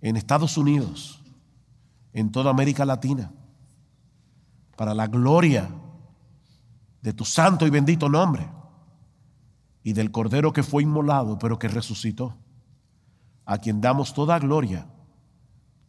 en 0.00 0.16
Estados 0.16 0.56
Unidos, 0.56 1.22
en 2.12 2.32
toda 2.32 2.50
América 2.50 2.84
Latina, 2.84 3.32
para 4.76 4.94
la 4.94 5.06
gloria 5.06 5.70
de 7.02 7.12
tu 7.12 7.24
santo 7.24 7.66
y 7.66 7.70
bendito 7.70 8.08
nombre 8.08 8.48
y 9.84 9.92
del 9.92 10.10
Cordero 10.10 10.52
que 10.52 10.62
fue 10.62 10.82
inmolado 10.82 11.38
pero 11.38 11.58
que 11.58 11.68
resucitó, 11.68 12.36
a 13.44 13.58
quien 13.58 13.80
damos 13.80 14.14
toda 14.14 14.38
gloria, 14.38 14.86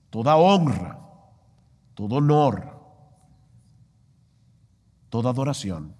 toda 0.09 0.35
honra, 0.35 0.99
todo 1.93 2.15
honor, 2.15 2.73
toda 5.09 5.29
adoración, 5.29 5.95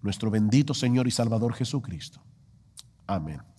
nuestro 0.00 0.30
bendito 0.30 0.74
Señor 0.74 1.06
y 1.06 1.10
Salvador 1.10 1.54
Jesucristo. 1.54 2.20
Amén. 3.06 3.51